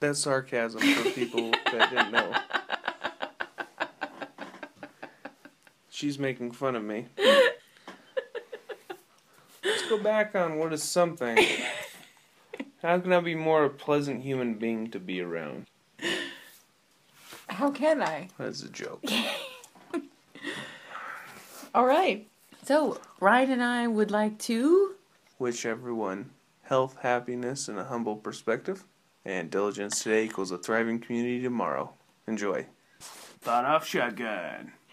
That's 0.00 0.18
sarcasm 0.20 0.80
for 0.82 1.10
people 1.10 1.50
that 1.72 1.90
didn't 1.90 2.12
know. 2.12 2.34
She's 5.88 6.18
making 6.18 6.50
fun 6.52 6.76
of 6.76 6.82
me. 6.84 7.06
Let's 9.64 9.88
go 9.88 9.96
back 10.02 10.34
on 10.34 10.58
what 10.58 10.72
is 10.72 10.82
something. 10.82 11.38
How 12.84 12.98
can 12.98 13.14
I 13.14 13.20
be 13.20 13.34
more 13.34 13.64
a 13.64 13.70
pleasant 13.70 14.22
human 14.22 14.56
being 14.56 14.90
to 14.90 15.00
be 15.00 15.22
around? 15.22 15.64
How 17.48 17.70
can 17.70 18.02
I? 18.02 18.28
That's 18.36 18.62
a 18.62 18.68
joke. 18.68 19.02
All 21.74 21.86
right. 21.86 22.28
So, 22.62 23.00
Ryan 23.20 23.52
and 23.52 23.62
I 23.62 23.86
would 23.86 24.10
like 24.10 24.38
to. 24.40 24.96
Wish 25.38 25.64
everyone 25.64 26.28
health, 26.64 26.98
happiness, 27.00 27.68
and 27.68 27.78
a 27.78 27.84
humble 27.84 28.16
perspective. 28.16 28.84
And 29.24 29.50
diligence 29.50 30.02
today 30.02 30.24
equals 30.24 30.50
a 30.50 30.58
thriving 30.58 30.98
community 30.98 31.40
tomorrow. 31.42 31.94
Enjoy. 32.28 32.66
Thought 33.00 33.64
off 33.64 33.86
shotgun. 33.86 34.72
Pah! 34.74 34.83